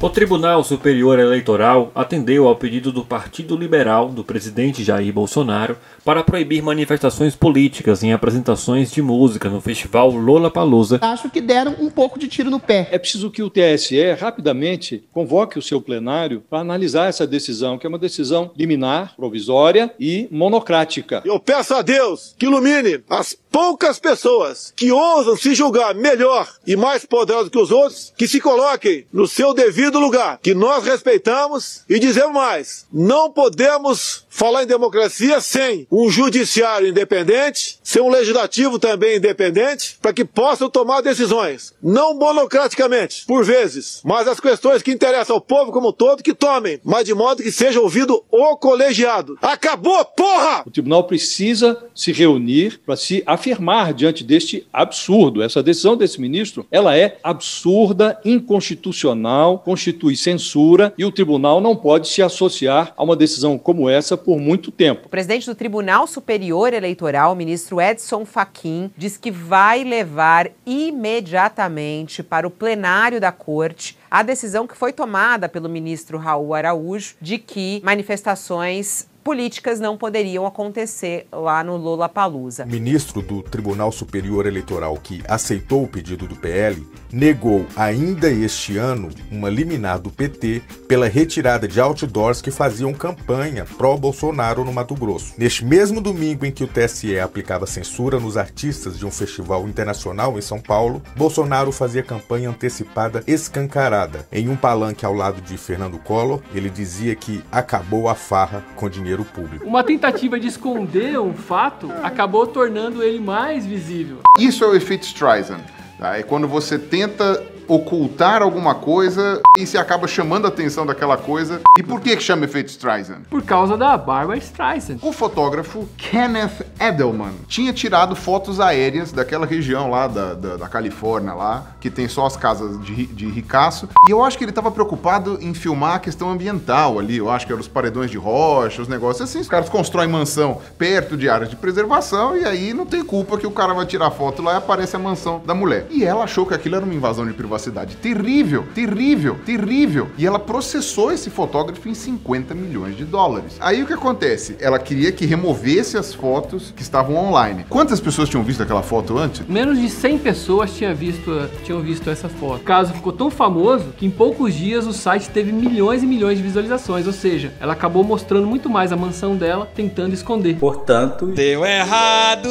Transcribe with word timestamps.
O 0.00 0.10
Tribunal 0.10 0.62
Superior 0.62 1.18
Eleitoral 1.18 1.90
atendeu 1.94 2.46
ao 2.46 2.56
pedido 2.56 2.92
do 2.92 3.04
Partido 3.04 3.56
Liberal 3.56 4.10
do 4.10 4.22
presidente 4.22 4.84
Jair 4.84 5.10
Bolsonaro 5.12 5.78
para 6.04 6.22
proibir 6.22 6.62
manifestações 6.62 7.34
políticas 7.34 8.02
em 8.02 8.12
apresentações 8.12 8.92
de 8.92 9.00
música 9.00 9.48
no 9.48 9.62
festival 9.62 10.10
Lollapalooza. 10.10 10.98
Acho 11.00 11.30
que 11.30 11.40
deram 11.40 11.74
um 11.80 11.88
pouco 11.88 12.18
de 12.18 12.28
tiro 12.28 12.50
no 12.50 12.60
pé. 12.60 12.88
É 12.90 12.98
preciso 12.98 13.30
que 13.30 13.42
o 13.42 13.48
TSE 13.48 14.12
rapidamente 14.12 15.02
convoque 15.10 15.58
o 15.58 15.62
seu 15.62 15.80
plenário 15.80 16.42
para 16.50 16.58
analisar 16.58 17.08
essa 17.08 17.26
decisão, 17.26 17.78
que 17.78 17.86
é 17.86 17.88
uma 17.88 17.98
decisão 17.98 18.50
liminar, 18.56 19.14
provisória 19.16 19.90
e 19.98 20.28
monocrática. 20.30 21.22
Eu 21.24 21.40
peço 21.40 21.72
a 21.72 21.80
Deus 21.80 22.34
que 22.38 22.44
ilumine 22.44 23.02
as 23.08 23.34
poucas 23.50 23.98
pessoas 23.98 24.72
que 24.76 24.92
ousam 24.92 25.36
se 25.36 25.54
julgar 25.54 25.94
melhor 25.94 26.52
e 26.66 26.76
mais 26.76 27.06
poderosos 27.06 27.48
que 27.48 27.58
os 27.58 27.70
outros, 27.70 28.12
que 28.18 28.28
se 28.28 28.40
coloquem 28.40 29.06
no 29.12 29.26
seu 29.26 29.54
devido 29.54 29.83
lugar, 29.92 30.38
que 30.42 30.54
nós 30.54 30.84
respeitamos 30.84 31.82
e 31.88 31.98
dizemos 31.98 32.34
mais, 32.34 32.86
não 32.92 33.30
podemos 33.30 34.24
falar 34.28 34.64
em 34.64 34.66
democracia 34.66 35.40
sem 35.40 35.86
um 35.90 36.10
judiciário 36.10 36.88
independente, 36.88 37.78
sem 37.82 38.02
um 38.02 38.10
legislativo 38.10 38.78
também 38.78 39.16
independente, 39.16 39.96
para 40.02 40.12
que 40.12 40.24
possam 40.24 40.68
tomar 40.68 41.00
decisões, 41.00 41.72
não 41.82 42.14
monocraticamente, 42.14 43.24
por 43.26 43.44
vezes, 43.44 44.00
mas 44.04 44.26
as 44.26 44.40
questões 44.40 44.82
que 44.82 44.90
interessam 44.90 45.36
ao 45.36 45.40
povo 45.40 45.70
como 45.70 45.88
um 45.88 45.92
todo, 45.92 46.22
que 46.22 46.34
tomem, 46.34 46.80
mas 46.82 47.04
de 47.04 47.14
modo 47.14 47.42
que 47.42 47.52
seja 47.52 47.80
ouvido 47.80 48.24
o 48.30 48.56
colegiado. 48.56 49.38
Acabou, 49.40 50.04
porra! 50.04 50.64
O 50.66 50.70
tribunal 50.70 51.04
precisa 51.04 51.84
se 51.94 52.12
reunir 52.12 52.80
para 52.84 52.96
se 52.96 53.22
afirmar 53.26 53.94
diante 53.94 54.24
deste 54.24 54.66
absurdo. 54.72 55.42
Essa 55.42 55.62
decisão 55.62 55.96
desse 55.96 56.20
ministro, 56.20 56.66
ela 56.70 56.96
é 56.96 57.18
absurda, 57.22 58.18
inconstitucional, 58.24 59.58
constitui 59.74 60.16
censura 60.16 60.94
e 60.96 61.04
o 61.04 61.10
tribunal 61.10 61.60
não 61.60 61.74
pode 61.74 62.06
se 62.06 62.22
associar 62.22 62.94
a 62.96 63.02
uma 63.02 63.16
decisão 63.16 63.58
como 63.58 63.90
essa 63.90 64.16
por 64.16 64.38
muito 64.38 64.70
tempo. 64.70 65.06
O 65.06 65.08
presidente 65.08 65.46
do 65.46 65.54
Tribunal 65.54 66.06
Superior 66.06 66.72
Eleitoral, 66.72 67.34
ministro 67.34 67.80
Edson 67.80 68.24
Fachin, 68.24 68.88
diz 68.96 69.16
que 69.16 69.32
vai 69.32 69.82
levar 69.82 70.48
imediatamente 70.64 72.22
para 72.22 72.46
o 72.46 72.50
plenário 72.50 73.20
da 73.20 73.32
corte 73.32 73.98
a 74.08 74.22
decisão 74.22 74.64
que 74.64 74.76
foi 74.76 74.92
tomada 74.92 75.48
pelo 75.48 75.68
ministro 75.68 76.18
Raul 76.18 76.54
Araújo 76.54 77.16
de 77.20 77.36
que 77.36 77.82
manifestações 77.84 79.08
políticas 79.24 79.80
não 79.80 79.96
poderiam 79.96 80.44
acontecer 80.44 81.26
lá 81.32 81.64
no 81.64 81.76
Lula 81.78 82.10
Palusa. 82.10 82.64
O 82.64 82.68
ministro 82.68 83.22
do 83.22 83.42
Tribunal 83.42 83.90
Superior 83.90 84.46
Eleitoral 84.46 84.96
que 85.02 85.22
aceitou 85.26 85.82
o 85.82 85.88
pedido 85.88 86.28
do 86.28 86.36
PL 86.36 86.86
negou 87.10 87.64
ainda 87.74 88.30
este 88.30 88.76
ano 88.76 89.08
uma 89.30 89.48
liminar 89.48 89.98
do 89.98 90.10
PT 90.10 90.62
pela 90.86 91.08
retirada 91.08 91.66
de 91.66 91.80
outdoors 91.80 92.42
que 92.42 92.50
faziam 92.50 92.92
campanha 92.92 93.64
pró-Bolsonaro 93.78 94.64
no 94.64 94.72
Mato 94.72 94.94
Grosso. 94.94 95.32
Neste 95.38 95.64
mesmo 95.64 96.02
domingo 96.02 96.44
em 96.44 96.52
que 96.52 96.64
o 96.64 96.68
TSE 96.68 97.18
aplicava 97.18 97.66
censura 97.66 98.20
nos 98.20 98.36
artistas 98.36 98.98
de 98.98 99.06
um 99.06 99.10
festival 99.10 99.66
internacional 99.66 100.36
em 100.36 100.42
São 100.42 100.60
Paulo, 100.60 101.02
Bolsonaro 101.16 101.72
fazia 101.72 102.02
campanha 102.02 102.50
antecipada 102.50 103.24
escancarada. 103.26 104.26
Em 104.30 104.48
um 104.48 104.56
palanque 104.56 105.06
ao 105.06 105.14
lado 105.14 105.40
de 105.40 105.56
Fernando 105.56 105.98
Collor, 105.98 106.42
ele 106.54 106.68
dizia 106.68 107.14
que 107.14 107.42
acabou 107.50 108.08
a 108.08 108.14
farra 108.14 108.62
com 108.76 108.90
dinheiro 108.90 109.13
público. 109.22 109.66
Uma 109.66 109.84
tentativa 109.84 110.40
de 110.40 110.46
esconder 110.46 111.20
um 111.20 111.34
fato 111.34 111.92
acabou 112.02 112.46
tornando 112.46 113.02
ele 113.02 113.20
mais 113.20 113.66
visível. 113.66 114.20
Isso 114.38 114.64
é 114.64 114.66
o 114.66 114.74
efeito 114.74 115.02
Streisand. 115.02 115.60
Tá? 115.98 116.16
É 116.16 116.22
quando 116.22 116.48
você 116.48 116.78
tenta 116.78 117.53
ocultar 117.66 118.42
alguma 118.42 118.74
coisa 118.74 119.40
e 119.56 119.66
se 119.66 119.78
acaba 119.78 120.06
chamando 120.06 120.46
a 120.46 120.48
atenção 120.48 120.84
daquela 120.84 121.16
coisa. 121.16 121.60
E 121.78 121.82
por 121.82 122.00
que 122.00 122.16
que 122.16 122.22
chama 122.22 122.44
efeito 122.44 122.68
Streisand? 122.68 123.22
Por 123.30 123.42
causa 123.42 123.76
da 123.76 123.96
Barbara 123.96 124.38
Streisand. 124.38 124.98
O 125.02 125.12
fotógrafo 125.12 125.88
Kenneth 125.96 126.66
Edelman 126.78 127.34
tinha 127.48 127.72
tirado 127.72 128.14
fotos 128.14 128.60
aéreas 128.60 129.12
daquela 129.12 129.46
região 129.46 129.90
lá 129.90 130.06
da, 130.06 130.34
da, 130.34 130.56
da 130.56 130.68
Califórnia 130.68 131.34
lá, 131.34 131.74
que 131.80 131.90
tem 131.90 132.08
só 132.08 132.26
as 132.26 132.36
casas 132.36 132.80
de, 132.84 133.06
de 133.06 133.26
ricaço. 133.26 133.88
E 134.08 134.12
eu 134.12 134.24
acho 134.24 134.36
que 134.36 134.44
ele 134.44 134.50
estava 134.50 134.70
preocupado 134.70 135.38
em 135.40 135.54
filmar 135.54 135.96
a 135.96 135.98
questão 135.98 136.30
ambiental 136.30 136.98
ali. 136.98 137.16
Eu 137.16 137.30
acho 137.30 137.46
que 137.46 137.52
eram 137.52 137.60
os 137.60 137.68
paredões 137.68 138.10
de 138.10 138.18
rocha, 138.18 138.82
os 138.82 138.88
negócios 138.88 139.28
assim. 139.28 139.40
Os 139.40 139.48
caras 139.48 139.68
constroem 139.68 140.08
mansão 140.08 140.60
perto 140.78 141.16
de 141.16 141.28
áreas 141.28 141.50
de 141.50 141.56
preservação 141.56 142.36
e 142.36 142.44
aí 142.44 142.74
não 142.74 142.86
tem 142.86 143.04
culpa 143.04 143.38
que 143.38 143.46
o 143.46 143.50
cara 143.50 143.72
vai 143.72 143.86
tirar 143.86 144.10
foto 144.10 144.42
lá 144.42 144.54
e 144.54 144.56
aparece 144.56 144.96
a 144.96 144.98
mansão 144.98 145.42
da 145.44 145.54
mulher. 145.54 145.86
E 145.90 146.04
ela 146.04 146.24
achou 146.24 146.44
que 146.44 146.54
aquilo 146.54 146.76
era 146.76 146.84
uma 146.84 146.94
invasão 146.94 147.26
de 147.26 147.32
privacidade 147.32 147.53
privacidade. 147.54 147.96
Terrível, 147.96 148.64
terrível, 148.74 149.38
terrível. 149.44 150.08
E 150.18 150.26
ela 150.26 150.38
processou 150.38 151.12
esse 151.12 151.30
fotógrafo 151.30 151.88
em 151.88 151.94
50 151.94 152.54
milhões 152.54 152.96
de 152.96 153.04
dólares. 153.04 153.56
Aí 153.60 153.82
o 153.82 153.86
que 153.86 153.92
acontece? 153.92 154.56
Ela 154.60 154.78
queria 154.78 155.12
que 155.12 155.24
removesse 155.24 155.96
as 155.96 156.12
fotos 156.12 156.72
que 156.74 156.82
estavam 156.82 157.16
online. 157.16 157.64
Quantas 157.68 158.00
pessoas 158.00 158.28
tinham 158.28 158.42
visto 158.42 158.62
aquela 158.62 158.82
foto 158.82 159.16
antes? 159.16 159.46
Menos 159.46 159.78
de 159.78 159.88
100 159.88 160.18
pessoas 160.18 160.74
tinham 160.74 160.94
visto, 160.94 161.48
tinham 161.64 161.80
visto 161.80 162.10
essa 162.10 162.28
foto. 162.28 162.60
O 162.60 162.64
caso 162.64 162.92
ficou 162.92 163.12
tão 163.12 163.30
famoso 163.30 163.92
que 163.96 164.06
em 164.06 164.10
poucos 164.10 164.54
dias 164.54 164.86
o 164.86 164.92
site 164.92 165.30
teve 165.30 165.52
milhões 165.52 166.02
e 166.02 166.06
milhões 166.06 166.38
de 166.38 166.42
visualizações, 166.42 167.06
ou 167.06 167.12
seja, 167.12 167.52
ela 167.60 167.72
acabou 167.72 168.02
mostrando 168.02 168.46
muito 168.46 168.68
mais 168.68 168.92
a 168.92 168.96
mansão 168.96 169.36
dela, 169.36 169.70
tentando 169.74 170.14
esconder. 170.14 170.56
Portanto, 170.56 171.26
deu 171.26 171.64
errado. 171.64 172.48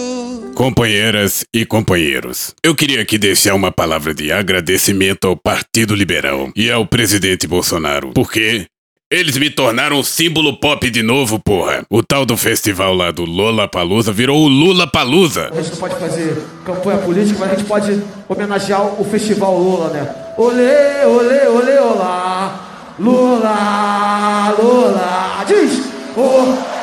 Companheiras 0.56 1.44
e 1.54 1.66
companheiros, 1.66 2.54
eu 2.64 2.76
queria 2.76 3.02
aqui 3.02 3.18
deixar 3.18 3.56
uma 3.56 3.72
palavra 3.72 4.14
de 4.14 4.32
agradecimento 4.32 4.93
ao 5.24 5.36
Partido 5.36 5.96
Liberal 5.96 6.52
e 6.56 6.70
ao 6.70 6.86
presidente 6.86 7.48
Bolsonaro, 7.48 8.12
porque 8.14 8.68
eles 9.12 9.38
me 9.38 9.50
tornaram 9.50 10.02
símbolo 10.02 10.58
pop 10.60 10.90
de 10.90 11.04
novo, 11.04 11.40
porra. 11.40 11.84
O 11.90 12.02
tal 12.02 12.26
do 12.26 12.36
festival 12.36 12.96
lá 12.96 13.12
do 13.12 13.26
Lola 13.26 13.68
Palusa 13.68 14.12
virou 14.12 14.44
o 14.44 14.48
Lula 14.48 14.88
Palusa. 14.88 15.50
A 15.52 15.62
gente 15.62 15.72
não 15.72 15.78
pode 15.78 15.96
fazer 16.00 16.36
campanha 16.66 16.98
política, 16.98 17.38
mas 17.40 17.52
a 17.52 17.56
gente 17.56 17.68
pode 17.68 18.04
homenagear 18.28 19.00
o 19.00 19.06
festival 19.06 19.56
Lula, 19.58 19.90
né? 19.90 20.16
Olê, 20.36 21.06
olê, 21.06 21.48
olê, 21.48 21.78
olá. 21.78 22.96
Lula, 23.00 24.56
Lula. 24.58 25.46
Diz! 25.48 25.84
Oh. 26.18 26.74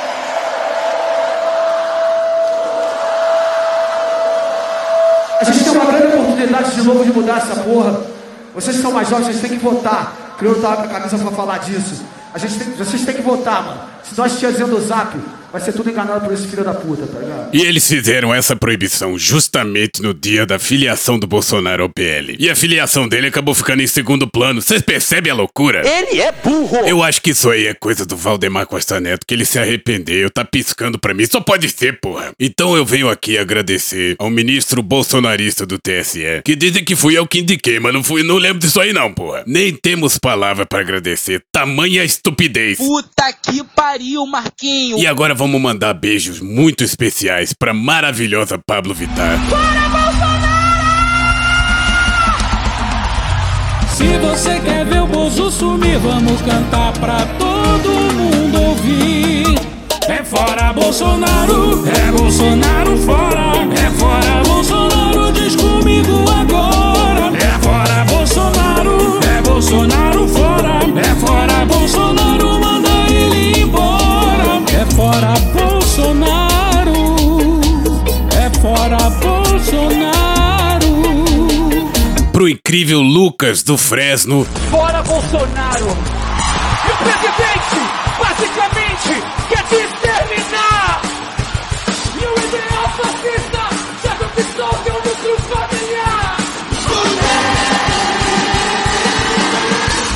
A 5.41 5.45
gente 5.45 5.65
tem 5.65 5.73
uma 5.73 5.87
grande 5.87 6.17
oportunidade 6.17 6.70
de 6.81 6.87
novo 6.87 7.05
de 7.05 7.13
mudar 7.13 7.39
essa 7.39 7.57
porra. 7.63 8.01
Vocês 8.55 8.77
que 8.77 8.83
são 8.83 8.93
mais 8.93 9.09
jovens, 9.09 9.27
vocês 9.27 9.41
têm 9.41 9.51
que 9.51 9.65
votar. 9.65 10.35
Criou 10.39 10.57
tava 10.57 10.77
com 10.77 10.83
a 10.85 10.89
camisa 10.89 11.19
pra 11.19 11.31
falar 11.31 11.59
disso. 11.59 12.03
A 12.33 12.39
gente 12.39 12.59
tem, 12.59 12.73
vocês 12.73 13.05
têm 13.05 13.15
que 13.15 13.23
votar, 13.23 13.63
mano. 13.65 13.81
Se 14.03 14.17
nós 14.17 14.33
estivermos 14.33 14.85
o 14.85 14.87
zap, 14.87 15.17
vai 15.53 15.61
ser 15.61 15.73
tudo 15.73 15.91
enganado 15.91 16.25
por 16.25 16.33
esse 16.33 16.47
filho 16.47 16.65
da 16.65 16.75
puta, 16.75 17.07
tá 17.07 17.19
ligado? 17.19 17.51
E 17.53 17.63
eles 17.63 17.87
fizeram 17.87 18.33
essa 18.33 18.55
proibição 18.55 19.19
justamente 19.19 20.01
no 20.03 20.15
dia 20.15 20.47
da 20.47 20.59
filiação 20.59 21.19
do 21.19 21.27
Bolsonaro 21.27 21.83
ao 21.83 21.89
PL. 21.89 22.37
E 22.39 22.49
a 22.49 22.55
filiação 22.55 23.09
dele 23.09 23.27
acabou 23.27 23.55
ficando 23.55 23.83
em 23.83 23.87
segundo 23.87 24.27
plano. 24.29 24.63
Vocês 24.63 24.83
percebem 24.83 25.33
a 25.33 25.35
loucura? 25.35 25.83
Ele 25.87 26.21
é 26.21 26.33
burro! 26.33 26.79
Eu 26.87 27.03
acho 27.03 27.21
que 27.21 27.31
isso 27.31 27.51
aí 27.51 27.67
é 27.67 27.75
coisa 27.75 28.07
do 28.07 28.17
Valdemar 28.17 28.67
Costa 28.67 29.01
Neto, 29.01 29.27
que 29.27 29.35
ele 29.35 29.45
se 29.45 29.59
arrependeu, 29.59 30.31
tá 30.31 30.45
piscando 30.45 30.99
pra 30.99 31.15
mim. 31.15 31.27
Só 31.27 31.41
pode 31.41 31.69
ser, 31.69 32.01
porra. 32.01 32.33
Então 32.39 32.77
eu 32.77 32.85
venho 32.85 33.09
aqui 33.09 33.37
agradecer 33.39 34.17
ao 34.19 34.31
ministro 34.31 34.83
bolsonarista 34.83 35.67
do 35.67 35.79
TSE, 35.79 36.43
que 36.45 36.55
dizem 36.55 36.85
que 36.85 36.95
fui 36.95 37.17
eu 37.17 37.27
que 37.27 37.41
indiquei, 37.41 37.81
mas 37.81 37.93
não 37.93 38.03
fui, 38.03 38.23
não 38.23 38.37
lembro 38.37 38.59
disso 38.59 38.81
aí 38.81 38.93
não, 38.93 39.13
porra. 39.13 39.43
Nem 39.47 39.75
temos 39.75 40.19
palavra 40.19 40.65
para 40.65 40.81
agradecer. 40.81 41.43
Tamanha 41.53 42.05
estupidez. 42.05 42.79
Puta 42.79 43.33
que 43.33 43.65
pariu, 43.65 44.27
Marquinho! 44.27 44.99
E 44.99 45.07
agora 45.07 45.35
vamos 45.41 45.59
mandar 45.59 45.95
beijos 45.95 46.39
muito 46.39 46.85
especiais 46.85 47.55
pra 47.55 47.73
maravilhosa 47.73 48.59
Pablo 48.59 48.93
Vittar. 48.93 49.39
Para 49.49 49.89
Bolsonaro! 49.89 50.51
Se 53.89 54.19
você 54.19 54.61
quer 54.61 54.85
ver 54.85 55.01
o 55.01 55.07
Bozo 55.07 55.51
sumir, 55.51 55.99
vamos 55.99 56.43
cantar 56.43 56.93
pra 56.93 57.25
todo 57.39 57.89
mundo 58.13 58.61
ouvir. 58.61 59.47
É 60.11 60.23
fora 60.23 60.75
Bolsonaro, 60.75 61.89
é 61.89 62.13
Bolsonaro 62.13 62.99
fora, 62.99 63.53
é 63.83 63.91
fora 63.99 64.43
Bolsonaro, 64.47 65.33
diz 65.33 65.57
comigo 65.57 66.23
agora. 66.39 67.35
É 67.35 67.59
fora 67.63 68.05
Bolsonaro, 68.05 69.19
é 69.25 69.41
Bolsonaro 69.41 70.10
incrível 82.51 83.01
Lucas 83.01 83.63
do 83.63 83.79
Fresno. 83.79 84.45
Fora 84.71 85.03
Bolsonaro! 85.03 85.87
E 85.87 86.91
o 86.91 86.97
presidente, 86.97 87.81
basicamente, 88.19 89.23
quer 89.49 89.63
te 89.69 89.75
exterminar! 89.77 91.03
E 92.17 92.25
o 92.27 92.33
ideal 92.49 92.89
fascista 92.97 93.63
já 94.03 94.13
é 94.13 94.93
o 94.93 94.97
núcleo 94.97 95.37
familiar! 95.49 96.37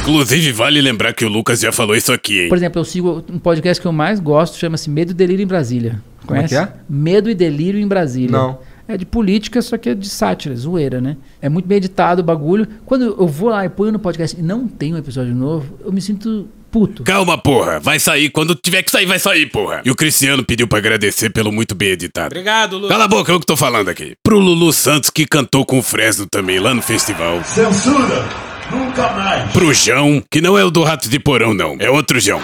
Inclusive, 0.03 0.53
vale 0.53 0.81
lembrar 0.81 1.13
que 1.15 1.25
o 1.25 1.29
Lucas 1.29 1.61
já 1.61 1.73
falou 1.73 1.95
isso 1.97 2.13
aqui, 2.13 2.43
hein? 2.43 2.49
Por 2.49 2.59
exemplo, 2.59 2.81
eu 2.81 2.85
sigo 2.85 3.25
um 3.31 3.39
podcast 3.39 3.81
que 3.81 3.87
eu 3.87 3.93
mais 3.93 4.21
gosto, 4.21 4.59
chama-se 4.59 4.91
Medo 4.91 5.13
e 5.13 5.15
Delírio 5.15 5.43
em 5.45 5.47
Brasília. 5.47 6.03
Como 6.27 6.37
Conhece? 6.39 6.57
é 6.57 6.67
que 6.67 6.71
é? 6.71 6.75
Medo 6.89 7.31
e 7.31 7.35
Delírio 7.35 7.81
em 7.81 7.87
Brasília. 7.87 8.31
Não. 8.37 8.59
É 8.87 8.99
de 8.99 9.07
política, 9.07 9.63
só 9.63 9.79
que 9.79 9.89
é 9.89 9.95
de 9.95 10.09
sátira, 10.09 10.55
zoeira, 10.55 11.01
né? 11.01 11.17
É 11.41 11.49
muito 11.49 11.67
bem 11.67 11.79
editado 11.79 12.21
o 12.21 12.25
bagulho. 12.25 12.69
Quando 12.85 13.17
eu 13.19 13.27
vou 13.27 13.49
lá 13.49 13.65
e 13.65 13.69
ponho 13.69 13.93
no 13.93 13.99
podcast 13.99 14.39
e 14.39 14.43
não 14.43 14.69
tem 14.69 14.93
um 14.93 14.99
episódio 14.99 15.35
novo, 15.35 15.79
eu 15.83 15.91
me 15.91 16.03
sinto 16.03 16.47
puto. 16.71 17.03
Calma, 17.05 17.39
porra. 17.39 17.81
Vai 17.81 17.99
sair. 17.99 18.29
Quando 18.31 18.55
tiver 18.55 18.83
que 18.83 18.91
sair, 18.91 19.07
vai 19.07 19.19
sair, 19.19 19.47
porra. 19.47 19.81
E 19.85 19.91
o 19.91 19.95
Cristiano 19.95 20.45
pediu 20.45 20.69
pra 20.69 20.79
agradecer 20.79 21.31
pelo 21.31 21.51
muito 21.51 21.75
bem 21.75 21.91
editado. 21.91 22.27
Obrigado, 22.27 22.77
Lu. 22.77 22.89
Cala 22.89 23.05
a 23.05 23.09
boca, 23.09 23.33
é 23.33 23.35
eu 23.35 23.41
que 23.41 23.47
tô 23.47 23.57
falando 23.57 23.89
aqui. 23.89 24.15
Pro 24.23 24.39
Lulu 24.39 24.73
Santos, 24.73 25.09
que 25.09 25.25
cantou 25.25 25.65
com 25.65 25.79
o 25.79 25.83
Fresno 25.83 26.27
também 26.31 26.59
lá 26.59 26.75
no 26.75 26.83
festival. 26.83 27.43
Censura! 27.45 28.29
Nunca 28.71 29.13
mais! 29.13 29.53
Pro 29.53 29.73
João, 29.73 30.23
que 30.31 30.41
não 30.41 30.59
é 30.59 30.65
o 30.65 30.71
do 30.71 30.83
Rato 30.83 31.09
de 31.09 31.19
Porão, 31.19 31.55
não. 31.55 31.77
É 31.79 31.89
outro 31.89 32.21
João. 32.21 32.43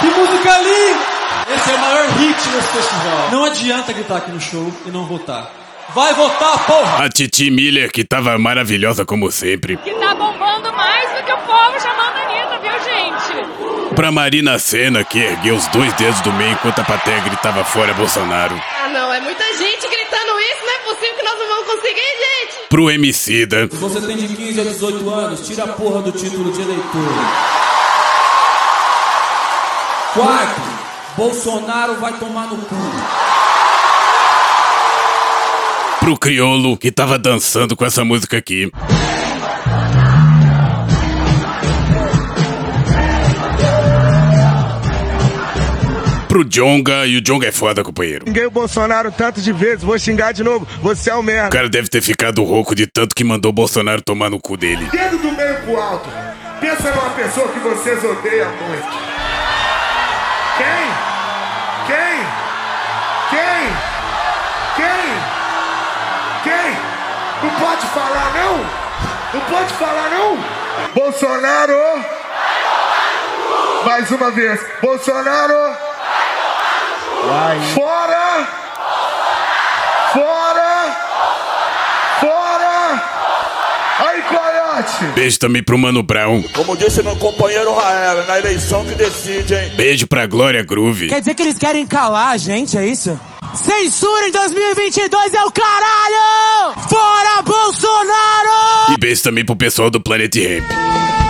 Que 0.00 0.06
música 0.06 0.58
linda! 0.58 1.17
Esse 1.50 1.70
é 1.70 1.74
o 1.74 1.78
maior 1.78 2.06
hit 2.18 2.48
desse 2.48 2.68
festival. 2.68 3.30
Não 3.32 3.44
adianta 3.44 3.92
gritar 3.92 4.16
aqui 4.18 4.30
no 4.30 4.40
show 4.40 4.72
e 4.86 4.90
não 4.90 5.06
votar. 5.06 5.50
Vai 5.94 6.12
votar, 6.12 6.66
porra! 6.66 7.04
A 7.04 7.08
Titi 7.08 7.50
Miller, 7.50 7.90
que 7.90 8.04
tava 8.04 8.36
maravilhosa 8.38 9.06
como 9.06 9.30
sempre. 9.32 9.78
Que 9.78 9.90
tá 9.94 10.14
bombando 10.14 10.70
mais 10.74 11.10
do 11.16 11.24
que 11.24 11.32
o 11.32 11.38
povo 11.38 11.80
chamando 11.80 12.16
a 12.16 12.22
Anitta, 12.24 12.58
viu, 12.58 12.72
gente? 12.72 13.94
Pra 13.94 14.12
Marina 14.12 14.58
Senna, 14.58 15.02
que 15.02 15.18
ergueu 15.18 15.56
os 15.56 15.66
dois 15.68 15.90
dedos 15.94 16.20
do 16.20 16.30
meio 16.34 16.52
enquanto 16.52 16.80
a 16.80 16.84
plateia 16.84 17.20
gritava 17.20 17.64
fora 17.64 17.94
Bolsonaro. 17.94 18.60
Ah, 18.84 18.88
não, 18.90 19.12
é 19.14 19.20
muita 19.20 19.44
gente 19.56 19.88
gritando 19.88 20.38
isso, 20.40 20.66
não 20.66 20.74
é 20.74 20.78
possível 20.94 21.16
que 21.16 21.22
nós 21.22 21.38
não 21.38 21.48
vamos 21.48 21.66
conseguir, 21.66 22.00
gente! 22.00 22.68
Pro 22.68 22.90
Emicida. 22.90 23.68
Se 23.70 23.76
você 23.76 24.00
tem 24.02 24.16
de 24.18 24.28
15 24.28 24.60
a 24.60 24.64
18 24.64 25.10
anos, 25.10 25.46
tira 25.46 25.64
a 25.64 25.68
porra 25.68 26.02
do 26.02 26.12
título 26.12 26.52
de 26.52 26.60
eleitor. 26.60 27.14
Quarto, 30.14 30.60
Bolsonaro 31.22 31.96
vai 31.96 32.12
tomar 32.16 32.46
no 32.46 32.56
cu. 32.58 32.76
Pro 35.98 36.16
Criolo, 36.16 36.76
que 36.76 36.92
tava 36.92 37.18
dançando 37.18 37.74
com 37.74 37.84
essa 37.84 38.04
música 38.04 38.36
aqui. 38.38 38.70
Pro 46.28 46.44
Jonga, 46.44 47.06
e 47.06 47.16
o 47.16 47.20
Jonga 47.22 47.48
é 47.48 47.52
foda, 47.52 47.82
companheiro. 47.82 48.26
Xinguei 48.26 48.44
o 48.46 48.50
Bolsonaro 48.50 49.10
tanto 49.10 49.40
de 49.40 49.50
vezes, 49.52 49.82
vou 49.82 49.98
xingar 49.98 50.32
de 50.32 50.44
novo. 50.44 50.68
Você 50.82 51.10
é 51.10 51.14
o 51.14 51.20
O 51.20 51.22
merda. 51.22 51.48
cara 51.48 51.68
deve 51.68 51.88
ter 51.88 52.02
ficado 52.02 52.44
rouco 52.44 52.74
de 52.74 52.86
tanto 52.86 53.14
que 53.14 53.24
mandou 53.24 53.48
o 53.48 53.52
Bolsonaro 53.52 54.02
tomar 54.02 54.28
no 54.30 54.38
cu 54.38 54.56
dele. 54.56 54.86
Dedo 54.92 55.18
do 55.18 55.32
meio 55.32 55.54
pro 55.62 55.76
alto. 55.80 56.08
Pensa 56.60 56.90
numa 56.94 57.10
pessoa 57.10 57.48
que 57.48 57.58
vocês 57.60 58.04
odeiam 58.04 58.50
muito. 58.68 59.07
Não 67.42 67.50
pode 67.50 67.86
falar 67.86 68.32
não? 68.34 68.56
Não 69.34 69.40
pode 69.48 69.72
falar 69.74 70.10
não? 70.10 70.38
Bolsonaro! 70.94 72.04
Mais 73.84 74.10
uma 74.10 74.30
vez. 74.32 74.60
Bolsonaro! 74.82 75.76
Fora! 77.74 78.17
Beijo 85.14 85.38
também 85.38 85.62
pro 85.62 85.78
Mano 85.78 86.02
Brown. 86.02 86.42
Como 86.54 86.76
disse 86.76 87.02
meu 87.02 87.16
companheiro 87.16 87.72
Rael, 87.74 88.22
é 88.22 88.26
na 88.26 88.38
eleição 88.38 88.84
que 88.84 88.94
decide, 88.94 89.54
hein? 89.54 89.72
Beijo 89.76 90.06
pra 90.06 90.26
Glória 90.26 90.62
Groove. 90.62 91.08
Quer 91.08 91.20
dizer 91.20 91.34
que 91.34 91.42
eles 91.42 91.58
querem 91.58 91.86
calar 91.86 92.32
a 92.32 92.36
gente, 92.36 92.76
é 92.76 92.86
isso? 92.86 93.18
Censura 93.54 94.28
em 94.28 94.32
2022 94.32 95.34
é 95.34 95.44
o 95.44 95.50
caralho! 95.50 96.74
Fora 96.88 97.42
Bolsonaro! 97.42 98.92
E 98.92 98.98
beijo 98.98 99.22
também 99.22 99.44
pro 99.44 99.56
pessoal 99.56 99.90
do 99.90 100.00
Planet 100.00 100.34
Ramp. 100.36 101.27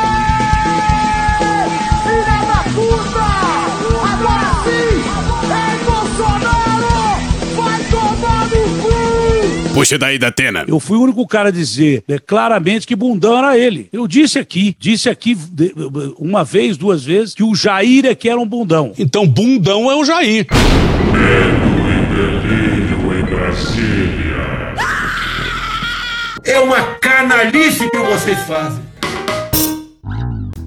Puxa 9.79 9.97
daí 9.97 10.19
da 10.19 10.27
Atena. 10.27 10.65
Eu 10.67 10.81
fui 10.81 10.99
o 10.99 11.03
único 11.03 11.25
cara 11.25 11.51
a 11.51 11.53
dizer 11.53 12.03
né, 12.09 12.19
claramente 12.19 12.85
que 12.85 12.97
bundão 12.97 13.39
era 13.39 13.57
ele. 13.57 13.89
Eu 13.93 14.09
disse 14.09 14.37
aqui, 14.37 14.75
disse 14.77 15.09
aqui 15.09 15.39
uma 16.19 16.43
vez, 16.43 16.77
duas 16.77 17.05
vezes, 17.05 17.33
que 17.33 17.45
o 17.45 17.55
Jair 17.55 18.05
é 18.05 18.13
que 18.13 18.29
era 18.29 18.41
um 18.41 18.47
bundão. 18.47 18.93
Então, 18.99 19.25
bundão 19.25 19.89
é 19.89 19.95
o 19.95 20.05
Jair. 20.05 20.49
Delírio 22.13 23.21
em 23.21 23.25
Brasília. 23.25 24.75
É 26.45 26.59
uma 26.59 26.83
canalice 26.95 27.89
que 27.89 27.99
vocês 27.99 28.39
fazem. 28.49 28.83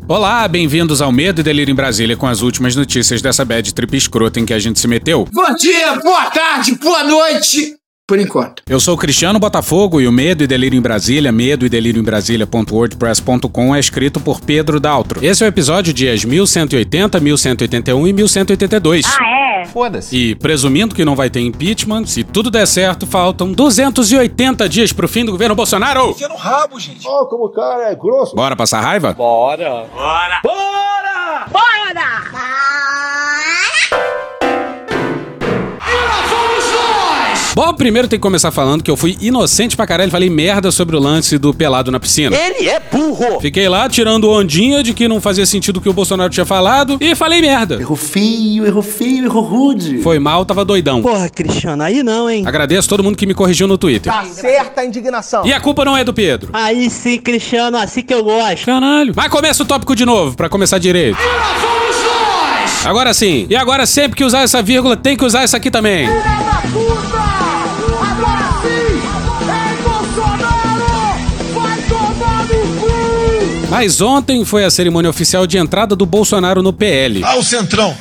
Olá, 0.08 0.48
bem-vindos 0.48 1.02
ao 1.02 1.12
Medo 1.12 1.42
e 1.42 1.44
Delírio 1.44 1.74
em 1.74 1.76
Brasília 1.76 2.16
com 2.16 2.28
as 2.28 2.42
últimas 2.42 2.78
notícias 2.78 3.22
dessa 3.22 3.44
bad 3.44 3.74
trip 3.74 3.98
escrota 3.98 4.40
em 4.40 4.46
que 4.46 4.54
a 4.54 4.60
gente 4.60 4.80
se 4.80 4.88
meteu. 4.88 5.28
Bom 5.34 5.54
dia, 5.56 5.98
boa 5.98 6.32
tarde, 6.32 6.76
boa 6.76 7.04
noite. 7.04 7.81
Por 8.12 8.20
enquanto. 8.20 8.62
Eu 8.68 8.78
sou 8.78 8.96
o 8.96 8.98
Cristiano 8.98 9.40
Botafogo 9.40 10.02
e 10.02 10.06
o 10.06 10.12
Medo 10.12 10.44
e 10.44 10.48
Delírio 10.48 10.78
em 10.78 10.82
Brasília, 10.82 11.32
medo 11.32 11.66
e 11.66 11.70
delírio 11.70 12.02
em 12.02 12.04
Brasília.wordpress.com 12.04 13.74
é 13.74 13.80
escrito 13.80 14.20
por 14.20 14.42
Pedro 14.42 14.82
Daltro. 14.82 15.24
Esse 15.24 15.46
é 15.46 15.48
o 15.48 15.48
episódio 15.48 15.94
dias 15.94 16.26
1180, 16.26 17.22
1181 17.22 18.08
e 18.08 18.12
1182. 18.12 19.06
Ah, 19.06 19.62
é? 19.62 19.66
Foda-se. 19.66 20.14
E 20.14 20.36
presumindo 20.36 20.94
que 20.94 21.06
não 21.06 21.16
vai 21.16 21.30
ter 21.30 21.40
impeachment, 21.40 22.06
se 22.06 22.26
tudo 22.26 22.52
der 22.52 22.68
certo, 22.68 23.08
faltam 23.08 23.54
280 23.54 24.68
dias 24.68 24.92
pro 24.92 25.08
fim 25.08 25.24
do 25.24 25.32
governo 25.32 25.56
Bolsonaro. 25.56 26.10
Enfia 26.10 26.28
no 26.28 26.36
rabo, 26.36 26.78
gente. 26.82 27.08
Ó, 27.08 27.24
como 27.28 27.46
o 27.46 27.50
cara 27.50 27.94
é 27.94 27.96
grosso. 27.96 28.36
Bora 28.36 28.58
passar 28.58 28.82
raiva? 28.82 29.14
Bora. 29.14 29.86
Bora. 29.96 30.42
Bora. 30.44 31.46
Bora! 31.50 31.72
Bom, 37.54 37.74
primeiro 37.74 38.08
tem 38.08 38.18
que 38.18 38.22
começar 38.24 38.50
falando 38.50 38.82
que 38.82 38.90
eu 38.90 38.96
fui 38.96 39.18
inocente 39.20 39.76
pra 39.76 39.86
caralho, 39.86 40.10
falei 40.10 40.30
merda 40.30 40.72
sobre 40.72 40.96
o 40.96 41.00
lance 41.00 41.38
do 41.38 41.54
pelado 41.54 41.92
na 41.92 42.00
piscina. 42.00 42.34
Ele 42.34 42.70
é 42.70 42.80
burro. 42.80 43.42
Fiquei 43.42 43.68
lá 43.68 43.90
tirando 43.90 44.30
ondinha 44.30 44.82
de 44.82 44.94
que 44.94 45.06
não 45.06 45.20
fazia 45.20 45.46
sentido 45.46 45.78
o 45.78 45.82
que 45.82 45.90
o 45.90 45.94
Bolsonaro 45.94 46.30
tinha 46.30 46.46
falado 46.46 46.98
e 47.02 47.14
falei 47.14 47.42
merda. 47.42 47.76
Errou 47.76 47.98
feio, 47.98 48.66
errou 48.66 48.82
feio, 48.82 49.26
errou 49.26 49.44
rude. 49.44 49.98
Foi 49.98 50.18
mal, 50.18 50.46
tava 50.46 50.64
doidão. 50.64 51.02
Porra, 51.02 51.28
Cristiano, 51.28 51.84
aí 51.84 52.02
não, 52.02 52.30
hein? 52.30 52.44
Agradeço 52.48 52.88
todo 52.88 53.04
mundo 53.04 53.18
que 53.18 53.26
me 53.26 53.34
corrigiu 53.34 53.68
no 53.68 53.78
Twitter. 53.78 54.14
Tá 54.14 54.24
certa 54.24 54.80
a 54.80 54.86
indignação. 54.86 55.46
E 55.46 55.52
a 55.52 55.60
culpa 55.60 55.84
não 55.84 55.98
é 55.98 56.06
do 56.06 56.14
Pedro. 56.14 56.52
Aí 56.54 56.90
sim, 56.90 57.18
Cristiano, 57.18 57.78
assim 57.78 58.02
que 58.02 58.14
eu 58.14 58.24
gosto. 58.24 58.66
Caralho. 58.66 59.12
Mas 59.14 59.28
começa 59.28 59.62
o 59.62 59.66
tópico 59.66 59.94
de 59.94 60.06
novo, 60.06 60.38
pra 60.38 60.48
começar 60.48 60.78
direito. 60.78 61.18
Agora 62.86 63.14
sim. 63.14 63.46
E 63.50 63.58
agora 63.58 63.86
sempre 63.86 64.16
que 64.16 64.24
usar 64.24 64.42
essa 64.44 64.62
vírgula, 64.62 64.96
tem 64.96 65.18
que 65.18 65.26
usar 65.26 65.42
essa 65.44 65.58
aqui 65.58 65.70
também. 65.70 66.08
Filha 66.08 66.22
da 66.22 66.62
puta! 66.72 67.21
Mas 73.82 74.00
ontem 74.00 74.46
foi 74.46 74.64
a 74.64 74.70
cerimônia 74.70 75.10
oficial 75.10 75.48
de 75.48 75.58
entrada 75.58 75.96
do 75.96 76.06
Bolsonaro 76.06 76.62
no 76.62 76.72
PL. 76.72 77.24
Ah, 77.24 77.36
o 77.36 77.44
Centrão. 77.44 77.98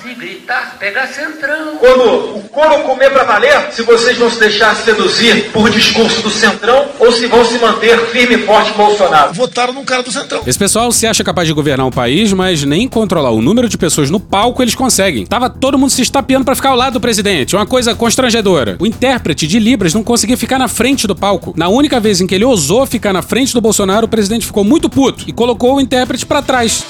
Gritar, 0.51 0.77
pegar 0.79 1.07
centrão. 1.07 1.77
Quando 1.79 2.39
o 2.39 2.43
couro 2.49 2.83
comer 2.83 3.11
pra 3.11 3.25
valer, 3.25 3.69
se 3.71 3.83
vocês 3.83 4.19
vão 4.19 4.29
se 4.29 4.41
deixar 4.41 4.75
seduzir 4.75 5.51
por 5.53 5.71
discurso 5.71 6.21
do 6.23 6.31
Centrão 6.31 6.89
ou 6.99 7.13
se 7.13 7.27
vão 7.27 7.45
se 7.45 7.59
manter 7.59 7.99
firme 8.07 8.35
e 8.35 8.39
forte 8.39 8.73
Bolsonaro. 8.73 9.33
Votaram 9.33 9.73
num 9.73 9.85
cara 9.85 10.03
do 10.03 10.11
Centrão. 10.11 10.43
Esse 10.45 10.59
pessoal 10.59 10.91
se 10.91 11.07
acha 11.07 11.23
capaz 11.23 11.47
de 11.47 11.55
governar 11.55 11.87
um 11.87 11.91
país, 11.91 12.33
mas 12.33 12.65
nem 12.65 12.89
controlar 12.89 13.31
o 13.31 13.41
número 13.41 13.69
de 13.69 13.79
pessoas 13.79 14.11
no 14.11 14.19
palco 14.19 14.63
eles 14.63 14.75
conseguem. 14.75 15.25
Tava 15.25 15.49
todo 15.49 15.79
mundo 15.79 15.91
se 15.91 16.03
estapeando 16.03 16.45
pra 16.45 16.57
ficar 16.57 16.71
ao 16.71 16.77
lado 16.77 16.95
do 16.95 17.01
presidente, 17.01 17.55
uma 17.55 17.67
coisa 17.67 17.95
constrangedora. 17.95 18.77
O 18.81 18.87
intérprete 18.87 19.47
de 19.47 19.61
Libras 19.61 19.95
não 19.95 20.03
conseguia 20.03 20.37
ficar 20.37 20.59
na 20.59 20.69
frente 20.69 21.07
do 21.07 21.15
palco. 21.15 21.55
Na 21.57 21.69
única 21.69 22.01
vez 22.01 22.21
em 22.21 22.27
que 22.27 22.35
ele 22.35 22.45
ousou 22.45 22.85
ficar 22.87 23.13
na 23.13 23.23
frente 23.23 23.55
do 23.55 23.61
Bolsonaro, 23.61 24.07
o 24.07 24.09
presidente 24.09 24.47
ficou 24.47 24.65
muito 24.65 24.89
puto 24.89 25.25
e 25.27 25.33
colocou 25.33 25.77
o 25.77 25.81
intérprete 25.81 26.27
pra 26.27 26.43
trás. 26.43 26.85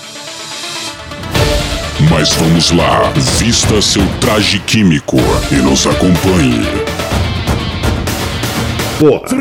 Mas 2.09 2.33
vamos 2.35 2.71
lá, 2.71 3.13
vista 3.39 3.83
seu 3.83 4.03
traje 4.21 4.59
químico 4.61 5.19
e 5.51 5.57
nos 5.57 5.87
acompanhe. 5.87 6.63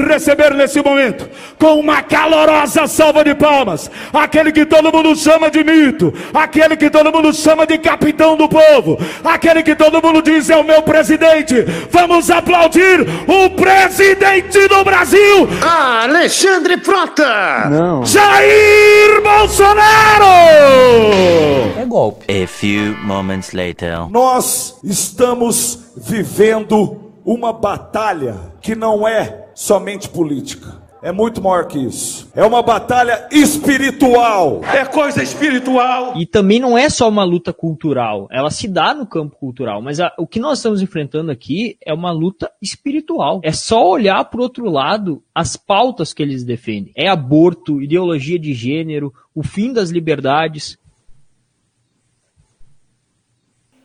receber 0.07 0.53
nesse 0.53 0.81
momento 0.81 1.29
com 1.57 1.79
uma 1.79 2.01
calorosa 2.01 2.87
salva 2.87 3.23
de 3.25 3.35
palmas 3.35 3.91
aquele 4.13 4.53
que 4.53 4.65
todo 4.65 4.91
mundo 4.91 5.13
chama 5.15 5.51
de 5.51 5.63
mito, 5.63 6.13
aquele 6.33 6.77
que 6.77 6.89
todo 6.89 7.11
mundo 7.11 7.33
chama 7.33 7.67
de 7.67 7.77
capitão 7.77 8.37
do 8.37 8.47
povo, 8.47 8.97
aquele 9.23 9.61
que 9.61 9.75
todo 9.75 10.01
mundo 10.01 10.21
diz 10.21 10.49
é 10.49 10.55
o 10.55 10.63
meu 10.63 10.81
presidente. 10.81 11.65
Vamos 11.91 12.29
aplaudir 12.29 13.05
o 13.27 13.49
presidente 13.49 14.67
do 14.67 14.83
Brasil, 14.83 15.49
Alexandre 15.61 16.77
Frota! 16.77 17.67
Não. 17.69 18.05
Jair 18.05 19.21
Bolsonaro! 19.21 19.98
Golpe. 22.09 22.25
A 22.43 22.47
few 22.47 22.97
moments 23.05 23.51
later. 23.53 24.09
Nós 24.09 24.79
estamos 24.83 25.91
vivendo 25.95 27.11
uma 27.23 27.53
batalha 27.53 28.35
que 28.61 28.75
não 28.75 29.07
é 29.07 29.49
somente 29.53 30.09
política. 30.09 30.79
É 31.01 31.13
muito 31.13 31.41
maior 31.41 31.65
que 31.65 31.77
isso. 31.79 32.29
É 32.35 32.43
uma 32.43 32.61
batalha 32.61 33.25
espiritual. 33.31 34.61
É 34.65 34.83
coisa 34.83 35.23
espiritual. 35.23 36.13
E 36.17 36.25
também 36.25 36.59
não 36.59 36.77
é 36.77 36.89
só 36.89 37.07
uma 37.07 37.23
luta 37.23 37.53
cultural, 37.53 38.27
ela 38.29 38.49
se 38.51 38.67
dá 38.67 38.93
no 38.93 39.05
campo 39.05 39.37
cultural, 39.37 39.81
mas 39.81 40.01
a- 40.01 40.11
o 40.17 40.27
que 40.27 40.39
nós 40.41 40.59
estamos 40.59 40.81
enfrentando 40.81 41.31
aqui 41.31 41.77
é 41.85 41.93
uma 41.93 42.11
luta 42.11 42.51
espiritual. 42.61 43.39
É 43.43 43.53
só 43.53 43.87
olhar 43.89 44.25
para 44.25 44.39
o 44.41 44.43
outro 44.43 44.69
lado 44.69 45.23
as 45.33 45.55
pautas 45.55 46.13
que 46.13 46.21
eles 46.21 46.43
defendem. 46.43 46.91
É 46.97 47.07
aborto, 47.07 47.81
ideologia 47.81 48.37
de 48.37 48.53
gênero, 48.53 49.13
o 49.33 49.41
fim 49.41 49.71
das 49.71 49.89
liberdades. 49.91 50.77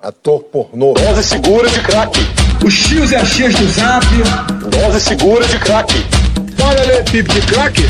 Ator 0.04 0.40
pornô. 0.44 0.92
Dose 0.92 1.24
segura 1.24 1.66
de 1.66 1.80
crack. 1.80 2.18
Os 2.62 2.78
tios 2.78 3.10
e 3.10 3.16
as 3.16 3.30
tias 3.30 3.54
do 3.54 3.66
zap. 3.68 4.06
Dose 4.68 5.00
segura 5.00 5.46
de 5.46 5.58
crack. 5.58 5.94
Olha 6.62 6.82
ali, 6.82 7.04
pipo 7.10 7.32
de 7.32 7.40
crack. 7.46 7.80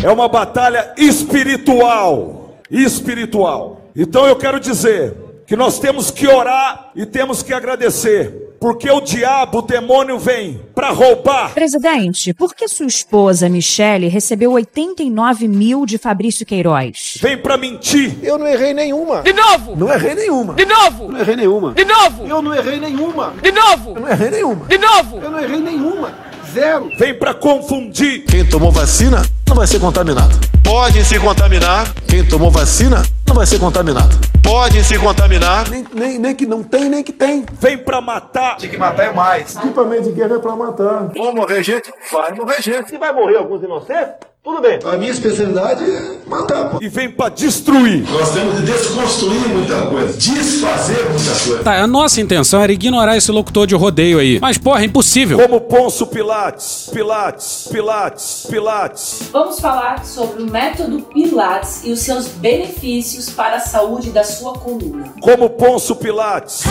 É 0.00 0.08
uma 0.08 0.28
batalha 0.28 0.92
espiritual. 0.96 2.60
Espiritual. 2.70 3.90
Então 3.96 4.24
eu 4.24 4.36
quero 4.36 4.60
dizer 4.60 5.14
que 5.48 5.56
nós 5.56 5.80
temos 5.80 6.12
que 6.12 6.28
orar 6.28 6.92
e 6.94 7.04
temos 7.04 7.42
que 7.42 7.52
agradecer. 7.52 8.53
Porque 8.64 8.90
o 8.90 8.98
diabo, 8.98 9.58
o 9.58 9.60
demônio 9.60 10.18
vem 10.18 10.58
para 10.74 10.88
roubar. 10.88 11.52
Presidente, 11.52 12.32
por 12.32 12.54
que 12.54 12.66
sua 12.66 12.86
esposa, 12.86 13.46
Michele, 13.46 14.08
recebeu 14.08 14.52
89 14.52 15.46
mil 15.46 15.84
de 15.84 15.98
Fabrício 15.98 16.46
Queiroz? 16.46 17.18
Vem 17.20 17.36
para 17.36 17.58
mentir. 17.58 18.16
Eu 18.22 18.38
não 18.38 18.46
errei 18.46 18.72
nenhuma. 18.72 19.20
De 19.20 19.34
novo! 19.34 19.76
Não 19.76 19.92
errei 19.92 20.14
nenhuma. 20.14 20.54
De 20.54 20.64
novo! 20.64 21.12
Não 21.12 21.20
errei 21.20 21.36
nenhuma. 21.36 21.74
De 21.74 21.84
novo! 21.84 22.26
Eu 22.26 22.40
não 22.40 22.54
errei 22.54 22.80
nenhuma. 22.80 23.34
De 23.42 23.52
novo! 23.52 23.90
Eu 23.90 24.00
não 24.00 24.08
errei 24.08 24.30
nenhuma. 24.30 24.64
De 24.64 24.78
novo! 24.78 25.18
Eu 25.18 25.30
não 25.30 25.40
errei 25.40 25.60
nenhuma. 25.60 26.14
Zero. 26.54 26.88
Vem 26.96 27.12
para 27.12 27.34
confundir. 27.34 28.24
Quem 28.26 28.48
tomou 28.48 28.70
vacina 28.70 29.22
não 29.48 29.56
vai 29.56 29.66
ser 29.66 29.80
contaminado. 29.80 30.38
Pode 30.62 31.04
se 31.04 31.18
contaminar. 31.18 31.92
Quem 32.06 32.24
tomou 32.24 32.48
vacina 32.48 33.02
não 33.26 33.34
vai 33.34 33.44
ser 33.44 33.58
contaminado. 33.58 34.16
Pode 34.40 34.84
se 34.84 34.96
contaminar. 34.96 35.68
Nem, 35.68 35.84
nem, 35.92 36.16
nem 36.16 36.32
que 36.32 36.46
não 36.46 36.62
tem, 36.62 36.88
nem 36.88 37.02
que 37.02 37.12
tem. 37.12 37.44
Vem 37.60 37.76
para 37.76 38.00
matar. 38.00 38.56
Tem 38.58 38.70
que 38.70 38.78
matar 38.78 39.06
é 39.06 39.12
mais. 39.12 39.56
Equipamento 39.56 40.04
de 40.04 40.12
guerra 40.12 40.36
é 40.36 40.38
pra 40.38 40.54
matar. 40.54 41.08
Vou 41.12 41.34
morrer 41.34 41.60
gente? 41.64 41.92
Vai 42.12 42.32
morrer 42.32 42.62
gente. 42.62 42.88
Se 42.88 42.98
vai 42.98 43.12
morrer 43.12 43.36
alguns 43.36 43.60
inocentes, 43.60 44.14
tudo 44.44 44.60
bem. 44.60 44.78
A 44.84 44.98
minha 44.98 45.10
especialidade 45.10 45.82
é 45.82 46.18
matar. 46.28 46.68
pô. 46.68 46.78
E 46.82 46.86
vem 46.86 47.10
para 47.10 47.30
destruir. 47.30 48.06
Nós 48.10 48.30
temos 48.34 48.56
que 48.56 48.62
desconstruir 48.66 49.48
muita 49.48 49.86
coisa. 49.86 50.12
Desfazer 50.18 51.02
muita 51.08 51.30
coisa. 51.46 51.64
Tá, 51.64 51.82
a 51.82 51.86
nossa 51.86 52.20
intenção 52.20 52.60
era 52.60 52.70
ignorar 52.70 53.16
esse 53.16 53.32
locutor 53.32 53.66
de 53.66 53.74
rodeio 53.74 54.18
aí. 54.18 54.38
Mas, 54.38 54.58
porra, 54.58 54.82
é 54.82 54.84
impossível. 54.84 55.38
Como 55.38 55.62
Ponço 55.62 56.06
Pilates. 56.08 56.90
Pilates. 56.92 57.68
Pilates. 57.72 58.46
Pilates. 58.50 59.30
Vamos 59.32 59.58
falar 59.58 60.04
sobre 60.04 60.42
o 60.42 60.50
método 60.50 61.00
Pilates 61.00 61.80
e 61.82 61.90
os 61.90 62.00
seus 62.00 62.28
benefícios 62.28 63.30
para 63.30 63.56
a 63.56 63.60
saúde 63.60 64.10
da 64.10 64.24
sua 64.24 64.52
coluna. 64.52 65.14
Como 65.22 65.48
Ponço 65.48 65.96
Pilates. 65.96 66.64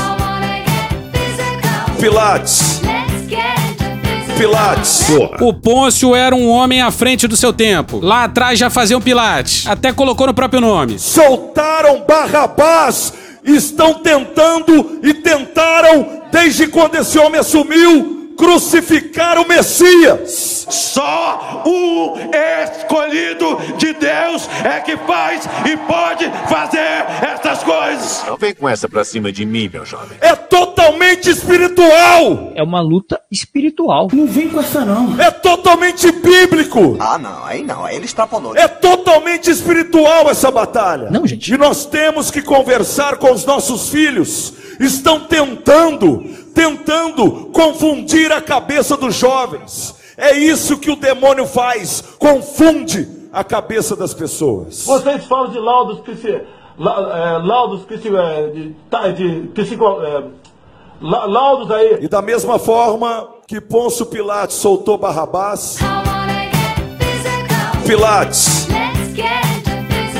Pilates. 1.99 2.81
Pilates. 4.37 5.07
O 5.39 5.53
Pôncio 5.53 6.15
era 6.15 6.35
um 6.35 6.49
homem 6.49 6.81
à 6.81 6.91
frente 6.91 7.27
do 7.27 7.37
seu 7.37 7.53
tempo. 7.53 7.99
Lá 8.01 8.23
atrás 8.25 8.57
já 8.57 8.69
faziam 8.69 8.99
pilates. 8.99 9.67
Até 9.67 9.93
colocou 9.93 10.27
no 10.27 10.33
próprio 10.33 10.59
nome. 10.59 10.97
Soltaram 10.99 12.03
Barrabás. 12.07 13.13
Estão 13.43 13.95
tentando 13.95 14.99
e 15.03 15.13
tentaram, 15.15 16.23
desde 16.31 16.67
quando 16.67 16.95
esse 16.95 17.19
homem 17.19 17.41
assumiu, 17.41 18.12
crucificar 18.37 19.39
o 19.39 19.47
Messias. 19.47 20.67
Só 20.69 21.63
o 21.65 22.17
escolhido 22.63 23.57
de 23.77 23.93
Deus 23.93 24.49
é 24.63 24.79
que 24.79 24.97
faz 24.97 25.47
e 25.65 25.77
pode 25.77 26.29
fazer 26.49 26.79
essas 27.21 27.63
coisas. 27.63 28.23
Não 28.27 28.37
vem 28.37 28.53
com 28.53 28.67
essa 28.67 28.87
pra 28.87 29.03
cima 29.03 29.31
de 29.31 29.45
mim, 29.45 29.69
meu 29.71 29.85
jovem. 29.85 30.17
É 30.21 30.35
totalmente 30.35 31.29
espiritual. 31.29 32.51
É 32.55 32.63
uma 32.63 32.81
luta 32.81 33.19
espiritual. 33.31 34.07
Não 34.13 34.27
vem 34.27 34.49
com 34.49 34.59
essa 34.59 34.85
não. 34.85 35.19
É 35.19 35.31
totalmente 35.31 36.11
bíblico. 36.11 36.97
Ah, 36.99 37.17
não, 37.17 37.45
aí 37.45 37.63
não, 37.63 37.85
aí 37.85 37.95
ele 37.95 38.05
extrapolou. 38.05 38.55
É 38.55 38.67
totalmente 38.67 39.49
espiritual 39.49 40.29
essa 40.29 40.51
batalha. 40.51 41.09
Não, 41.09 41.25
gente. 41.25 41.53
E 41.53 41.57
nós 41.57 41.85
temos 41.85 42.29
que 42.29 42.41
conversar 42.41 43.17
com 43.17 43.31
os 43.31 43.45
nossos 43.45 43.89
filhos. 43.89 44.53
Estão 44.79 45.21
tentando, 45.21 46.23
tentando 46.53 47.47
confundir 47.53 48.31
a 48.31 48.41
cabeça 48.41 48.95
dos 48.97 49.15
jovens. 49.15 49.95
É 50.17 50.37
isso 50.37 50.77
que 50.77 50.91
o 50.91 50.95
demônio 50.95 51.45
faz, 51.45 52.03
confunde 52.19 53.07
a 53.31 53.43
cabeça 53.43 53.95
das 53.95 54.13
pessoas. 54.13 54.85
Vocês 54.85 55.25
falam 55.25 55.49
de 55.51 55.59
laudos 55.59 55.99
psi... 56.01 56.41
la- 56.77 57.17
é, 57.17 57.37
laudos 57.45 57.83
psi... 57.85 58.15
é, 58.15 58.47
de, 58.47 58.75
tá, 58.89 59.07
de 59.09 59.47
psico... 59.55 59.83
é, 60.03 60.23
la- 61.01 61.25
laudos 61.25 61.71
aí. 61.71 61.97
E 62.01 62.07
da 62.07 62.21
mesma 62.21 62.59
forma 62.59 63.27
que 63.47 63.59
Pôncio 63.59 64.05
Pilates 64.05 64.55
soltou 64.57 64.97
Barrabás, 64.97 65.79
Pilates, 67.85 68.67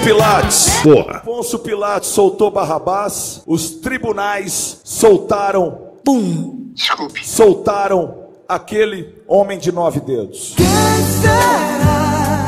Pilates, 0.04 0.82
Porra. 0.84 1.20
Pôncio 1.20 1.60
Pilates 1.60 2.10
soltou 2.10 2.52
Barrabás, 2.52 3.42
os 3.48 3.70
tribunais 3.70 4.82
soltaram, 4.84 5.94
pum, 6.04 6.74
soltaram 7.24 8.14
aquele 8.48 9.16
homem 9.26 9.58
de 9.58 9.72
nove 9.72 10.02
dedos. 10.02 10.56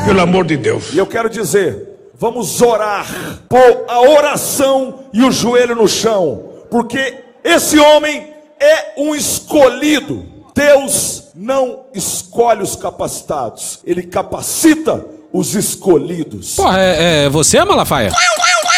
Pelo 0.04 0.20
amor 0.20 0.44
de 0.44 0.58
Deus. 0.58 0.92
E 0.92 0.98
eu 0.98 1.06
quero 1.06 1.30
dizer, 1.30 2.10
vamos 2.14 2.60
orar, 2.60 3.06
pôr 3.48 3.84
a 3.88 4.02
oração 4.02 5.06
e 5.12 5.22
o 5.22 5.32
joelho 5.32 5.74
no 5.74 5.88
chão, 5.88 6.50
porque 6.70 7.24
esse 7.42 7.78
homem 7.78 8.34
é 8.60 9.00
um 9.00 9.14
escolhido. 9.14 10.26
Deus 10.54 11.28
não 11.34 11.86
escolhe 11.94 12.62
os 12.62 12.76
capacitados, 12.76 13.80
ele 13.84 14.02
capacita 14.02 15.15
os 15.36 15.54
escolhidos. 15.54 16.54
Porra, 16.54 16.80
é, 16.80 17.24
é 17.24 17.28
você, 17.28 17.62
Malafaia? 17.64 18.10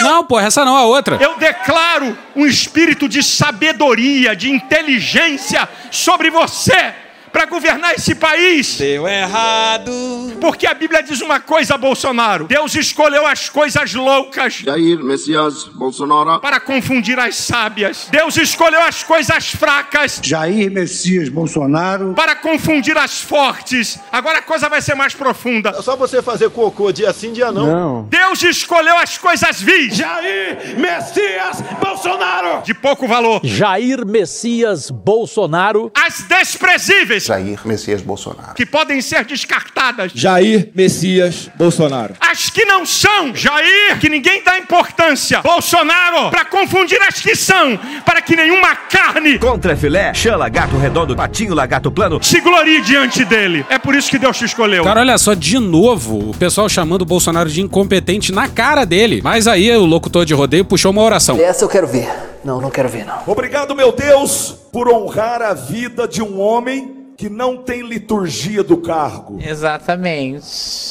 Não, 0.00 0.24
porra, 0.24 0.46
essa 0.46 0.64
não, 0.64 0.76
a 0.76 0.84
outra. 0.84 1.16
Eu 1.20 1.36
declaro 1.38 2.16
um 2.36 2.46
espírito 2.46 3.08
de 3.08 3.22
sabedoria, 3.22 4.34
de 4.34 4.50
inteligência 4.50 5.68
sobre 5.90 6.30
você 6.30 6.94
para 7.32 7.46
governar 7.46 7.94
esse 7.94 8.14
país. 8.14 8.76
Deu 8.78 9.06
errado. 9.06 9.92
Porque 10.40 10.66
a 10.66 10.74
Bíblia 10.74 11.02
diz 11.02 11.20
uma 11.20 11.40
coisa, 11.40 11.76
Bolsonaro. 11.76 12.44
Deus 12.46 12.74
escolheu 12.74 13.26
as 13.26 13.48
coisas 13.48 13.92
loucas 13.94 14.54
Jair 14.54 14.98
Messias 15.02 15.64
Bolsonaro. 15.64 16.40
para 16.40 16.60
confundir 16.60 17.18
as 17.18 17.34
sábias. 17.36 18.08
Deus 18.10 18.36
escolheu 18.36 18.80
as 18.82 19.02
coisas 19.02 19.50
fracas 19.50 20.20
Jair 20.22 20.70
Messias 20.70 21.28
Bolsonaro. 21.28 22.14
para 22.14 22.34
confundir 22.36 22.96
as 22.96 23.20
fortes. 23.20 23.98
Agora 24.12 24.38
a 24.38 24.42
coisa 24.42 24.68
vai 24.68 24.80
ser 24.80 24.94
mais 24.94 25.14
profunda. 25.14 25.70
É 25.70 25.82
só 25.82 25.96
você 25.96 26.22
fazer 26.22 26.50
cocô 26.50 26.92
dia 26.92 27.12
sim, 27.12 27.32
dia 27.32 27.50
não. 27.52 28.04
Deus 28.08 28.42
escolheu 28.42 28.96
as 28.98 29.18
coisas 29.18 29.60
vis 29.60 29.96
Jair 29.96 30.78
Messias 30.78 31.60
Bolsonaro. 31.82 32.62
de 32.62 32.74
pouco 32.74 33.06
valor. 33.08 33.40
Jair 33.44 34.06
Messias 34.06 34.90
Bolsonaro. 34.90 35.90
As 35.94 36.22
desprezíveis 36.22 37.17
Jair 37.26 37.60
Messias 37.64 38.00
Bolsonaro. 38.02 38.54
que 38.54 38.64
podem 38.66 39.00
ser 39.00 39.24
descartadas. 39.24 40.12
Jair 40.14 40.70
Messias 40.74 41.50
Bolsonaro. 41.56 42.14
As 42.20 42.50
que 42.50 42.64
não 42.64 42.84
são, 42.86 43.34
Jair, 43.34 43.98
que 44.00 44.08
ninguém 44.08 44.42
dá 44.42 44.58
importância. 44.58 45.40
Bolsonaro, 45.42 46.30
para 46.30 46.44
confundir 46.44 47.00
as 47.02 47.20
que 47.20 47.34
são, 47.36 47.78
para 48.04 48.20
que 48.22 48.34
nenhuma 48.36 48.74
carne 48.74 49.38
Contra 49.38 49.76
filé, 49.76 50.12
chã, 50.14 50.36
lagarto 50.36 50.76
redondo, 50.76 51.14
patinho, 51.16 51.54
lagarto 51.54 51.90
plano. 51.90 52.22
se 52.22 52.40
glorie 52.40 52.80
diante 52.82 53.24
dele. 53.24 53.64
É 53.68 53.78
por 53.78 53.94
isso 53.94 54.10
que 54.10 54.18
Deus 54.18 54.36
te 54.36 54.44
escolheu. 54.44 54.84
Cara, 54.84 55.00
olha 55.00 55.18
só, 55.18 55.34
de 55.34 55.58
novo, 55.58 56.30
o 56.30 56.36
pessoal 56.36 56.68
chamando 56.68 57.02
o 57.02 57.06
Bolsonaro 57.06 57.48
de 57.48 57.60
incompetente 57.60 58.32
na 58.32 58.48
cara 58.48 58.84
dele. 58.84 59.20
Mas 59.22 59.46
aí 59.46 59.70
o 59.76 59.84
locutor 59.84 60.24
de 60.24 60.34
rodeio 60.34 60.64
puxou 60.64 60.90
uma 60.90 61.02
oração. 61.02 61.38
Essa 61.40 61.64
eu 61.64 61.68
quero 61.68 61.86
ver. 61.86 62.08
Não, 62.44 62.60
não 62.60 62.70
quero 62.70 62.88
ver, 62.88 63.04
não. 63.04 63.18
Obrigado, 63.26 63.74
meu 63.74 63.90
Deus, 63.92 64.54
por 64.72 64.88
honrar 64.88 65.42
a 65.42 65.54
vida 65.54 66.06
de 66.06 66.22
um 66.22 66.40
homem 66.40 66.97
que 67.18 67.28
não 67.28 67.56
tem 67.56 67.82
liturgia 67.82 68.62
do 68.62 68.76
cargo, 68.76 69.40
Exatamente. 69.44 70.46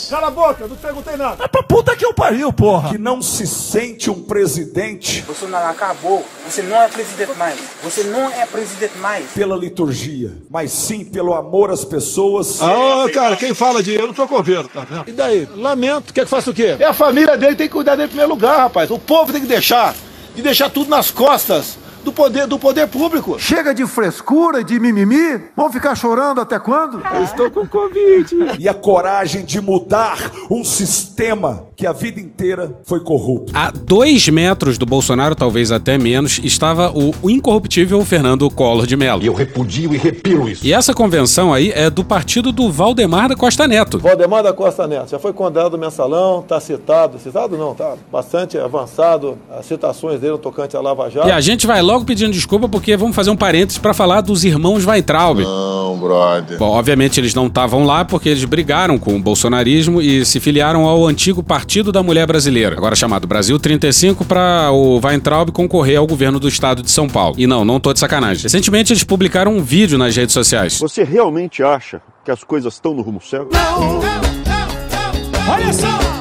Cala 0.09 0.27
a 0.27 0.31
boca, 0.31 0.67
não 0.67 0.75
perguntei 0.75 1.15
nada. 1.15 1.41
É 1.41 1.47
pra 1.47 1.63
puta 1.63 1.95
que 1.95 2.05
eu 2.05 2.13
pariu, 2.13 2.51
porra. 2.51 2.89
Que 2.89 2.97
não 2.97 3.21
se 3.21 3.47
sente 3.47 4.11
um 4.11 4.21
presidente 4.23 5.21
Bolsonaro 5.21 5.69
acabou. 5.69 6.25
Você 6.45 6.61
não 6.63 6.81
é 6.81 6.89
presidente 6.89 7.33
mais. 7.37 7.57
Você 7.81 8.03
não 8.03 8.29
é 8.29 8.45
presidente 8.45 8.97
mais. 8.97 9.31
pela 9.31 9.55
liturgia, 9.55 10.37
mas 10.49 10.69
sim 10.73 11.05
pelo 11.05 11.33
amor 11.33 11.71
às 11.71 11.85
pessoas. 11.85 12.61
Ah, 12.61 13.05
cara, 13.13 13.37
quem 13.37 13.53
fala 13.53 13.81
de 13.81 13.93
eu 13.95 14.07
não 14.07 14.13
tô 14.13 14.27
governo, 14.27 14.67
tá 14.67 14.81
vendo? 14.81 15.07
E 15.07 15.13
daí? 15.13 15.47
Lamento. 15.55 16.13
Quer 16.13 16.25
que 16.25 16.29
faça 16.29 16.51
o 16.51 16.53
quê? 16.53 16.75
É 16.77 16.85
a 16.85 16.93
família 16.93 17.37
dele, 17.37 17.55
tem 17.55 17.69
que 17.69 17.73
cuidar 17.73 17.95
dele 17.95 18.07
em 18.07 18.09
primeiro 18.09 18.33
lugar, 18.33 18.57
rapaz. 18.57 18.91
O 18.91 18.99
povo 18.99 19.31
tem 19.31 19.39
que 19.39 19.47
deixar. 19.47 19.95
E 20.35 20.41
deixar 20.41 20.69
tudo 20.69 20.89
nas 20.89 21.09
costas 21.09 21.77
do 22.07 22.13
poder, 22.13 22.47
do 22.47 22.57
poder 22.57 22.87
público. 22.87 23.37
Chega 23.37 23.73
de 23.73 23.85
frescura 23.85 24.61
e 24.61 24.63
de 24.63 24.79
mimimi. 24.79 25.41
Vão 25.55 25.71
ficar 25.71 25.93
chorando 25.93 26.39
até 26.39 26.57
quando? 26.57 27.01
Eu 27.13 27.23
estou 27.23 27.51
com 27.51 27.67
Covid. 27.67 28.55
E 28.57 28.69
a 28.69 28.73
coragem 28.73 29.43
de 29.43 29.59
mudar 29.59 30.17
um 30.49 30.63
sistema 30.63 31.66
que 31.77 31.85
a 31.85 31.93
vida 31.93 32.19
inteira 32.19 32.75
foi 32.83 32.99
corrupto. 32.99 33.55
A 33.55 33.69
dois 33.69 34.27
metros 34.29 34.79
do 34.79 34.85
Bolsonaro, 34.85 35.35
talvez 35.35 35.71
até 35.71 35.95
menos, 35.95 36.39
estava 36.43 36.91
o, 36.91 37.13
incorruptível 37.29 38.03
Fernando 38.03 38.49
Collor 38.49 38.87
de 38.87 38.97
Mello. 38.97 39.23
Eu 39.23 39.31
repudio 39.31 39.93
e 39.93 39.97
repilo 39.97 40.49
isso. 40.49 40.65
E 40.65 40.73
essa 40.73 40.91
convenção 40.91 41.53
aí 41.53 41.71
é 41.75 41.87
do 41.87 42.03
partido 42.03 42.51
do 42.51 42.71
Valdemar 42.71 43.29
da 43.29 43.35
Costa 43.35 43.67
Neto. 43.67 43.99
Valdemar 43.99 44.41
da 44.41 44.51
Costa 44.53 44.87
Neto, 44.87 45.11
já 45.11 45.19
foi 45.19 45.31
condenado 45.33 45.73
no 45.73 45.77
mensalão, 45.77 46.41
tá 46.41 46.59
citado. 46.59 47.19
Citado 47.19 47.55
não, 47.55 47.75
tá 47.75 47.93
bastante 48.11 48.57
avançado 48.57 49.37
as 49.47 49.67
citações 49.67 50.19
dele 50.19 50.31
no 50.31 50.39
tocante 50.39 50.75
à 50.75 50.81
Lava 50.81 51.11
Jato. 51.11 51.27
E 51.27 51.31
a 51.31 51.39
gente 51.39 51.67
vai 51.67 51.83
logo 51.83 52.05
pedindo 52.05 52.31
desculpa 52.31 52.67
porque 52.67 52.97
vamos 52.97 53.15
fazer 53.15 53.29
um 53.29 53.37
parênteses 53.37 53.77
pra 53.77 53.93
falar 53.93 54.21
dos 54.21 54.43
irmãos 54.43 54.83
Weintraub. 54.83 55.41
Não, 55.41 55.95
brother. 55.99 56.57
Bom, 56.57 56.71
obviamente 56.71 57.19
eles 57.19 57.35
não 57.35 57.45
estavam 57.45 57.85
lá 57.85 58.03
porque 58.03 58.29
eles 58.29 58.43
brigaram 58.45 58.97
com 58.97 59.15
o 59.15 59.21
bolsonarismo 59.21 60.01
e 60.01 60.25
se 60.25 60.39
filiaram 60.39 60.83
ao 60.85 61.05
antigo 61.05 61.43
Partido 61.43 61.66
da 61.91 62.01
Mulher 62.01 62.25
Brasileira, 62.25 62.75
agora 62.75 62.95
chamado 62.95 63.27
Brasil 63.27 63.59
35, 63.59 64.23
para 64.25 64.71
o 64.71 64.99
Weintraub 65.03 65.51
concorrer 65.51 65.97
ao 65.97 66.07
governo 66.07 66.39
do 66.39 66.47
estado 66.47 66.81
de 66.81 66.89
São 66.89 67.07
Paulo. 67.07 67.35
E 67.37 67.45
não, 67.45 67.65
não 67.65 67.79
tô 67.79 67.91
de 67.93 67.99
sacanagem. 67.99 68.43
Recentemente 68.43 68.93
eles 68.93 69.03
publicaram 69.03 69.55
um 69.55 69.61
vídeo 69.61 69.97
nas 69.97 70.15
redes 70.15 70.33
sociais. 70.33 70.79
Você 70.79 71.03
realmente 71.03 71.61
acha 71.61 72.01
que 72.23 72.31
as 72.31 72.43
coisas 72.43 72.73
estão 72.73 72.93
no 72.93 73.01
rumo 73.01 73.21
certo? 73.21 73.49
Olha 75.49 75.73
só! 75.73 76.16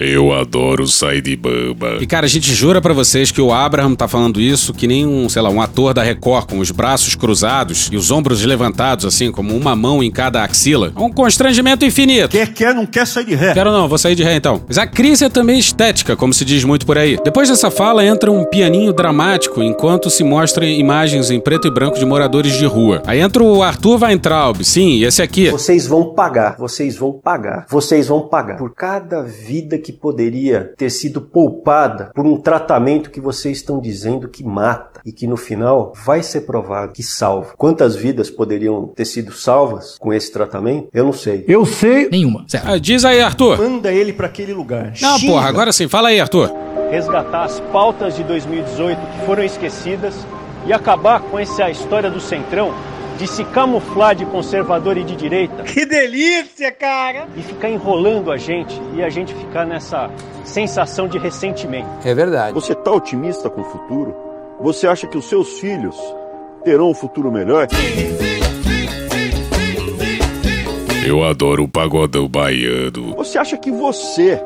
Eu 0.00 0.32
adoro 0.32 0.86
sair 0.86 1.20
de 1.20 1.34
bamba. 1.34 1.98
E 2.00 2.06
cara, 2.06 2.26
a 2.26 2.28
gente 2.28 2.52
jura 2.54 2.80
pra 2.80 2.94
vocês 2.94 3.32
que 3.32 3.40
o 3.40 3.52
Abraham 3.52 3.94
tá 3.94 4.06
falando 4.06 4.40
isso 4.40 4.72
que 4.72 4.86
nem 4.86 5.04
um, 5.04 5.28
sei 5.28 5.42
lá, 5.42 5.50
um 5.50 5.60
ator 5.60 5.92
da 5.92 6.02
Record 6.02 6.48
com 6.48 6.58
os 6.60 6.70
braços 6.70 7.16
cruzados 7.16 7.88
e 7.90 7.96
os 7.96 8.10
ombros 8.10 8.44
levantados 8.44 9.04
assim, 9.04 9.32
como 9.32 9.56
uma 9.56 9.74
mão 9.74 10.02
em 10.02 10.10
cada 10.10 10.44
axila. 10.44 10.92
É 10.94 11.00
um 11.00 11.10
constrangimento 11.10 11.84
infinito. 11.84 12.30
Quer, 12.30 12.52
quer, 12.52 12.74
não 12.74 12.86
quer 12.86 13.06
sair 13.06 13.24
de 13.24 13.34
ré. 13.34 13.52
Quero 13.52 13.72
não, 13.72 13.88
vou 13.88 13.98
sair 13.98 14.14
de 14.14 14.22
ré 14.22 14.36
então. 14.36 14.62
Mas 14.68 14.78
a 14.78 14.86
crise 14.86 15.24
é 15.24 15.28
também 15.28 15.58
estética, 15.58 16.14
como 16.14 16.32
se 16.32 16.44
diz 16.44 16.62
muito 16.62 16.86
por 16.86 16.96
aí. 16.96 17.18
Depois 17.24 17.48
dessa 17.48 17.70
fala 17.70 18.04
entra 18.04 18.30
um 18.30 18.44
pianinho 18.44 18.92
dramático 18.92 19.62
enquanto 19.62 20.10
se 20.10 20.22
mostram 20.22 20.66
imagens 20.66 21.30
em 21.30 21.40
preto 21.40 21.66
e 21.66 21.70
branco 21.70 21.98
de 21.98 22.06
moradores 22.06 22.56
de 22.56 22.66
rua. 22.66 23.02
Aí 23.04 23.18
entra 23.20 23.42
o 23.42 23.62
Arthur 23.62 24.02
Weintraub, 24.02 24.62
sim, 24.62 25.02
esse 25.02 25.20
aqui. 25.20 25.50
Vocês 25.50 25.86
vão 25.86 26.14
pagar, 26.14 26.56
vocês 26.56 26.96
vão 26.96 27.12
pagar, 27.12 27.66
vocês 27.68 28.06
vão 28.06 28.28
pagar 28.28 28.56
por 28.58 28.72
cada 28.74 29.22
vida 29.22 29.76
que 29.78 29.87
poderia 29.92 30.72
ter 30.76 30.90
sido 30.90 31.20
poupada 31.20 32.10
por 32.14 32.26
um 32.26 32.36
tratamento 32.36 33.10
que 33.10 33.20
vocês 33.20 33.58
estão 33.58 33.80
dizendo 33.80 34.28
que 34.28 34.44
mata 34.44 35.00
e 35.04 35.12
que 35.12 35.26
no 35.26 35.36
final 35.36 35.92
vai 36.04 36.22
ser 36.22 36.42
provado 36.42 36.92
que 36.92 37.02
salva. 37.02 37.52
Quantas 37.56 37.94
vidas 37.96 38.30
poderiam 38.30 38.86
ter 38.88 39.04
sido 39.04 39.32
salvas 39.32 39.96
com 39.98 40.12
esse 40.12 40.32
tratamento? 40.32 40.88
Eu 40.92 41.04
não 41.04 41.12
sei. 41.12 41.44
Eu 41.48 41.64
sei. 41.66 42.08
Nenhuma. 42.10 42.44
Ah, 42.64 42.78
diz 42.78 43.04
aí, 43.04 43.20
Arthur. 43.20 43.58
Manda 43.58 43.92
ele 43.92 44.12
para 44.12 44.26
aquele 44.26 44.52
lugar. 44.52 44.92
Não, 45.00 45.18
Xinga. 45.18 45.32
porra, 45.32 45.48
agora 45.48 45.72
sim, 45.72 45.88
fala 45.88 46.08
aí, 46.08 46.20
Arthur. 46.20 46.50
resgatar 46.90 47.44
as 47.44 47.60
pautas 47.72 48.16
de 48.16 48.22
2018 48.24 48.98
que 48.98 49.26
foram 49.26 49.42
esquecidas 49.44 50.14
e 50.66 50.72
acabar 50.72 51.20
com 51.20 51.38
essa 51.38 51.70
história 51.70 52.10
do 52.10 52.20
Centrão 52.20 52.72
de 53.18 53.26
se 53.26 53.44
camuflar 53.44 54.14
de 54.14 54.24
conservador 54.24 54.96
e 54.96 55.02
de 55.02 55.16
direita. 55.16 55.64
Que 55.64 55.84
delícia, 55.84 56.70
cara! 56.70 57.26
E 57.36 57.42
ficar 57.42 57.68
enrolando 57.68 58.30
a 58.30 58.36
gente 58.36 58.80
e 58.94 59.02
a 59.02 59.10
gente 59.10 59.34
ficar 59.34 59.66
nessa 59.66 60.08
sensação 60.44 61.08
de 61.08 61.18
ressentimento. 61.18 61.88
É 62.04 62.14
verdade. 62.14 62.54
Você 62.54 62.74
tá 62.76 62.92
otimista 62.92 63.50
com 63.50 63.60
o 63.60 63.64
futuro? 63.64 64.14
Você 64.60 64.86
acha 64.86 65.06
que 65.08 65.18
os 65.18 65.28
seus 65.28 65.58
filhos 65.58 65.96
terão 66.64 66.90
um 66.90 66.94
futuro 66.94 67.30
melhor? 67.32 67.66
Eu 71.04 71.24
adoro 71.24 71.64
o 71.64 71.68
pagodão 71.68 72.28
baiano. 72.28 73.16
Você 73.16 73.38
acha 73.38 73.56
que 73.56 73.70
você, 73.70 74.40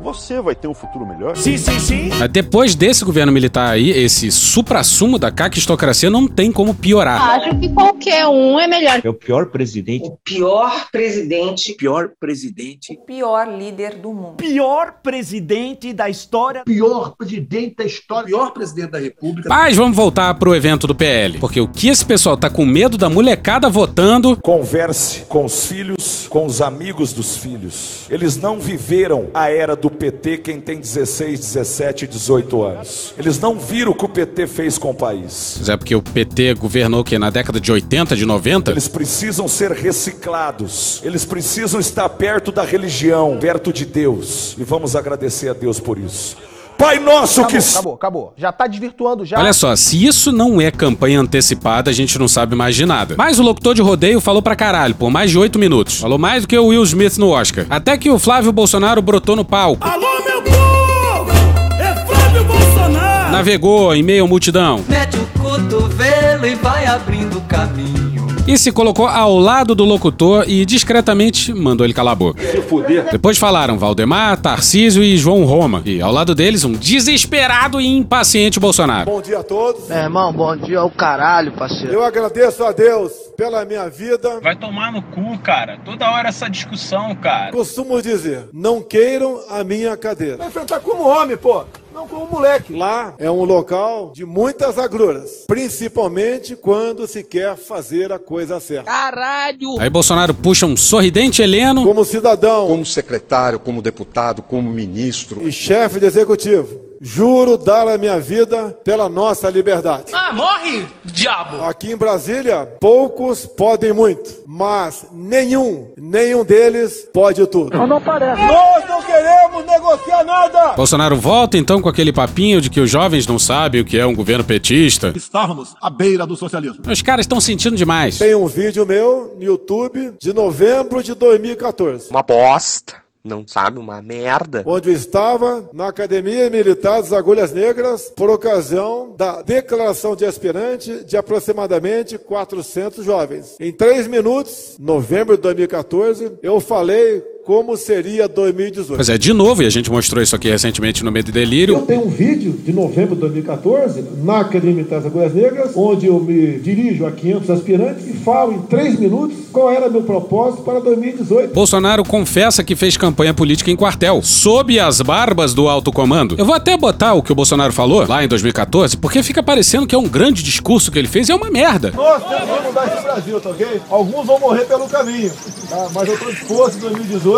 você 0.00 0.40
vai 0.40 0.54
ter 0.54 0.66
um 0.66 0.74
futuro 0.74 1.06
melhor? 1.06 1.36
Sim, 1.36 1.56
sim, 1.56 1.78
sim. 1.78 2.08
Mas 2.18 2.28
Depois 2.30 2.74
desse 2.74 3.04
governo 3.04 3.30
militar 3.30 3.70
aí, 3.70 3.90
esse 3.90 4.30
supra-sumo 4.30 5.18
da 5.18 5.30
caquistocracia 5.30 6.08
não 6.08 6.26
tem 6.26 6.50
como 6.50 6.74
piorar. 6.74 7.20
Acho 7.20 7.58
que 7.58 7.68
qualquer 7.68 8.26
um 8.26 8.58
é 8.58 8.66
melhor. 8.66 9.00
É 9.04 9.08
o 9.08 9.14
pior 9.14 9.46
presidente. 9.46 10.06
O 10.06 10.18
pior 10.24 10.88
presidente. 10.90 11.74
Pior 11.74 12.10
presidente. 12.18 12.94
O 12.94 13.04
pior 13.04 13.46
líder 13.46 13.96
do 13.96 14.12
mundo. 14.12 14.36
Pior 14.36 14.94
presidente 15.02 15.92
da 15.92 16.08
história. 16.08 16.62
Pior 16.64 17.14
presidente 17.16 17.76
da 17.76 17.84
história. 17.84 18.26
Pior 18.26 18.52
presidente 18.52 18.90
da 18.90 18.98
república. 18.98 19.48
Mas 19.48 19.76
vamos 19.76 19.96
voltar 19.96 20.32
pro 20.34 20.54
evento 20.54 20.86
do 20.86 20.94
PL. 20.94 21.38
Porque 21.38 21.60
o 21.60 21.68
que 21.68 21.88
esse 21.88 22.04
pessoal 22.04 22.36
tá 22.36 22.48
com 22.48 22.64
medo 22.64 22.96
da 22.96 23.10
molecada 23.10 23.68
votando. 23.68 24.36
Converse 24.36 25.20
com 25.28 25.44
os 25.44 25.66
filhos, 25.66 26.26
com 26.28 26.46
os 26.46 26.62
amigos 26.62 27.12
dos 27.12 27.36
filhos. 27.36 28.06
Eles 28.08 28.36
não 28.36 28.58
viveram 28.58 29.28
a 29.34 29.50
era 29.50 29.76
do 29.76 29.89
PT 29.90 30.38
quem 30.38 30.60
tem 30.60 30.78
16, 30.78 31.40
17, 31.40 32.06
18 32.06 32.62
anos. 32.62 33.14
Eles 33.18 33.38
não 33.38 33.58
viram 33.58 33.92
o 33.92 33.94
que 33.94 34.04
o 34.04 34.08
PT 34.08 34.46
fez 34.46 34.78
com 34.78 34.90
o 34.90 34.94
país. 34.94 35.56
Mas 35.58 35.68
é 35.68 35.76
porque 35.76 35.94
o 35.94 36.02
PT 36.02 36.54
governou 36.54 37.04
que 37.04 37.18
na 37.18 37.30
década 37.30 37.60
de 37.60 37.70
80, 37.70 38.16
de 38.16 38.24
90? 38.24 38.70
Eles 38.70 38.88
precisam 38.88 39.46
ser 39.48 39.72
reciclados. 39.72 41.00
Eles 41.04 41.24
precisam 41.24 41.80
estar 41.80 42.08
perto 42.08 42.52
da 42.52 42.62
religião, 42.62 43.38
perto 43.40 43.72
de 43.72 43.84
Deus. 43.84 44.54
E 44.58 44.64
vamos 44.64 44.96
agradecer 44.96 45.48
a 45.48 45.52
Deus 45.52 45.80
por 45.80 45.98
isso. 45.98 46.36
Pai 46.80 46.98
nosso 46.98 47.42
Acabou, 47.42 47.60
que. 47.60 47.68
acabou, 47.68 47.94
acabou. 47.94 48.32
Já 48.38 48.50
tá 48.50 48.66
desvirtuando 48.66 49.22
já. 49.26 49.38
Olha 49.38 49.52
só, 49.52 49.76
se 49.76 50.02
isso 50.02 50.32
não 50.32 50.58
é 50.58 50.70
campanha 50.70 51.20
antecipada, 51.20 51.90
a 51.90 51.92
gente 51.92 52.18
não 52.18 52.26
sabe 52.26 52.56
mais 52.56 52.74
de 52.74 52.86
nada. 52.86 53.16
Mas 53.18 53.38
o 53.38 53.42
locutor 53.42 53.74
de 53.74 53.82
rodeio 53.82 54.18
falou 54.18 54.40
pra 54.40 54.56
caralho, 54.56 54.94
por 54.94 55.10
mais 55.10 55.30
de 55.30 55.36
oito 55.36 55.58
minutos. 55.58 55.98
Falou 56.00 56.16
mais 56.18 56.40
do 56.44 56.48
que 56.48 56.56
o 56.56 56.68
Will 56.68 56.82
Smith 56.84 57.18
no 57.18 57.28
Oscar. 57.28 57.66
Até 57.68 57.98
que 57.98 58.08
o 58.10 58.18
Flávio 58.18 58.50
Bolsonaro 58.50 59.02
brotou 59.02 59.36
no 59.36 59.44
palco. 59.44 59.86
Alô, 59.86 60.24
meu 60.24 60.40
povo! 60.40 61.30
É 61.78 62.06
Flávio 62.06 62.44
Bolsonaro! 62.44 63.30
Navegou 63.30 63.94
em 63.94 64.02
meio 64.02 64.24
à 64.24 64.26
multidão. 64.26 64.82
Mete 64.88 65.18
o 65.18 65.26
cotovelo 65.38 66.46
e 66.46 66.54
vai 66.54 66.86
abrindo 66.86 67.42
caminho. 67.42 68.09
E 68.46 68.58
se 68.58 68.72
colocou 68.72 69.06
ao 69.06 69.38
lado 69.38 69.74
do 69.74 69.84
locutor 69.84 70.44
e 70.48 70.64
discretamente 70.66 71.52
mandou 71.54 71.86
ele 71.86 71.94
calar 71.94 72.12
a 72.12 72.16
boca. 72.16 72.42
Se 72.42 72.60
fuder. 72.62 73.08
Depois 73.12 73.38
falaram 73.38 73.78
Valdemar, 73.78 74.36
Tarcísio 74.38 75.04
e 75.04 75.16
João 75.16 75.44
Roma. 75.44 75.82
E 75.84 76.00
ao 76.00 76.10
lado 76.10 76.34
deles, 76.34 76.64
um 76.64 76.72
desesperado 76.72 77.80
e 77.80 77.86
impaciente 77.86 78.58
Bolsonaro. 78.58 79.10
Bom 79.10 79.20
dia 79.22 79.38
a 79.38 79.42
todos. 79.44 79.88
Meu 79.88 79.98
irmão, 79.98 80.32
bom 80.32 80.56
dia 80.56 80.80
ao 80.80 80.90
caralho, 80.90 81.52
parceiro. 81.52 81.92
Eu 81.92 82.02
agradeço 82.02 82.64
a 82.64 82.72
Deus 82.72 83.12
pela 83.36 83.64
minha 83.64 83.88
vida. 83.88 84.40
Vai 84.42 84.56
tomar 84.56 84.90
no 84.90 85.02
cu, 85.02 85.38
cara. 85.38 85.78
Toda 85.84 86.10
hora 86.10 86.28
essa 86.28 86.48
discussão, 86.48 87.14
cara. 87.14 87.52
Costumo 87.52 88.02
dizer, 88.02 88.48
não 88.52 88.82
queiram 88.82 89.40
a 89.48 89.62
minha 89.62 89.96
cadeira. 89.96 90.38
Vai 90.38 90.48
enfrentar 90.48 90.80
como 90.80 91.06
homem, 91.06 91.36
pô. 91.36 91.64
Não 92.00 92.08
como 92.08 92.24
moleque. 92.26 92.72
Lá 92.74 93.14
é 93.18 93.30
um 93.30 93.44
local 93.44 94.10
de 94.14 94.24
muitas 94.24 94.78
agruras, 94.78 95.44
principalmente 95.46 96.56
quando 96.56 97.06
se 97.06 97.22
quer 97.22 97.54
fazer 97.58 98.10
a 98.10 98.18
coisa 98.18 98.58
certa. 98.58 98.90
Caralho! 98.90 99.78
Aí 99.78 99.90
Bolsonaro 99.90 100.32
puxa 100.32 100.64
um 100.64 100.78
sorridente 100.78 101.42
Heleno. 101.42 101.84
Como 101.84 102.02
cidadão, 102.06 102.68
Como 102.68 102.86
secretário, 102.86 103.58
como 103.58 103.82
deputado, 103.82 104.40
como 104.40 104.70
ministro. 104.70 105.46
e 105.46 105.52
chefe 105.52 106.00
de 106.00 106.06
executivo, 106.06 106.80
juro 107.00 107.56
dar 107.56 107.88
a 107.88 107.96
minha 107.96 108.20
vida 108.20 108.76
pela 108.84 109.08
nossa 109.08 109.48
liberdade. 109.48 110.12
Ah, 110.12 110.32
morre, 110.34 110.84
diabo! 111.04 111.64
Aqui 111.64 111.92
em 111.92 111.96
Brasília, 111.96 112.66
poucos 112.78 113.46
podem 113.46 113.92
muito, 113.92 114.30
mas 114.46 115.06
nenhum, 115.10 115.92
nenhum 115.96 116.44
deles 116.44 117.08
pode 117.12 117.46
tudo. 117.46 117.74
Não 117.86 118.00
parece. 118.02 118.42
Nós 118.42 118.86
não 118.86 119.02
queremos 119.02 119.64
negociar 119.64 120.24
nada! 120.24 120.72
Bolsonaro 120.74 121.16
volta 121.16 121.56
então 121.56 121.80
com 121.80 121.88
aquele 121.88 122.12
papinho 122.12 122.60
de 122.60 122.68
que 122.68 122.80
os 122.80 122.90
jovens 122.90 123.26
não 123.26 123.38
sabem 123.38 123.80
o 123.80 123.84
que 123.84 123.98
é 123.98 124.04
um 124.04 124.14
governo 124.14 124.44
petista. 124.44 125.12
Estávamos 125.16 125.74
à 125.80 125.88
beira 125.88 126.26
do 126.26 126.36
socialismo. 126.36 126.82
Os 126.86 127.02
caras 127.02 127.24
estão 127.24 127.40
sentindo 127.40 127.76
demais. 127.76 128.18
Tem 128.18 128.34
um 128.34 128.46
vídeo 128.46 128.84
meu 128.84 129.34
no 129.36 129.42
YouTube 129.42 130.14
de 130.20 130.32
novembro 130.34 131.02
de 131.02 131.14
2014. 131.14 132.10
Uma 132.10 132.22
bosta. 132.22 133.09
Não 133.24 133.46
sabe 133.46 133.78
uma 133.78 134.00
merda. 134.00 134.62
Onde 134.66 134.90
eu 134.90 134.94
estava 134.94 135.68
na 135.72 135.88
Academia 135.88 136.48
Militar 136.48 137.00
das 137.00 137.12
Agulhas 137.12 137.52
Negras 137.52 138.12
por 138.16 138.30
ocasião 138.30 139.14
da 139.16 139.42
declaração 139.42 140.16
de 140.16 140.24
aspirante 140.24 141.04
de 141.04 141.16
aproximadamente 141.16 142.18
400 142.18 143.04
jovens. 143.04 143.56
Em 143.60 143.72
três 143.72 144.06
minutos, 144.06 144.76
novembro 144.78 145.36
de 145.36 145.42
2014, 145.42 146.38
eu 146.42 146.60
falei 146.60 147.22
como 147.44 147.76
seria 147.76 148.28
2018. 148.28 148.96
Pois 148.96 149.08
é, 149.08 149.16
de 149.16 149.32
novo, 149.32 149.62
e 149.62 149.66
a 149.66 149.70
gente 149.70 149.90
mostrou 149.90 150.22
isso 150.22 150.36
aqui 150.36 150.48
recentemente 150.48 151.04
no 151.04 151.10
Medo 151.10 151.30
e 151.30 151.32
Delírio. 151.32 151.76
Eu 151.76 151.82
tenho 151.82 152.06
um 152.06 152.10
vídeo 152.10 152.52
de 152.52 152.72
novembro 152.72 153.14
de 153.14 153.20
2014 153.22 154.04
na 154.22 154.40
Academia 154.40 154.76
Militar 154.76 154.96
das 154.96 155.06
Agulhas 155.06 155.34
Negras, 155.34 155.72
onde 155.74 156.06
eu 156.06 156.20
me 156.20 156.58
dirijo 156.58 157.06
a 157.06 157.10
500 157.10 157.50
aspirantes 157.50 158.08
e 158.08 158.12
falo 158.14 158.52
em 158.52 158.62
três 158.62 158.98
minutos 158.98 159.36
qual 159.52 159.70
era 159.70 159.88
meu 159.88 160.02
propósito 160.02 160.62
para 160.62 160.80
2018. 160.80 161.54
Bolsonaro 161.54 162.04
confessa 162.04 162.62
que 162.62 162.76
fez 162.76 162.96
campanha 162.96 163.32
política 163.32 163.70
em 163.70 163.76
quartel, 163.76 164.20
sob 164.22 164.78
as 164.78 165.00
barbas 165.00 165.54
do 165.54 165.68
alto 165.68 165.90
comando. 165.90 166.34
Eu 166.38 166.44
vou 166.44 166.54
até 166.54 166.76
botar 166.76 167.14
o 167.14 167.22
que 167.22 167.32
o 167.32 167.34
Bolsonaro 167.34 167.72
falou 167.72 168.06
lá 168.06 168.22
em 168.22 168.28
2014, 168.28 168.96
porque 168.96 169.22
fica 169.22 169.42
parecendo 169.42 169.86
que 169.86 169.94
é 169.94 169.98
um 169.98 170.08
grande 170.08 170.42
discurso 170.42 170.92
que 170.92 170.98
ele 170.98 171.08
fez 171.08 171.28
e 171.28 171.32
é 171.32 171.34
uma 171.34 171.50
merda. 171.50 171.92
Nós 171.94 172.22
temos 172.28 172.58
que 172.58 172.66
mudar 172.66 172.86
esse 172.86 173.02
Brasil, 173.02 173.40
tá 173.40 173.50
ok? 173.50 173.80
Alguns 173.88 174.26
vão 174.26 174.38
morrer 174.38 174.64
pelo 174.66 174.86
caminho, 174.88 175.32
tá? 175.68 175.88
mas 175.94 176.08
eu 176.08 176.14
estou 176.14 176.30
disposto 176.30 176.76
em 176.76 176.80
2018 176.80 177.29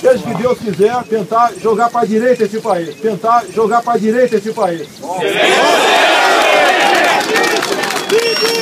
seja 0.00 0.18
que 0.18 0.34
Deus 0.34 0.58
quiser, 0.58 1.02
tentar 1.04 1.52
jogar 1.60 1.90
para 1.90 2.02
a 2.02 2.06
direita 2.06 2.44
esse 2.44 2.60
país. 2.60 2.94
Tentar 2.96 3.44
jogar 3.54 3.82
para 3.82 3.94
a 3.94 3.98
direita 3.98 4.36
esse 4.36 4.52
país. 4.52 4.88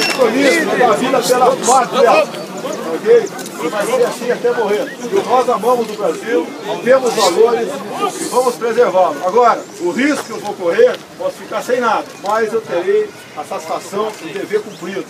Compromisso 0.07 0.67
da 0.79 0.93
vida 0.93 1.21
pela 1.21 1.57
pátria. 1.57 2.11
Ok? 2.95 3.29
E 3.61 3.69
vai 3.69 3.87
ser 3.87 4.07
assim 4.07 4.31
até 4.31 4.53
morrer. 4.53 4.97
E 5.03 5.29
nós 5.29 5.49
amamos 5.49 5.91
o 5.91 5.93
Brasil, 5.95 6.47
temos 6.85 7.15
valores 7.15 7.69
e 8.21 8.25
vamos 8.25 8.55
preservá-lo. 8.57 9.17
Agora, 9.27 9.61
o 9.81 9.91
risco 9.91 10.25
que 10.25 10.31
eu 10.31 10.41
vou 10.41 10.55
correr, 10.55 10.97
posso 11.17 11.37
ficar 11.37 11.63
sem 11.63 11.81
nada, 11.81 12.05
mas 12.23 12.53
eu 12.53 12.61
terei 12.61 13.09
a 13.37 13.45
satisfação 13.45 14.11
e 14.23 14.29
dever 14.29 14.63
cumprido. 14.63 15.05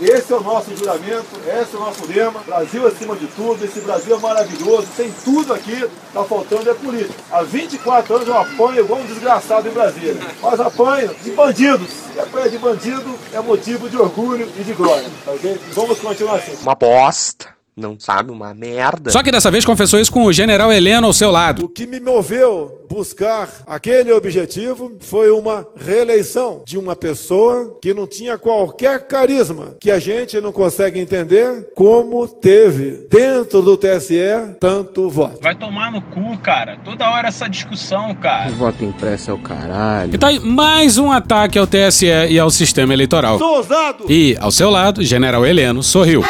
Esse 0.00 0.32
é 0.32 0.36
o 0.36 0.40
nosso 0.40 0.76
juramento, 0.76 1.26
esse 1.46 1.74
é 1.74 1.76
o 1.76 1.80
nosso 1.80 2.06
lema. 2.06 2.40
Brasil 2.46 2.86
acima 2.86 3.16
de 3.16 3.26
tudo, 3.28 3.64
esse 3.64 3.80
Brasil 3.80 4.16
é 4.16 4.18
maravilhoso, 4.18 4.86
tem 4.96 5.12
tudo 5.24 5.52
aqui, 5.52 5.72
está 6.08 6.24
faltando 6.24 6.70
é 6.70 6.74
política. 6.74 7.14
Há 7.30 7.42
24 7.42 8.14
anos 8.16 8.28
eu 8.28 8.36
apanho 8.36 8.80
igual 8.80 9.00
um 9.00 9.06
desgraçado 9.06 9.68
em 9.68 9.72
Brasília, 9.72 10.16
mas 10.42 10.60
apanho 10.60 11.14
de 11.22 11.30
bandidos. 11.30 11.88
E 12.14 12.20
apanhar 12.20 12.48
de 12.48 12.58
bandido 12.58 13.18
é 13.32 13.40
motivo 13.40 13.88
de 13.88 13.96
orgulho 13.96 14.48
e 14.56 14.62
de 14.62 14.72
glória. 14.72 15.08
Okay? 15.26 15.58
Vamos 15.72 15.98
continuar 15.98 16.36
assim. 16.36 16.56
Uma 16.62 16.74
bosta. 16.74 17.53
Não 17.76 17.98
sabe 17.98 18.30
uma 18.30 18.54
merda. 18.54 19.10
Só 19.10 19.22
que 19.22 19.32
dessa 19.32 19.50
vez 19.50 19.64
confessou 19.64 19.98
isso 19.98 20.12
com 20.12 20.24
o 20.24 20.32
general 20.32 20.72
Heleno 20.72 21.08
ao 21.08 21.12
seu 21.12 21.30
lado. 21.30 21.64
O 21.64 21.68
que 21.68 21.86
me 21.86 21.98
moveu 21.98 22.84
buscar 22.88 23.48
aquele 23.66 24.12
objetivo 24.12 24.92
foi 25.00 25.30
uma 25.30 25.66
reeleição 25.76 26.62
de 26.64 26.78
uma 26.78 26.94
pessoa 26.94 27.76
que 27.82 27.92
não 27.92 28.06
tinha 28.06 28.38
qualquer 28.38 29.08
carisma, 29.08 29.74
que 29.80 29.90
a 29.90 29.98
gente 29.98 30.40
não 30.40 30.52
consegue 30.52 31.00
entender 31.00 31.70
como 31.74 32.28
teve 32.28 33.08
dentro 33.10 33.60
do 33.60 33.76
TSE 33.76 34.14
tanto 34.60 35.10
voto. 35.10 35.40
Vai 35.42 35.56
tomar 35.56 35.90
no 35.90 36.00
cu, 36.00 36.38
cara. 36.38 36.78
Toda 36.84 37.10
hora 37.10 37.26
essa 37.26 37.48
discussão, 37.48 38.14
cara. 38.14 38.52
O 38.52 38.54
voto 38.54 38.84
impresso 38.84 39.32
é 39.32 39.34
o 39.34 39.38
caralho. 39.38 40.14
E 40.14 40.18
tá 40.18 40.28
aí 40.28 40.38
mais 40.38 40.96
um 40.96 41.10
ataque 41.10 41.58
ao 41.58 41.66
TSE 41.66 42.06
e 42.06 42.38
ao 42.38 42.50
sistema 42.50 42.92
eleitoral. 42.92 43.38
Sou 43.38 43.56
ousado! 43.56 44.04
E, 44.08 44.36
ao 44.40 44.52
seu 44.52 44.70
lado, 44.70 45.02
general 45.02 45.44
Heleno 45.44 45.82
sorriu. 45.82 46.22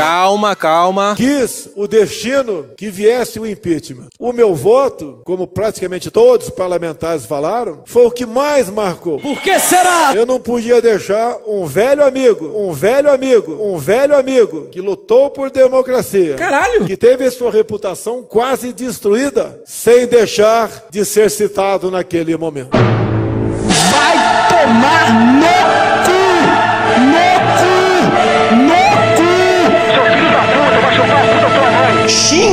Calma, 0.00 0.56
calma. 0.56 1.14
Quis 1.14 1.68
o 1.76 1.86
destino 1.86 2.68
que 2.74 2.88
viesse 2.88 3.38
o 3.38 3.46
impeachment. 3.46 4.08
O 4.18 4.32
meu 4.32 4.54
voto, 4.54 5.20
como 5.26 5.46
praticamente 5.46 6.10
todos 6.10 6.46
os 6.46 6.54
parlamentares 6.54 7.26
falaram, 7.26 7.82
foi 7.84 8.06
o 8.06 8.10
que 8.10 8.24
mais 8.24 8.70
marcou. 8.70 9.20
Por 9.20 9.38
que 9.42 9.58
será? 9.58 10.12
Eu 10.14 10.24
não 10.24 10.40
podia 10.40 10.80
deixar 10.80 11.36
um 11.46 11.66
velho 11.66 12.02
amigo, 12.02 12.46
um 12.46 12.72
velho 12.72 13.12
amigo, 13.12 13.52
um 13.62 13.76
velho 13.76 14.16
amigo 14.16 14.68
que 14.72 14.80
lutou 14.80 15.28
por 15.28 15.50
democracia. 15.50 16.36
Caralho! 16.36 16.86
Que 16.86 16.96
teve 16.96 17.30
sua 17.30 17.50
reputação 17.50 18.22
quase 18.22 18.72
destruída, 18.72 19.60
sem 19.66 20.06
deixar 20.06 20.86
de 20.90 21.04
ser 21.04 21.30
citado 21.30 21.90
naquele 21.90 22.34
momento. 22.38 22.70
Vai 23.90 24.48
tomar 24.48 25.12
no 25.34 25.89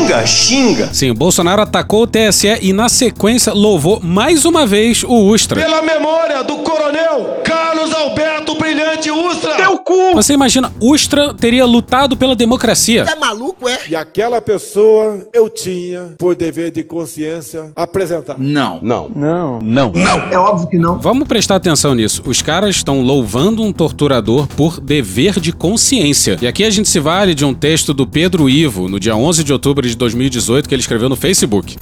Xinga, 0.07 0.25
xinga. 0.25 0.89
Sim, 0.93 1.11
o 1.11 1.13
Bolsonaro 1.13 1.61
atacou 1.61 2.03
o 2.03 2.07
TSE 2.07 2.47
e, 2.61 2.71
na 2.71 2.87
sequência, 2.87 3.51
louvou 3.51 3.99
mais 4.01 4.45
uma 4.45 4.65
vez 4.65 5.03
o 5.03 5.13
Ustra. 5.13 5.61
Pela 5.61 5.81
memória 5.81 6.41
do 6.43 6.57
coronel 6.59 7.41
Carlos 7.43 7.93
Alberto 7.93 8.55
Brilhante 8.55 9.11
Ustra. 9.11 9.55
Teu 9.55 9.77
cu! 9.79 10.13
Você 10.15 10.33
imagina, 10.33 10.71
Ustra 10.79 11.33
teria 11.33 11.65
lutado 11.65 12.15
pela 12.15 12.37
democracia. 12.37 13.03
É 13.03 13.15
maluco, 13.15 13.67
é? 13.67 13.79
E 13.89 13.95
aquela 13.95 14.39
pessoa 14.39 15.27
eu 15.33 15.49
tinha, 15.49 16.15
por 16.17 16.35
dever 16.35 16.71
de 16.71 16.83
consciência, 16.83 17.71
apresentar. 17.75 18.35
Não. 18.37 18.79
Não. 18.81 19.11
Não. 19.13 19.59
Não. 19.61 19.91
Não. 19.91 20.19
É 20.31 20.37
óbvio 20.37 20.69
que 20.69 20.77
não. 20.77 20.99
Vamos 20.99 21.27
prestar 21.27 21.57
atenção 21.57 21.93
nisso. 21.93 22.23
Os 22.25 22.41
caras 22.41 22.77
estão 22.77 23.01
louvando 23.01 23.61
um 23.61 23.73
torturador 23.73 24.47
por 24.47 24.79
dever 24.79 25.37
de 25.39 25.51
consciência. 25.51 26.37
E 26.41 26.47
aqui 26.47 26.63
a 26.63 26.69
gente 26.69 26.87
se 26.87 26.99
vale 26.99 27.35
de 27.35 27.43
um 27.43 27.53
texto 27.53 27.93
do 27.93 28.07
Pedro 28.07 28.49
Ivo, 28.49 28.87
no 28.87 28.99
dia 28.99 29.15
11 29.15 29.43
de 29.43 29.51
outubro 29.51 29.85
de 29.85 29.96
2018, 29.97 30.67
que 30.67 30.75
ele 30.75 30.81
escreveu 30.81 31.09
no 31.09 31.15
Facebook. 31.15 31.77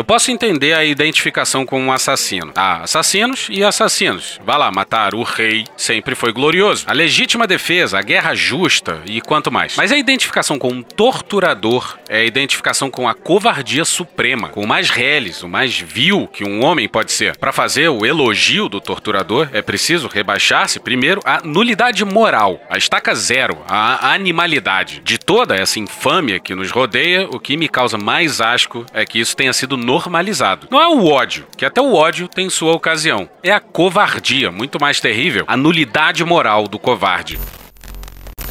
Eu 0.00 0.04
posso 0.04 0.30
entender 0.30 0.72
a 0.72 0.82
identificação 0.82 1.66
com 1.66 1.78
um 1.78 1.92
assassino. 1.92 2.52
Há 2.56 2.84
assassinos 2.84 3.48
e 3.50 3.62
assassinos. 3.62 4.40
Vá 4.42 4.56
lá, 4.56 4.70
matar 4.70 5.14
o 5.14 5.22
rei 5.22 5.66
sempre 5.76 6.14
foi 6.14 6.32
glorioso. 6.32 6.86
A 6.86 6.94
legítima 6.94 7.46
defesa, 7.46 7.98
a 7.98 8.02
guerra 8.02 8.34
justa 8.34 9.02
e 9.04 9.20
quanto 9.20 9.52
mais. 9.52 9.76
Mas 9.76 9.92
a 9.92 9.98
identificação 9.98 10.58
com 10.58 10.70
um 10.70 10.82
torturador 10.82 11.98
é 12.08 12.20
a 12.20 12.24
identificação 12.24 12.90
com 12.90 13.06
a 13.06 13.12
covardia 13.12 13.84
suprema, 13.84 14.48
com 14.48 14.62
o 14.62 14.66
mais 14.66 14.88
reles, 14.88 15.42
o 15.42 15.48
mais 15.50 15.78
vil 15.78 16.26
que 16.26 16.44
um 16.44 16.64
homem 16.64 16.88
pode 16.88 17.12
ser. 17.12 17.36
Para 17.36 17.52
fazer 17.52 17.90
o 17.90 18.06
elogio 18.06 18.70
do 18.70 18.80
torturador, 18.80 19.50
é 19.52 19.60
preciso 19.60 20.08
rebaixar-se 20.08 20.80
primeiro 20.80 21.20
a 21.26 21.42
nulidade 21.44 22.02
moral, 22.06 22.58
a 22.70 22.78
estaca 22.78 23.14
zero, 23.14 23.62
a 23.68 24.14
animalidade. 24.14 25.02
De 25.04 25.18
toda 25.18 25.54
essa 25.54 25.78
infâmia 25.78 26.40
que 26.40 26.54
nos 26.54 26.70
rodeia, 26.70 27.28
o 27.30 27.38
que 27.38 27.54
me 27.54 27.68
causa 27.68 27.98
mais 27.98 28.40
asco 28.40 28.86
é 28.94 29.04
que 29.04 29.20
isso 29.20 29.36
tenha 29.36 29.52
sido 29.52 29.76
normalizado. 29.90 30.68
Não 30.70 30.80
é 30.80 30.86
o 30.86 31.06
ódio, 31.06 31.46
que 31.56 31.64
até 31.64 31.80
o 31.80 31.94
ódio 31.94 32.28
tem 32.28 32.48
sua 32.48 32.72
ocasião. 32.72 33.28
É 33.42 33.50
a 33.50 33.58
covardia, 33.58 34.50
muito 34.52 34.80
mais 34.80 35.00
terrível, 35.00 35.44
a 35.48 35.56
nulidade 35.56 36.24
moral 36.24 36.68
do 36.68 36.78
covarde. 36.78 37.38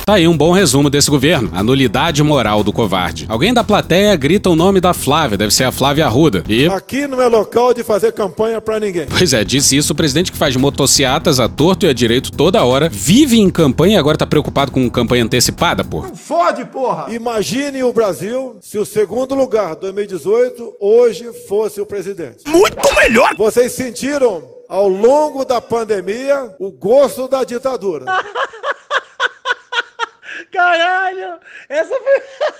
Tá 0.10 0.16
aí 0.16 0.28
um 0.28 0.36
bom 0.36 0.52
resumo 0.52 0.90
desse 0.90 1.08
governo. 1.08 1.52
A 1.54 1.62
nulidade 1.62 2.24
moral 2.24 2.64
do 2.64 2.74
covarde. 2.74 3.28
Alguém 3.30 3.54
da 3.54 3.64
plateia 3.64 4.16
grita 4.16 4.50
o 4.50 4.56
nome 4.56 4.82
da 4.82 4.92
Flávia, 4.92 5.38
deve 5.38 5.54
ser 5.54 5.66
a 5.66 5.72
Flávia 5.72 6.08
Arruda. 6.08 6.44
E. 6.50 6.66
Aqui 6.66 7.06
não 7.06 7.22
é 7.22 7.28
local 7.28 7.76
de 7.76 7.84
fazer 7.84 8.12
campanha 8.12 8.60
pra 8.60 8.80
ninguém. 8.80 9.06
Pois 9.06 9.34
é, 9.34 9.44
disse 9.44 9.78
isso 9.78 9.94
o 9.94 9.96
presidente 9.96 10.32
que 10.32 10.38
faz 10.40 10.56
motociatas 10.56 11.40
a 11.40 11.48
torto 11.48 11.86
e 11.86 11.90
a 11.90 11.94
direito 11.94 12.32
toda 12.32 12.66
hora, 12.66 12.90
vive 12.90 13.40
em 13.40 13.52
campanha 13.52 13.98
e 13.98 14.00
agora 14.00 14.18
tá 14.18 14.26
preocupado 14.26 14.72
com 14.72 14.90
campanha 14.90 15.26
antecipada, 15.26 15.84
pô. 15.84 16.02
Fode, 16.16 16.66
porra! 16.66 17.14
Imagine 17.14 17.84
o 17.84 17.94
Brasil 17.94 18.58
se 18.62 18.80
o 18.80 18.86
segundo 18.88 19.36
lugar, 19.36 19.76
2018, 19.76 20.74
hoje 20.80 21.32
fosse 21.48 21.80
o 21.80 21.86
presidente. 21.86 22.46
Muito 22.48 22.96
melhor! 22.96 23.36
Vocês 23.38 23.74
sentiram 23.74 24.42
ao 24.68 24.88
longo 24.88 25.46
da 25.46 25.62
pandemia 25.62 26.52
o 26.60 26.72
gosto 26.72 27.28
da 27.28 27.44
ditadura. 27.44 28.06
Caralho! 30.52 31.36
Essa 31.68 31.96
foi. 31.96 32.22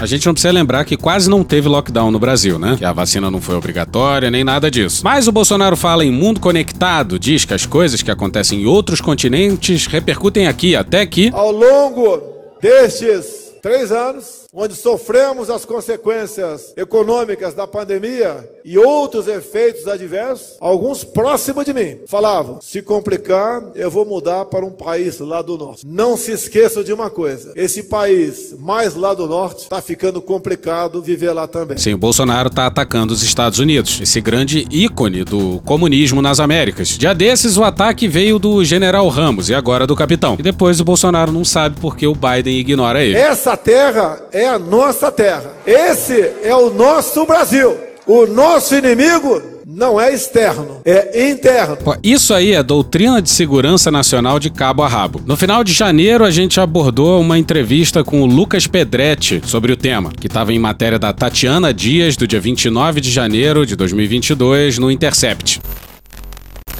A 0.00 0.06
gente 0.06 0.26
não 0.26 0.34
precisa 0.34 0.52
lembrar 0.52 0.84
que 0.84 0.96
quase 0.96 1.30
não 1.30 1.44
teve 1.44 1.68
lockdown 1.68 2.10
no 2.10 2.18
Brasil, 2.18 2.58
né? 2.58 2.74
Que 2.76 2.84
a 2.84 2.92
vacina 2.92 3.30
não 3.30 3.40
foi 3.40 3.54
obrigatória, 3.54 4.28
nem 4.28 4.42
nada 4.42 4.68
disso. 4.68 5.02
Mas 5.04 5.28
o 5.28 5.32
Bolsonaro 5.32 5.76
fala 5.76 6.04
em 6.04 6.10
mundo 6.10 6.40
conectado, 6.40 7.16
diz 7.16 7.44
que 7.44 7.54
as 7.54 7.64
coisas 7.64 8.02
que 8.02 8.10
acontecem 8.10 8.62
em 8.62 8.66
outros 8.66 9.00
continentes 9.00 9.86
repercutem 9.86 10.48
aqui, 10.48 10.74
até 10.74 11.06
que. 11.06 11.30
Ao 11.32 11.52
longo 11.52 12.20
destes 12.60 13.52
três 13.62 13.92
anos, 13.92 14.43
onde 14.54 14.74
sofremos 14.74 15.50
as 15.50 15.64
consequências 15.64 16.72
econômicas 16.76 17.54
da 17.54 17.66
pandemia 17.66 18.48
e 18.64 18.78
outros 18.78 19.26
efeitos 19.26 19.88
adversos, 19.88 20.56
alguns 20.60 21.02
próximos 21.02 21.64
de 21.64 21.74
mim 21.74 21.98
falavam: 22.06 22.60
se 22.62 22.80
complicar, 22.80 23.62
eu 23.74 23.90
vou 23.90 24.04
mudar 24.04 24.44
para 24.46 24.64
um 24.64 24.70
país 24.70 25.18
lá 25.18 25.42
do 25.42 25.58
norte. 25.58 25.84
Não 25.86 26.16
se 26.16 26.30
esqueçam 26.30 26.84
de 26.84 26.92
uma 26.92 27.10
coisa: 27.10 27.52
esse 27.56 27.84
país 27.84 28.54
mais 28.58 28.94
lá 28.94 29.12
do 29.12 29.26
norte 29.26 29.62
está 29.62 29.82
ficando 29.82 30.22
complicado 30.22 31.02
viver 31.02 31.32
lá 31.32 31.46
também. 31.48 31.76
Sim, 31.76 31.94
o 31.94 31.98
Bolsonaro 31.98 32.48
tá 32.48 32.66
atacando 32.66 33.12
os 33.12 33.22
Estados 33.22 33.58
Unidos, 33.58 34.00
esse 34.00 34.20
grande 34.20 34.66
ícone 34.70 35.24
do 35.24 35.60
comunismo 35.64 36.22
nas 36.22 36.38
Américas. 36.38 36.88
Dia 36.88 37.14
desses, 37.14 37.56
o 37.56 37.64
ataque 37.64 38.06
veio 38.06 38.38
do 38.38 38.64
general 38.64 39.08
Ramos 39.08 39.48
e 39.48 39.54
agora 39.54 39.86
do 39.86 39.96
capitão. 39.96 40.36
E 40.38 40.42
depois 40.42 40.80
o 40.80 40.84
Bolsonaro 40.84 41.32
não 41.32 41.44
sabe 41.44 41.76
porque 41.80 42.06
o 42.06 42.14
Biden 42.14 42.58
ignora 42.58 43.02
ele. 43.02 43.16
Essa 43.16 43.56
terra 43.56 44.20
é 44.32 44.43
a 44.46 44.58
nossa 44.58 45.10
terra. 45.10 45.52
Esse 45.66 46.32
é 46.42 46.54
o 46.54 46.70
nosso 46.70 47.24
Brasil. 47.26 47.76
O 48.06 48.26
nosso 48.26 48.74
inimigo 48.74 49.54
não 49.66 49.98
é 50.00 50.12
externo, 50.12 50.82
é 50.84 51.30
interno. 51.30 51.78
Isso 52.02 52.34
aí 52.34 52.52
é 52.52 52.62
doutrina 52.62 53.20
de 53.20 53.30
segurança 53.30 53.90
nacional 53.90 54.38
de 54.38 54.50
cabo 54.50 54.82
a 54.82 54.88
rabo. 54.88 55.22
No 55.24 55.36
final 55.36 55.64
de 55.64 55.72
janeiro, 55.72 56.24
a 56.24 56.30
gente 56.30 56.60
abordou 56.60 57.20
uma 57.20 57.38
entrevista 57.38 58.04
com 58.04 58.22
o 58.22 58.26
Lucas 58.26 58.66
Pedretti 58.66 59.40
sobre 59.44 59.72
o 59.72 59.76
tema, 59.76 60.10
que 60.12 60.26
estava 60.26 60.52
em 60.52 60.58
matéria 60.58 60.98
da 60.98 61.12
Tatiana 61.12 61.72
Dias, 61.72 62.16
do 62.16 62.26
dia 62.26 62.40
29 62.40 63.00
de 63.00 63.10
janeiro 63.10 63.64
de 63.64 63.74
2022, 63.74 64.78
no 64.78 64.90
Intercept. 64.90 65.60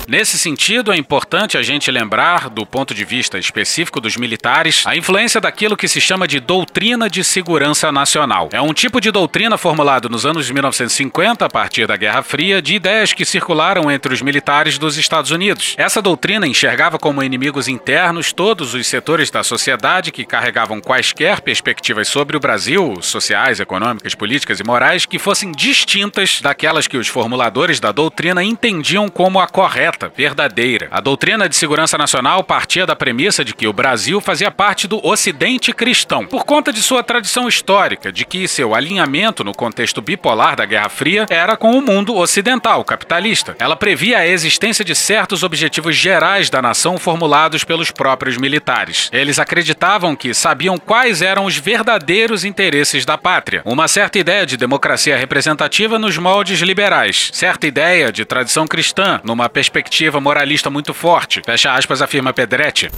Nesse 0.06 0.38
sentido, 0.38 0.92
é 0.92 0.96
importante 0.96 1.56
a 1.56 1.62
gente 1.62 1.90
lembrar, 1.90 2.50
do 2.50 2.66
ponto 2.66 2.94
de 2.94 3.04
vista 3.06 3.38
específico 3.38 4.02
dos 4.02 4.16
militares, 4.18 4.86
a 4.86 4.94
influência 4.94 5.40
daquilo 5.40 5.76
que 5.76 5.88
se 5.88 5.98
chama 5.98 6.28
de 6.28 6.40
doutrina 6.40 7.08
de 7.08 7.24
segurança 7.24 7.90
nacional. 7.90 8.50
É 8.52 8.60
um 8.60 8.74
tipo 8.74 9.00
de 9.00 9.10
doutrina 9.10 9.56
formulado 9.56 10.10
nos 10.10 10.26
anos 10.26 10.46
de 10.46 10.52
1950, 10.52 11.46
a 11.46 11.48
partir 11.48 11.86
da 11.86 11.96
Guerra 11.96 12.22
Fria, 12.22 12.60
de 12.60 12.74
ideias 12.74 13.14
que 13.14 13.24
circularam 13.24 13.90
entre 13.90 14.12
os 14.12 14.20
militares 14.20 14.76
dos 14.76 14.98
Estados 14.98 15.30
Unidos. 15.30 15.74
Essa 15.78 16.02
doutrina 16.02 16.46
enxergava 16.46 16.98
como 16.98 17.22
inimigos 17.22 17.66
internos 17.66 18.30
todos 18.30 18.74
os 18.74 18.86
setores 18.86 19.30
da 19.30 19.42
sociedade 19.42 20.12
que 20.12 20.26
carregavam 20.26 20.82
quaisquer 20.82 21.40
perspectivas 21.40 22.08
sobre 22.08 22.36
o 22.36 22.40
Brasil, 22.40 22.98
sociais, 23.00 23.58
econômicas, 23.58 24.14
políticas 24.14 24.60
e 24.60 24.64
morais, 24.64 25.06
que 25.06 25.18
fossem 25.18 25.50
distintas 25.50 26.42
daquelas 26.42 26.86
que 26.86 26.98
os 26.98 27.08
formuladores 27.08 27.80
da 27.80 27.90
doutrina 27.90 28.44
entendiam 28.44 29.08
como 29.08 29.40
a 29.40 29.46
correta 29.46 29.93
verdadeira. 30.14 30.88
A 30.90 31.00
doutrina 31.00 31.48
de 31.48 31.56
segurança 31.56 31.96
nacional 31.96 32.42
partia 32.42 32.86
da 32.86 32.96
premissa 32.96 33.44
de 33.44 33.54
que 33.54 33.66
o 33.66 33.72
Brasil 33.72 34.20
fazia 34.20 34.50
parte 34.50 34.86
do 34.86 35.04
Ocidente 35.06 35.72
cristão, 35.72 36.26
por 36.26 36.44
conta 36.44 36.72
de 36.72 36.82
sua 36.82 37.02
tradição 37.02 37.48
histórica, 37.48 38.12
de 38.12 38.24
que 38.24 38.48
seu 38.48 38.74
alinhamento 38.74 39.44
no 39.44 39.52
contexto 39.52 40.02
bipolar 40.02 40.56
da 40.56 40.64
Guerra 40.64 40.88
Fria 40.88 41.26
era 41.30 41.56
com 41.56 41.78
o 41.78 41.82
mundo 41.82 42.16
ocidental 42.16 42.84
capitalista. 42.84 43.56
Ela 43.58 43.76
previa 43.76 44.18
a 44.18 44.26
existência 44.26 44.84
de 44.84 44.94
certos 44.94 45.42
objetivos 45.42 45.96
gerais 45.96 46.50
da 46.50 46.60
nação 46.60 46.98
formulados 46.98 47.64
pelos 47.64 47.90
próprios 47.90 48.36
militares. 48.36 49.08
Eles 49.12 49.38
acreditavam 49.38 50.16
que 50.16 50.34
sabiam 50.34 50.78
quais 50.78 51.22
eram 51.22 51.44
os 51.44 51.56
verdadeiros 51.56 52.44
interesses 52.44 53.04
da 53.04 53.16
pátria. 53.16 53.62
Uma 53.64 53.88
certa 53.88 54.18
ideia 54.18 54.46
de 54.46 54.56
democracia 54.56 55.16
representativa 55.16 55.98
nos 55.98 56.18
moldes 56.18 56.60
liberais, 56.60 57.30
certa 57.32 57.66
ideia 57.66 58.12
de 58.12 58.24
tradição 58.24 58.66
cristã, 58.66 59.20
numa 59.24 59.48
perspectiva 59.48 59.83
moralista 60.20 60.70
muito 60.70 60.92
forte. 60.94 61.42
Fecha 61.44 61.72
aspas, 61.72 62.02
afirma 62.02 62.32
Pedretti. 62.32 62.90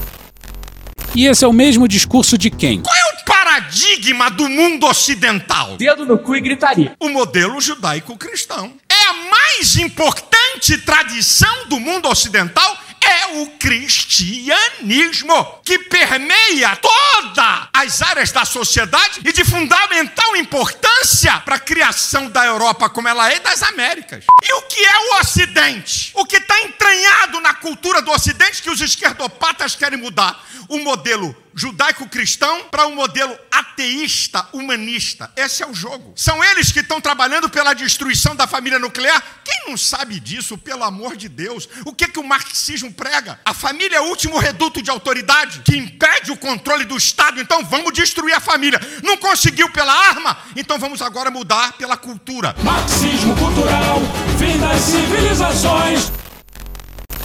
E 1.14 1.26
esse 1.26 1.44
é 1.44 1.48
o 1.48 1.52
mesmo 1.52 1.88
discurso 1.88 2.36
de 2.36 2.50
quem? 2.50 2.82
Qual 2.82 2.94
é 2.94 3.12
o 3.14 3.24
paradigma 3.24 4.30
do 4.30 4.48
mundo 4.48 4.86
ocidental? 4.86 5.76
Dedo 5.76 6.04
no 6.04 6.18
cu 6.18 6.36
e 6.36 6.40
gritaria. 6.40 6.94
O 7.00 7.08
modelo 7.08 7.60
judaico-cristão. 7.60 8.74
É 8.88 9.08
a 9.08 9.12
mais 9.30 9.76
importante 9.76 10.78
tradição 10.78 11.68
do 11.68 11.80
mundo 11.80 12.08
ocidental 12.08 12.76
é 13.06 13.40
o 13.40 13.46
cristianismo, 13.58 15.60
que 15.64 15.78
permeia 15.78 16.76
todas 16.76 17.68
as 17.72 18.02
áreas 18.02 18.32
da 18.32 18.44
sociedade 18.44 19.20
e 19.24 19.32
de 19.32 19.44
fundamental 19.44 20.36
importância 20.36 21.38
para 21.40 21.56
a 21.56 21.60
criação 21.60 22.28
da 22.28 22.44
Europa 22.44 22.88
como 22.88 23.08
ela 23.08 23.30
é 23.30 23.36
e 23.36 23.40
das 23.40 23.62
Américas. 23.62 24.24
E 24.42 24.52
o 24.54 24.62
que 24.62 24.84
é 24.84 24.98
o 24.98 25.20
Ocidente? 25.20 26.10
O 26.14 26.24
que 26.24 26.36
está 26.36 26.60
entranhado 26.62 27.40
na 27.40 27.54
cultura 27.54 28.02
do 28.02 28.10
Ocidente 28.10 28.62
que 28.62 28.70
os 28.70 28.80
esquerdopatas 28.80 29.76
querem 29.76 29.98
mudar? 29.98 30.44
O 30.68 30.78
modelo 30.78 31.34
judaico-cristão 31.54 32.64
para 32.64 32.86
um 32.86 32.94
modelo 32.94 33.36
ateísta, 33.76 34.48
humanista. 34.54 35.30
Esse 35.36 35.62
é 35.62 35.66
o 35.66 35.74
jogo. 35.74 36.14
São 36.16 36.42
eles 36.42 36.72
que 36.72 36.80
estão 36.80 36.98
trabalhando 36.98 37.48
pela 37.48 37.74
destruição 37.74 38.34
da 38.34 38.46
família 38.46 38.78
nuclear. 38.78 39.22
Quem 39.44 39.68
não 39.68 39.76
sabe 39.76 40.18
disso, 40.18 40.56
pelo 40.56 40.82
amor 40.82 41.14
de 41.14 41.28
Deus? 41.28 41.68
O 41.84 41.92
que, 41.92 42.08
que 42.08 42.18
o 42.18 42.24
marxismo 42.24 42.90
prega? 42.92 43.38
A 43.44 43.52
família 43.52 43.96
é 43.98 44.00
o 44.00 44.08
último 44.08 44.38
reduto 44.38 44.80
de 44.80 44.90
autoridade 44.90 45.60
que 45.60 45.76
impede 45.76 46.32
o 46.32 46.36
controle 46.36 46.86
do 46.86 46.96
Estado. 46.96 47.38
Então 47.38 47.62
vamos 47.64 47.92
destruir 47.92 48.34
a 48.34 48.40
família. 48.40 48.80
Não 49.02 49.18
conseguiu 49.18 49.70
pela 49.70 49.92
arma? 49.92 50.38
Então 50.56 50.78
vamos 50.78 51.02
agora 51.02 51.30
mudar 51.30 51.74
pela 51.74 51.98
cultura. 51.98 52.56
Marxismo 52.62 53.36
cultural, 53.36 54.00
fim 54.38 54.58
das 54.58 54.80
civilizações. 54.80 56.25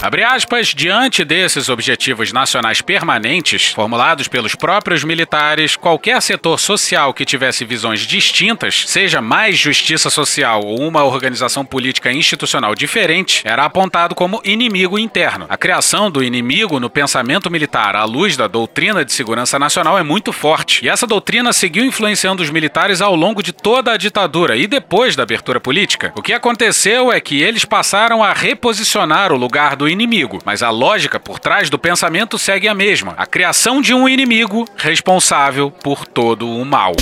Abre 0.04 0.24
aspas, 0.24 0.70
diante 0.70 1.24
desses 1.24 1.70
objetivos 1.70 2.34
nacionais 2.34 2.82
permanentes, 2.82 3.68
formulados 3.68 4.28
pelos 4.28 4.56
próprios 4.56 5.04
militares, 5.04 5.76
qualquer 5.76 6.20
setor 6.24 6.60
social 6.60 7.14
que 7.14 7.24
tivesse 7.24 7.64
visões 7.64 8.00
distintas, 8.00 8.86
seja 8.88 9.22
mais 9.22 9.60
justiça 9.60 10.10
social 10.10 10.62
ou 10.66 10.82
uma 10.82 11.04
organização 11.04 11.64
política 11.64 12.12
institucional 12.12 12.74
diferente, 12.74 13.44
era 13.46 13.64
apontado 13.64 14.16
como 14.16 14.42
inimigo 14.44 14.98
interno. 14.98 15.46
A 15.48 15.56
criação 15.56 16.10
do 16.10 16.24
inimigo 16.24 16.80
no 16.80 16.90
pensamento 16.90 17.52
militar 17.52 17.96
à 17.96 18.04
luz 18.04 18.36
da 18.36 18.48
doutrina 18.48 19.06
de 19.06 19.14
segurança 19.14 19.60
nacional 19.60 20.00
é 20.00 20.04
muito 20.04 20.34
forte, 20.34 20.84
e 20.84 20.90
essa 20.90 21.06
doutrina 21.06 21.54
seguiu 21.54 21.86
influenciando 21.86 22.42
os 22.42 22.50
militares 22.50 23.02
ao 23.02 23.16
longo 23.16 23.44
de 23.44 23.54
toda 23.54 23.92
a 23.92 23.98
ditadura 23.98 24.58
e 24.58 24.66
depois 24.66 25.16
da 25.16 25.22
abertura 25.22 25.60
política. 25.60 26.12
O 26.16 26.24
que 26.24 26.34
aconteceu 26.34 27.12
é 27.12 27.22
que 27.22 27.40
eles 27.40 27.66
passaram 27.66 28.24
a 28.24 28.34
reposicionar 28.34 29.32
o 29.32 29.38
lugar 29.38 29.76
do 29.76 29.91
inimigo, 29.92 30.40
mas 30.44 30.64
a 30.64 30.70
lógica 30.70 31.20
por 31.20 31.40
trás 31.40 31.70
do 31.70 31.78
pensamento 31.78 32.38
segue 32.40 32.68
a 32.68 32.74
mesma: 32.74 33.14
a 33.18 33.26
criação 33.26 33.82
de 33.82 33.94
um 33.94 34.08
inimigo 34.10 34.68
responsável 34.76 35.70
por 35.70 36.08
todo 36.08 36.50
o 36.50 36.66
mal. 36.66 36.94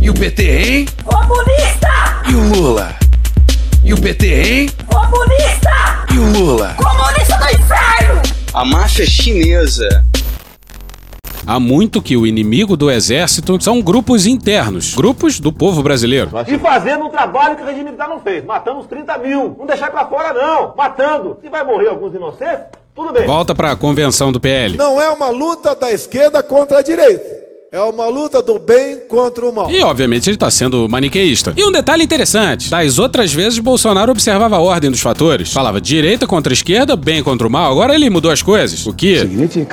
E 0.00 0.08
o 0.08 0.14
PT, 0.14 0.42
hein? 0.42 0.86
Comunista! 1.04 2.22
E 2.28 2.34
o 2.34 2.48
Lula? 2.54 2.96
E 3.84 3.92
o 3.92 4.00
PT, 4.00 4.26
hein? 4.26 4.70
Comunista! 4.86 6.06
E 6.12 6.18
o 6.18 6.32
Lula? 6.32 6.74
Comunista 6.74 7.36
do 7.38 7.44
inferno! 7.50 8.22
A 8.54 8.64
máfia 8.64 9.06
chinesa. 9.06 10.04
Há 11.46 11.60
muito 11.60 12.02
que 12.02 12.16
o 12.16 12.26
inimigo 12.26 12.76
do 12.76 12.90
exército 12.90 13.62
são 13.62 13.80
grupos 13.80 14.26
internos, 14.26 14.94
grupos 14.96 15.38
do 15.38 15.52
povo 15.52 15.80
brasileiro. 15.80 16.30
E 16.48 16.58
fazendo 16.58 17.04
um 17.04 17.08
trabalho 17.08 17.54
que 17.54 17.62
o 17.62 17.64
regime 17.64 17.84
militar 17.84 18.08
não 18.08 18.18
fez, 18.18 18.44
matando 18.44 18.80
os 18.80 18.86
30 18.86 19.16
mil. 19.18 19.54
Não 19.56 19.64
deixar 19.64 19.90
pra 19.92 20.06
fora, 20.06 20.32
não. 20.32 20.74
Matando. 20.76 21.38
Se 21.40 21.48
vai 21.48 21.64
morrer 21.64 21.88
alguns 21.88 22.12
inocentes, 22.12 22.64
tudo 22.96 23.12
bem. 23.12 23.24
Volta 23.24 23.54
para 23.54 23.70
a 23.70 23.76
convenção 23.76 24.32
do 24.32 24.40
PL. 24.40 24.76
Não 24.76 25.00
é 25.00 25.08
uma 25.08 25.28
luta 25.28 25.74
da 25.76 25.92
esquerda 25.92 26.42
contra 26.42 26.78
a 26.78 26.82
direita. 26.82 27.35
É 27.76 27.82
uma 27.82 28.08
luta 28.08 28.40
do 28.40 28.58
bem 28.58 29.00
contra 29.00 29.44
o 29.44 29.52
mal. 29.52 29.70
E 29.70 29.82
obviamente 29.82 30.30
ele 30.30 30.36
está 30.36 30.50
sendo 30.50 30.88
maniqueísta. 30.88 31.52
E 31.54 31.62
um 31.62 31.70
detalhe 31.70 32.02
interessante: 32.02 32.70
das 32.70 32.98
outras 32.98 33.34
vezes, 33.34 33.58
Bolsonaro 33.58 34.10
observava 34.10 34.56
a 34.56 34.60
ordem 34.60 34.90
dos 34.90 35.02
fatores. 35.02 35.52
Falava 35.52 35.78
direita 35.78 36.26
contra 36.26 36.54
esquerda, 36.54 36.96
bem 36.96 37.22
contra 37.22 37.46
o 37.46 37.50
mal. 37.50 37.70
Agora 37.70 37.94
ele 37.94 38.08
mudou 38.08 38.30
as 38.30 38.40
coisas. 38.40 38.86
O 38.86 38.94
que? 38.94 39.18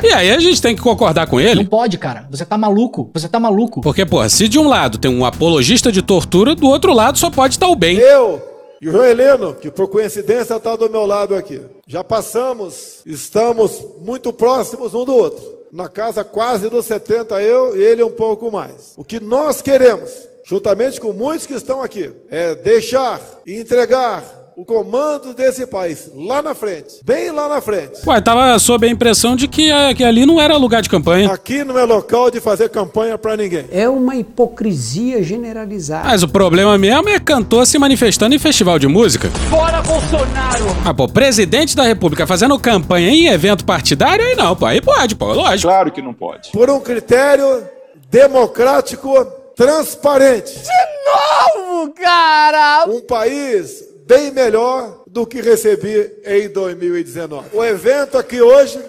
E 0.04 0.12
aí 0.12 0.32
a 0.32 0.40
gente 0.42 0.62
tem 0.62 0.76
que 0.76 0.82
concordar 0.82 1.28
com 1.28 1.40
ele. 1.40 1.62
Não 1.62 1.66
pode, 1.66 1.98
cara. 1.98 2.28
Você 2.30 2.44
tá 2.44 2.58
maluco. 2.58 3.10
Você 3.14 3.30
tá 3.30 3.40
maluco. 3.40 3.80
Porque, 3.80 4.06
pô, 4.06 4.28
se 4.28 4.50
de 4.50 4.60
um 4.60 4.68
lado 4.68 4.98
tem 4.98 5.10
um 5.10 5.24
apologista 5.24 5.90
de 5.90 6.02
tortura, 6.02 6.56
do 6.56 6.68
outro 6.68 6.92
lado 6.94 7.18
só 7.18 7.30
pode 7.30 7.54
estar 7.54 7.70
o 7.70 7.76
bem. 7.78 8.00
Eu 8.00 8.42
e 8.82 8.90
o 8.90 8.92
João 8.92 9.06
Heleno, 9.06 9.54
que 9.54 9.72
por 9.72 9.88
coincidência 9.88 10.56
está 10.56 10.76
do 10.76 10.90
meu 10.90 11.06
lado 11.06 11.36
aqui, 11.36 11.62
já 11.88 12.04
passamos, 12.04 12.98
estamos 13.06 13.82
muito 14.02 14.34
próximos 14.34 14.94
um 14.94 15.06
do 15.06 15.16
outro. 15.16 15.63
Na 15.74 15.90
casa 15.90 16.24
quase 16.24 16.70
dos 16.70 16.86
70, 16.86 17.42
eu 17.42 17.76
e 17.76 17.82
ele 17.82 18.04
um 18.04 18.12
pouco 18.12 18.52
mais. 18.52 18.94
O 18.96 19.04
que 19.04 19.20
nós 19.20 19.60
queremos, 19.60 20.12
juntamente 20.44 21.02
com 21.02 21.12
muitos 21.12 21.48
que 21.48 21.56
estão 21.56 21.82
aqui, 21.82 22.14
é 22.30 22.54
deixar 22.54 23.20
e 23.44 23.60
entregar 23.60 24.24
o 24.56 24.64
comando 24.64 25.34
desse 25.34 25.66
país 25.66 26.12
lá 26.16 26.42
na 26.42 26.54
frente, 26.54 27.00
bem 27.04 27.32
lá 27.32 27.50
na 27.50 27.60
frente. 27.60 28.08
Ué, 28.08 28.22
tava 28.22 28.58
sob 28.60 28.86
a 28.86 28.90
impressão 28.90 29.36
de 29.36 29.48
que, 29.48 29.72
eh, 29.72 29.94
que 29.94 30.04
ali 30.04 30.26
não 30.26 30.40
era 30.40 30.56
lugar 30.58 30.82
de 30.82 30.90
campanha. 30.90 31.32
Aqui 31.32 31.64
não 31.64 31.78
é 31.78 31.84
local 31.84 32.30
de 32.30 32.40
fazer 32.40 32.70
campanha 32.70 33.18
para 33.18 33.36
ninguém. 33.36 33.66
É 33.72 33.90
uma 33.90 34.16
hipocrisia 34.16 35.24
generalizada. 35.24 36.08
Mas 36.08 36.24
o 36.24 36.28
problema 36.28 36.78
mesmo 36.78 37.10
é 37.10 37.20
cantor 37.20 37.66
se 37.66 37.80
manifestando 37.80 38.36
em 38.36 38.40
festival 38.40 38.78
de 38.78 38.88
música. 38.88 39.30
Fora 39.50 39.82
Bolsonaro! 39.82 40.66
Ah, 40.86 40.94
pô, 40.94 41.08
presidente 41.08 41.76
da 41.76 41.84
república 41.84 42.28
fazendo 42.28 42.58
campanha 42.60 43.10
em 43.10 43.28
evento 43.28 43.66
partidário, 43.66 44.24
aí 44.24 44.36
não, 44.36 44.56
pô, 44.56 44.66
aí 44.66 44.82
pode, 44.82 45.16
pô, 45.16 45.34
lógico. 45.34 45.72
Claro 45.72 45.92
que 45.92 46.02
não 46.02 46.14
pode. 46.14 46.52
Por 46.52 46.70
um 46.70 46.80
critério 46.80 47.64
democrático 48.12 49.26
transparente. 49.56 50.54
De 50.54 51.62
novo, 51.64 51.92
cara! 51.94 52.86
Um 52.88 53.02
país 53.02 53.93
bem 54.06 54.32
melhor 54.32 55.04
do 55.08 55.26
que 55.26 55.42
recebi 55.42 56.12
em 56.26 56.50
2019. 56.50 57.50
O 57.54 57.64
evento 57.64 58.18
aqui 58.18 58.42
hoje 58.42 58.80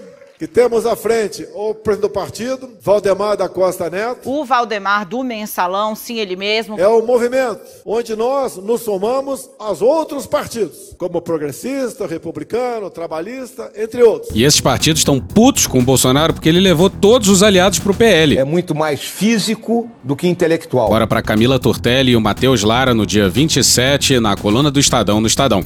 que 0.45 0.49
temos 0.49 0.85
à 0.85 0.95
frente 0.95 1.49
o 1.55 1.75
presidente 1.75 2.03
do 2.03 2.11
partido, 2.11 2.69
Valdemar 2.79 3.35
da 3.35 3.49
Costa 3.49 3.89
Neto. 3.89 4.29
O 4.29 4.45
Valdemar 4.45 5.09
do 5.09 5.23
Mensalão, 5.25 5.95
sim, 5.95 6.19
ele 6.19 6.37
mesmo. 6.37 6.79
É 6.79 6.87
o 6.87 7.01
movimento 7.01 7.61
onde 7.87 8.15
nós 8.15 8.57
nos 8.57 8.83
somamos 8.83 9.49
aos 9.59 9.81
outros 9.81 10.27
partidos, 10.27 10.95
como 10.99 11.23
progressista, 11.23 12.07
republicano, 12.07 12.91
trabalhista, 12.91 13.73
entre 13.75 14.03
outros. 14.03 14.35
E 14.35 14.45
esses 14.45 14.61
partidos 14.61 15.01
estão 15.01 15.19
putos 15.19 15.67
com 15.67 15.79
o 15.79 15.83
Bolsonaro 15.83 16.35
porque 16.35 16.51
ele 16.51 16.61
levou 16.61 16.91
todos 16.91 17.31
os 17.31 17.43
aliados 17.43 17.79
pro 17.79 17.95
PL. 17.95 18.37
É 18.37 18.45
muito 18.45 18.75
mais 18.75 19.01
físico 19.01 19.89
do 20.03 20.15
que 20.15 20.29
intelectual. 20.29 20.89
Bora 20.89 21.07
pra 21.07 21.23
Camila 21.23 21.59
Tortelli 21.59 22.13
e 22.13 22.17
o 22.17 22.21
Matheus 22.21 22.63
Lara 22.63 22.93
no 22.93 23.07
dia 23.07 23.31
27 23.31 24.21
na 24.21 24.37
coluna 24.37 24.71
do 24.71 24.79
Estadão 24.79 25.23
no 25.23 25.27
Estadão. 25.27 25.65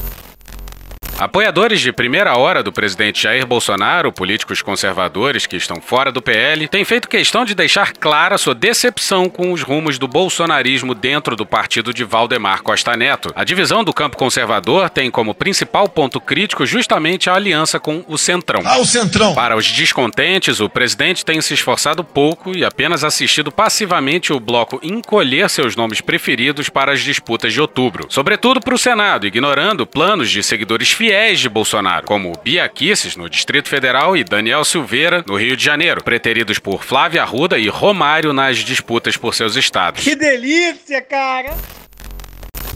Apoiadores 1.18 1.80
de 1.80 1.90
primeira 1.92 2.38
hora 2.38 2.62
do 2.62 2.70
presidente 2.70 3.24
Jair 3.24 3.44
Bolsonaro, 3.44 4.12
políticos 4.12 4.62
conservadores 4.62 5.46
que 5.46 5.56
estão 5.56 5.80
fora 5.80 6.12
do 6.12 6.22
PL, 6.22 6.68
têm 6.68 6.84
feito 6.84 7.08
questão 7.08 7.44
de 7.44 7.56
deixar 7.56 7.92
clara 7.92 8.38
sua 8.38 8.54
decepção 8.54 9.28
com 9.28 9.50
os 9.50 9.62
rumos 9.62 9.98
do 9.98 10.06
bolsonarismo 10.06 10.94
dentro 10.94 11.34
do 11.34 11.44
partido 11.44 11.92
de 11.92 12.04
Valdemar 12.04 12.62
Costa 12.62 12.96
Neto. 12.96 13.32
A 13.34 13.42
divisão 13.42 13.82
do 13.82 13.92
campo 13.92 14.16
conservador 14.16 14.88
tem 14.88 15.10
como 15.10 15.34
principal 15.34 15.88
ponto 15.88 16.20
crítico 16.20 16.64
justamente 16.64 17.28
a 17.28 17.34
aliança 17.34 17.80
com 17.80 18.04
o 18.06 18.16
Centrão. 18.16 18.62
Ah, 18.64 18.78
o 18.78 18.84
Centrão! 18.84 19.34
Para 19.34 19.56
os 19.56 19.66
descontentes, 19.66 20.60
o 20.60 20.68
presidente 20.68 21.24
tem 21.24 21.40
se 21.40 21.52
esforçado 21.52 22.04
pouco 22.04 22.56
e 22.56 22.64
apenas 22.64 23.02
assistido 23.02 23.50
passivamente 23.50 24.32
o 24.32 24.38
bloco 24.38 24.78
encolher 24.84 25.50
seus 25.50 25.74
nomes 25.74 26.00
preferidos 26.00 26.68
para 26.68 26.92
as 26.92 27.00
disputas 27.00 27.52
de 27.52 27.60
outubro, 27.60 28.06
sobretudo 28.08 28.60
para 28.60 28.74
o 28.74 28.78
Senado, 28.78 29.26
ignorando 29.26 29.84
planos 29.84 30.30
de 30.30 30.44
seguidores 30.44 30.92
fiéis 30.92 31.07
fiéis 31.08 31.40
de 31.40 31.48
Bolsonaro, 31.48 32.04
como 32.04 32.34
Bia 32.44 32.68
Kicis, 32.68 33.16
no 33.16 33.30
Distrito 33.30 33.66
Federal, 33.66 34.14
e 34.14 34.22
Daniel 34.22 34.62
Silveira, 34.62 35.24
no 35.26 35.36
Rio 35.36 35.56
de 35.56 35.64
Janeiro, 35.64 36.04
preteridos 36.04 36.58
por 36.58 36.84
Flávia 36.84 37.22
Arruda 37.22 37.56
e 37.56 37.66
Romário 37.66 38.34
nas 38.34 38.58
disputas 38.58 39.16
por 39.16 39.34
seus 39.34 39.56
estados. 39.56 40.04
Que 40.04 40.14
delícia, 40.14 41.00
cara! 41.00 41.56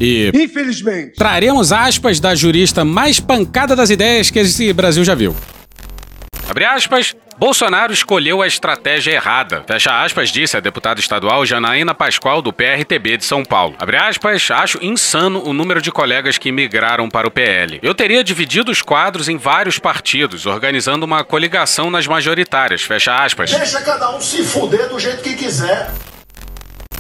E. 0.01 0.31
Infelizmente. 0.33 1.17
Traremos 1.17 1.73
aspas 1.73 2.19
da 2.21 2.35
jurista 2.35 2.87
mais 2.87 3.21
pancada 3.21 3.77
das 3.77 3.91
ideias 3.91 4.31
que 4.31 4.39
esse 4.39 4.73
Brasil 4.73 5.05
já 5.05 5.15
viu. 5.15 5.37
Abre 6.49 6.65
aspas. 6.65 7.15
Bolsonaro 7.39 7.93
escolheu 7.93 8.43
a 8.43 8.47
estratégia 8.47 9.13
errada. 9.13 9.65
Fecha 9.67 10.03
aspas, 10.03 10.31
disse 10.31 10.57
a 10.57 10.61
deputada 10.61 11.01
estadual 11.01 11.45
Janaína 11.45 11.95
Pascoal, 11.95 12.43
do 12.43 12.53
PRTB 12.53 13.17
de 13.17 13.25
São 13.25 13.45
Paulo. 13.45 13.75
Abre 13.79 13.97
aspas, 13.97 14.51
acho 14.51 14.79
insano 14.85 15.43
o 15.45 15.53
número 15.53 15.81
de 15.81 15.91
colegas 15.91 16.39
que 16.39 16.53
migraram 16.53 17.09
para 17.09 17.27
o 17.27 17.31
PL. 17.31 17.81
Eu 17.83 17.95
teria 17.95 18.23
dividido 18.23 18.71
os 18.71 18.83
quadros 18.83 19.29
em 19.29 19.37
vários 19.37 19.79
partidos, 19.79 20.47
organizando 20.47 21.07
uma 21.07 21.25
coligação 21.25 21.91
nas 21.91 22.07
majoritárias. 22.07 22.83
Fecha 22.83 23.15
aspas. 23.15 23.51
Deixa 23.51 23.81
cada 23.81 24.15
um 24.15 24.21
se 24.21 24.45
fuder 24.45 24.89
do 24.89 24.99
jeito 24.99 25.23
que 25.23 25.35
quiser. 25.35 25.91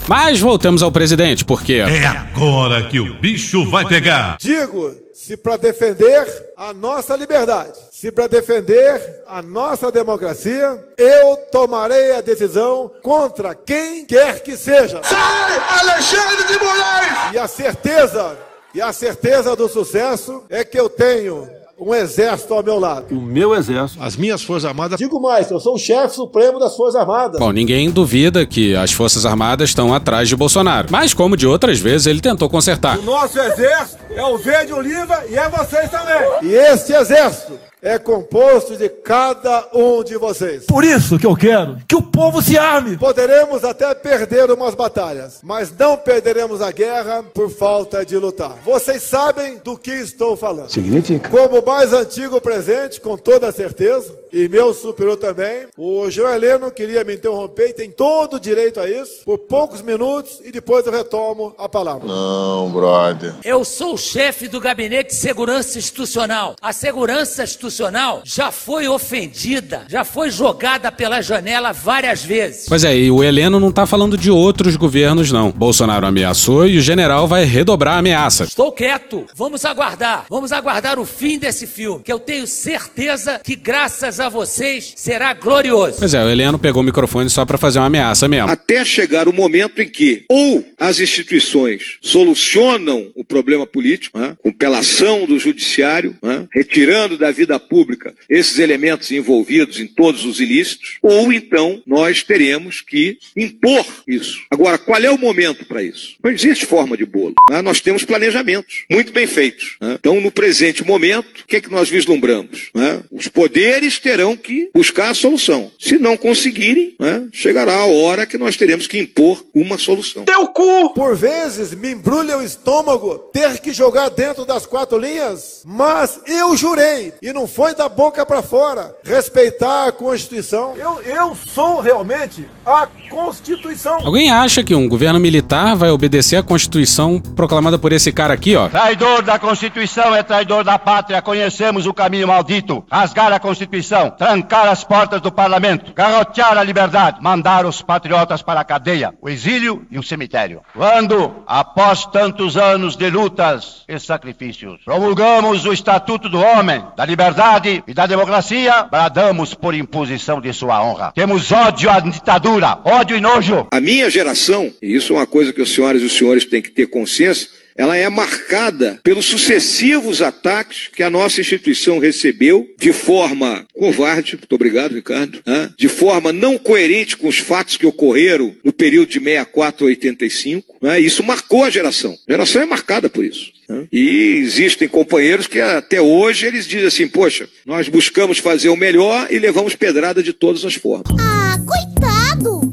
Mas 0.08 0.40
voltamos 0.40 0.82
ao 0.82 0.90
presidente, 0.90 1.44
porque. 1.44 1.74
É 1.74 2.06
agora 2.06 2.88
que 2.88 2.98
o 2.98 3.14
bicho 3.14 3.68
vai 3.70 3.86
pegar. 3.86 4.36
Digo, 4.40 4.94
se 5.12 5.36
para 5.36 5.56
defender 5.56 6.26
a 6.56 6.72
nossa 6.74 7.14
liberdade, 7.14 7.78
se 7.92 8.10
para 8.10 8.26
defender 8.26 9.22
a 9.28 9.40
nossa 9.40 9.92
democracia, 9.92 10.84
eu 10.98 11.36
tomarei 11.52 12.12
a 12.12 12.20
decisão 12.20 12.90
contra 13.02 13.54
quem 13.54 14.04
quer 14.04 14.42
que 14.42 14.56
seja. 14.56 15.00
Sai, 15.04 15.80
Alexandre 15.80 16.46
de 16.48 16.64
Moraes! 16.64 17.34
E 17.34 17.38
a 17.38 17.46
certeza, 17.46 18.36
e 18.74 18.82
a 18.82 18.92
certeza 18.92 19.54
do 19.54 19.68
sucesso 19.68 20.42
é 20.50 20.64
que 20.64 20.78
eu 20.78 20.88
tenho 20.88 21.48
um 21.82 21.94
exército 21.94 22.54
ao 22.54 22.62
meu 22.62 22.78
lado. 22.78 23.06
O 23.10 23.20
meu 23.20 23.54
exército. 23.54 24.02
As 24.02 24.16
minhas 24.16 24.42
Forças 24.42 24.64
Armadas. 24.64 24.98
Digo 24.98 25.20
mais, 25.20 25.50
eu 25.50 25.58
sou 25.58 25.74
o 25.74 25.78
chefe 25.78 26.14
supremo 26.14 26.58
das 26.58 26.76
Forças 26.76 27.00
Armadas. 27.00 27.40
Bom, 27.40 27.50
ninguém 27.50 27.90
duvida 27.90 28.46
que 28.46 28.74
as 28.76 28.92
Forças 28.92 29.26
Armadas 29.26 29.70
estão 29.70 29.92
atrás 29.92 30.28
de 30.28 30.36
Bolsonaro. 30.36 30.88
Mas, 30.90 31.12
como 31.12 31.36
de 31.36 31.46
outras 31.46 31.80
vezes, 31.80 32.06
ele 32.06 32.20
tentou 32.20 32.48
consertar. 32.48 32.98
O 32.98 33.02
nosso 33.02 33.38
exército 33.38 33.98
é 34.10 34.24
o 34.24 34.38
verde 34.38 34.72
oliva 34.72 35.24
e 35.28 35.36
é 35.36 35.48
vocês 35.48 35.90
também. 35.90 36.22
E 36.42 36.54
este 36.54 36.92
exército 36.92 37.71
é 37.82 37.98
composto 37.98 38.76
de 38.76 38.88
cada 38.88 39.68
um 39.74 40.04
de 40.04 40.16
vocês. 40.16 40.66
Por 40.66 40.84
isso 40.84 41.18
que 41.18 41.26
eu 41.26 41.34
quero 41.34 41.78
que 41.88 41.96
o 41.96 42.02
povo 42.02 42.40
se 42.40 42.56
arme. 42.56 42.96
Poderemos 42.96 43.64
até 43.64 43.92
perder 43.92 44.50
umas 44.52 44.74
batalhas, 44.74 45.40
mas 45.42 45.76
não 45.76 45.96
perderemos 45.96 46.62
a 46.62 46.70
guerra 46.70 47.24
por 47.34 47.50
falta 47.50 48.06
de 48.06 48.16
lutar. 48.16 48.56
Vocês 48.64 49.02
sabem 49.02 49.58
do 49.64 49.76
que 49.76 49.90
estou 49.90 50.36
falando. 50.36 50.70
Significa. 50.70 51.28
Como 51.28 51.60
mais 51.66 51.92
antigo 51.92 52.40
presente, 52.40 53.00
com 53.00 53.16
toda 53.16 53.50
certeza, 53.50 54.21
e 54.32 54.48
meu 54.48 54.72
superior 54.72 55.16
também, 55.16 55.66
o 55.76 56.10
João 56.10 56.32
Heleno 56.32 56.70
queria 56.70 57.04
me 57.04 57.14
interromper 57.14 57.68
e 57.68 57.72
tem 57.74 57.90
todo 57.90 58.36
o 58.36 58.40
direito 58.40 58.80
a 58.80 58.88
isso, 58.88 59.24
por 59.24 59.38
poucos 59.38 59.82
minutos, 59.82 60.40
e 60.44 60.50
depois 60.50 60.86
eu 60.86 60.92
retomo 60.92 61.54
a 61.58 61.68
palavra. 61.68 62.08
Não, 62.08 62.70
brother. 62.70 63.34
Eu 63.44 63.64
sou 63.64 63.94
o 63.94 63.98
chefe 63.98 64.48
do 64.48 64.60
Gabinete 64.60 65.10
de 65.10 65.16
Segurança 65.16 65.78
Institucional. 65.78 66.56
A 66.60 66.72
segurança 66.72 67.44
institucional 67.44 68.22
já 68.24 68.50
foi 68.50 68.88
ofendida, 68.88 69.84
já 69.88 70.04
foi 70.04 70.30
jogada 70.30 70.90
pela 70.90 71.20
janela 71.20 71.72
várias 71.72 72.24
vezes. 72.24 72.66
Pois 72.68 72.84
é, 72.84 72.96
e 72.96 73.10
o 73.10 73.22
Heleno 73.22 73.60
não 73.60 73.70
tá 73.70 73.86
falando 73.86 74.16
de 74.16 74.30
outros 74.30 74.76
governos, 74.76 75.30
não. 75.30 75.50
Bolsonaro 75.50 76.06
ameaçou 76.06 76.66
e 76.66 76.78
o 76.78 76.80
general 76.80 77.28
vai 77.28 77.44
redobrar 77.44 77.94
a 77.94 77.98
ameaça. 77.98 78.44
Estou 78.44 78.72
quieto. 78.72 79.26
Vamos 79.34 79.64
aguardar. 79.64 80.26
Vamos 80.28 80.52
aguardar 80.52 80.98
o 80.98 81.04
fim 81.04 81.38
desse 81.38 81.66
filme, 81.66 82.02
que 82.02 82.12
eu 82.12 82.18
tenho 82.18 82.46
certeza 82.46 83.40
que, 83.42 83.54
graças 83.54 84.20
a 84.20 84.21
vocês, 84.28 84.92
será 84.96 85.32
glorioso. 85.34 85.96
Pois 85.98 86.14
é, 86.14 86.24
o 86.24 86.28
Heleno 86.28 86.58
pegou 86.58 86.82
o 86.82 86.84
microfone 86.84 87.28
só 87.30 87.44
para 87.44 87.58
fazer 87.58 87.78
uma 87.78 87.86
ameaça 87.86 88.28
mesmo. 88.28 88.48
Até 88.50 88.84
chegar 88.84 89.28
o 89.28 89.32
momento 89.32 89.80
em 89.80 89.88
que 89.88 90.24
ou 90.28 90.64
as 90.78 91.00
instituições 91.00 91.98
solucionam 92.00 93.10
o 93.14 93.24
problema 93.24 93.66
político, 93.66 94.18
né, 94.18 94.36
com 94.42 94.52
pelação 94.52 95.26
do 95.26 95.38
judiciário, 95.38 96.16
né, 96.22 96.46
retirando 96.52 97.16
da 97.18 97.30
vida 97.30 97.58
pública 97.58 98.14
esses 98.28 98.58
elementos 98.58 99.10
envolvidos 99.10 99.78
em 99.80 99.86
todos 99.86 100.24
os 100.24 100.40
ilícitos, 100.40 100.98
ou 101.02 101.32
então 101.32 101.82
nós 101.86 102.22
teremos 102.22 102.80
que 102.80 103.18
impor 103.36 103.84
isso. 104.06 104.38
Agora, 104.50 104.78
qual 104.78 105.00
é 105.00 105.10
o 105.10 105.18
momento 105.18 105.64
para 105.64 105.82
isso? 105.82 106.14
Não 106.22 106.30
existe 106.30 106.66
forma 106.66 106.96
de 106.96 107.04
bolo. 107.04 107.34
né? 107.50 107.62
Nós 107.62 107.80
temos 107.80 108.04
planejamentos 108.04 108.84
muito 108.90 109.12
bem 109.12 109.26
feitos. 109.26 109.76
né? 109.80 109.96
Então, 109.98 110.20
no 110.20 110.30
presente 110.30 110.84
momento, 110.84 111.26
o 111.42 111.46
que 111.46 111.56
é 111.56 111.60
que 111.60 111.70
nós 111.70 111.88
vislumbramos? 111.88 112.70
né? 112.74 113.02
Os 113.10 113.28
poderes 113.28 113.98
terão 113.98 114.11
que 114.36 114.70
buscar 114.74 115.10
a 115.10 115.14
solução. 115.14 115.70
Se 115.78 115.98
não 115.98 116.16
conseguirem, 116.16 116.94
né, 116.98 117.26
chegará 117.32 117.74
a 117.74 117.86
hora 117.86 118.26
que 118.26 118.36
nós 118.36 118.56
teremos 118.56 118.86
que 118.86 118.98
impor 118.98 119.44
uma 119.54 119.78
solução. 119.78 120.24
Teu 120.24 120.46
cu! 120.48 120.90
Por 120.94 121.16
vezes 121.16 121.74
me 121.74 121.92
embrulha 121.92 122.38
o 122.38 122.42
estômago 122.42 123.18
ter 123.32 123.58
que 123.60 123.72
jogar 123.72 124.10
dentro 124.10 124.44
das 124.44 124.66
quatro 124.66 124.98
linhas, 124.98 125.62
mas 125.64 126.20
eu 126.26 126.56
jurei, 126.56 127.12
e 127.22 127.32
não 127.32 127.46
foi 127.46 127.74
da 127.74 127.88
boca 127.88 128.24
para 128.26 128.42
fora, 128.42 128.94
respeitar 129.04 129.88
a 129.88 129.92
Constituição. 129.92 130.74
Eu, 130.76 131.00
eu 131.02 131.36
sou 131.36 131.80
realmente 131.80 132.46
a 132.64 132.86
Constituição. 133.08 133.98
Alguém 134.04 134.30
acha 134.30 134.62
que 134.62 134.74
um 134.74 134.88
governo 134.88 135.20
militar 135.20 135.76
vai 135.76 135.90
obedecer 135.90 136.36
à 136.36 136.42
Constituição 136.42 137.20
proclamada 137.20 137.78
por 137.78 137.92
esse 137.92 138.12
cara 138.12 138.34
aqui, 138.34 138.56
ó? 138.56 138.68
Traidor 138.68 139.22
da 139.22 139.38
Constituição 139.38 140.14
é 140.14 140.22
traidor 140.22 140.64
da 140.64 140.78
pátria. 140.78 141.22
Conhecemos 141.22 141.86
o 141.86 141.94
caminho 141.94 142.28
maldito. 142.28 142.84
Rasgar 142.90 143.32
a 143.32 143.40
Constituição, 143.40 144.01
trancar 144.10 144.68
as 144.68 144.84
portas 144.84 145.20
do 145.20 145.32
parlamento, 145.32 145.92
garrotear 145.92 146.56
a 146.56 146.62
liberdade, 146.62 147.18
mandar 147.20 147.66
os 147.66 147.82
patriotas 147.82 148.42
para 148.42 148.60
a 148.60 148.64
cadeia, 148.64 149.14
o 149.20 149.28
exílio 149.28 149.86
e 149.90 149.98
o 149.98 150.02
cemitério. 150.02 150.62
Quando, 150.74 151.42
após 151.46 152.06
tantos 152.06 152.56
anos 152.56 152.96
de 152.96 153.08
lutas 153.10 153.84
e 153.88 153.98
sacrifícios, 153.98 154.80
promulgamos 154.84 155.64
o 155.64 155.72
Estatuto 155.72 156.28
do 156.28 156.40
Homem, 156.40 156.84
da 156.96 157.04
Liberdade 157.04 157.82
e 157.86 157.94
da 157.94 158.06
Democracia, 158.06 158.84
bradamos 158.90 159.54
por 159.54 159.74
imposição 159.74 160.40
de 160.40 160.52
sua 160.52 160.82
honra. 160.82 161.12
Temos 161.14 161.50
ódio 161.52 161.90
à 161.90 162.00
ditadura, 162.00 162.78
ódio 162.84 163.16
e 163.16 163.20
nojo. 163.20 163.66
A 163.70 163.80
minha 163.80 164.10
geração, 164.10 164.72
e 164.82 164.94
isso 164.94 165.12
é 165.12 165.16
uma 165.16 165.26
coisa 165.26 165.52
que 165.52 165.62
os 165.62 165.74
senhores 165.74 166.02
e 166.02 166.06
os 166.06 166.16
senhores 166.16 166.44
têm 166.44 166.62
que 166.62 166.70
ter 166.70 166.86
consciência, 166.86 167.48
ela 167.76 167.96
é 167.96 168.08
marcada 168.08 169.00
pelos 169.02 169.26
sucessivos 169.26 170.20
ataques 170.22 170.88
que 170.94 171.02
a 171.02 171.10
nossa 171.10 171.40
instituição 171.40 171.98
recebeu 171.98 172.68
de 172.78 172.92
forma 172.92 173.66
covarde, 173.74 174.36
muito 174.36 174.54
obrigado, 174.54 174.94
Ricardo, 174.94 175.40
né? 175.46 175.70
de 175.76 175.88
forma 175.88 176.32
não 176.32 176.58
coerente 176.58 177.16
com 177.16 177.28
os 177.28 177.38
fatos 177.38 177.76
que 177.76 177.86
ocorreram 177.86 178.54
no 178.62 178.72
período 178.72 179.08
de 179.08 179.18
64 179.18 179.84
a 179.84 179.88
85. 179.88 180.76
Né? 180.80 181.00
Isso 181.00 181.22
marcou 181.22 181.64
a 181.64 181.70
geração. 181.70 182.16
A 182.28 182.32
geração 182.32 182.62
é 182.62 182.66
marcada 182.66 183.08
por 183.08 183.24
isso. 183.24 183.52
né? 183.68 183.86
E 183.92 184.36
existem 184.36 184.88
companheiros 184.88 185.46
que 185.46 185.60
até 185.60 186.00
hoje 186.00 186.46
eles 186.46 186.66
dizem 186.66 186.86
assim, 186.86 187.08
poxa, 187.08 187.48
nós 187.66 187.88
buscamos 187.88 188.38
fazer 188.38 188.68
o 188.68 188.76
melhor 188.76 189.28
e 189.30 189.38
levamos 189.38 189.74
pedrada 189.74 190.22
de 190.22 190.32
todas 190.32 190.64
as 190.64 190.74
formas. 190.74 191.06
Ah, 191.20 191.56
coitado! 191.66 192.21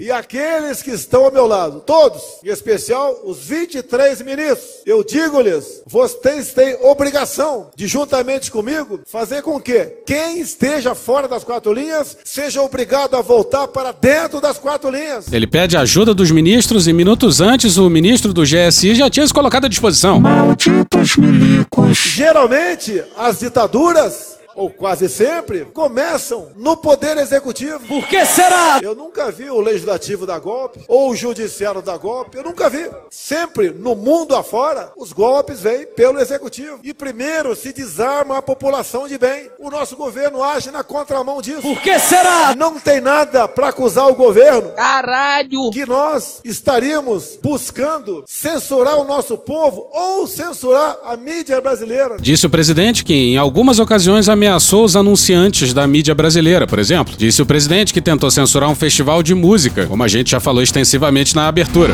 E 0.10 0.12
aqueles 0.12 0.82
que 0.82 0.90
estão 0.90 1.26
ao 1.26 1.32
meu 1.32 1.46
lado, 1.46 1.82
todos, 1.82 2.20
em 2.44 2.50
especial 2.50 3.22
os 3.26 3.38
23 3.46 4.24
ministros, 4.24 4.82
eu 4.84 5.04
digo-lhes, 5.04 5.84
vocês 5.86 6.52
têm 6.52 6.76
obrigação 6.82 7.70
de, 7.76 7.86
juntamente 7.86 8.50
comigo, 8.50 9.02
fazer 9.06 9.44
com 9.44 9.62
que 9.62 9.86
quem 10.08 10.40
esteja 10.40 10.96
fora 10.96 11.28
das 11.28 11.44
quatro 11.44 11.72
linhas 11.72 12.18
seja 12.26 12.60
obrigado 12.60 13.16
a 13.16 13.22
voltar 13.22 13.68
para 13.68 13.92
dentro 13.92 14.42
das 14.42 14.58
quatro 14.58 14.90
linhas. 14.90 15.32
Ele 15.32 15.46
pede 15.46 15.78
ajuda 15.78 16.12
dos 16.12 16.32
ministros 16.32 16.88
e 16.88 16.92
minutos 16.92 17.40
antes 17.40 17.78
o 17.78 17.88
ministro 17.88 18.34
do 18.34 18.42
GSI 18.42 18.96
já 18.96 19.12
tinha 19.12 19.28
se 19.28 19.34
colocado 19.34 19.66
à 19.66 19.70
disposição. 19.70 20.20
Malditos 20.20 21.18
milicos. 21.18 21.96
Geralmente, 22.00 23.04
as 23.16 23.42
ditaduras 23.42 24.39
ou 24.56 24.70
quase 24.70 25.08
sempre, 25.08 25.66
começam 25.66 26.50
no 26.56 26.76
poder 26.76 27.18
executivo. 27.18 27.80
Por 27.88 28.08
que 28.08 28.26
será? 28.26 28.80
Eu 28.82 28.96
nunca 28.96 29.32
vi 29.32 29.50
o 29.50 29.60
legislativo 29.60 30.26
dar 30.26 30.40
golpe, 30.40 30.80
ou 30.88 31.12
o 31.12 31.16
judiciário 31.16 31.82
dar 31.82 31.98
golpe, 31.98 32.38
eu 32.38 32.44
nunca 32.44 32.70
vi. 32.70 32.90
Sempre, 33.10 33.70
no 33.72 33.96
mundo 33.96 34.36
afora, 34.36 34.92
os 34.98 35.12
golpes 35.12 35.62
vêm 35.62 35.86
pelo 35.86 36.20
executivo. 36.20 36.80
E 36.84 36.94
primeiro 36.94 37.56
se 37.56 37.74
desarma 37.74 38.38
a 38.38 38.42
população 38.42 39.08
de 39.08 39.18
bem. 39.18 39.50
O 39.60 39.70
nosso 39.70 39.96
governo 39.96 40.44
age 40.44 40.72
na 40.72 40.84
contramão 40.84 41.42
disso. 41.42 41.62
Por 41.62 41.82
que 41.82 42.00
será? 42.00 42.56
Não 42.56 42.80
tem 42.80 43.02
nada 43.02 43.48
para 43.48 43.70
acusar 43.70 44.08
o 44.08 44.16
governo. 44.16 44.72
Caralho! 44.72 45.70
Que 45.72 45.86
nós 45.86 46.40
estaríamos 46.44 47.38
buscando 47.42 48.24
censurar 48.28 48.98
o 48.98 49.04
nosso 49.04 49.38
povo 49.38 49.90
ou 49.92 50.28
censurar 50.28 50.98
a 51.04 51.18
mídia 51.18 51.60
brasileira. 51.62 52.18
Disse 52.20 52.46
o 52.46 52.50
presidente 52.50 53.04
que, 53.04 53.14
em 53.14 53.38
algumas 53.38 53.80
ocasiões, 53.80 54.30
ameaçou 54.40 54.86
os 54.86 54.96
anunciantes 54.96 55.74
da 55.74 55.86
mídia 55.86 56.16
brasileira, 56.16 56.66
por 56.66 56.80
exemplo. 56.80 57.14
Disse 57.18 57.42
o 57.42 57.46
presidente 57.46 57.94
que 57.94 58.00
tentou 58.00 58.32
censurar 58.32 58.70
um 58.70 58.76
festival 58.76 59.22
de 59.22 59.36
música, 59.36 59.86
como 59.86 60.02
a 60.02 60.08
gente 60.08 60.32
já 60.32 60.40
falou 60.40 60.64
extensivamente 60.64 61.36
na 61.36 61.48
abertura. 61.50 61.94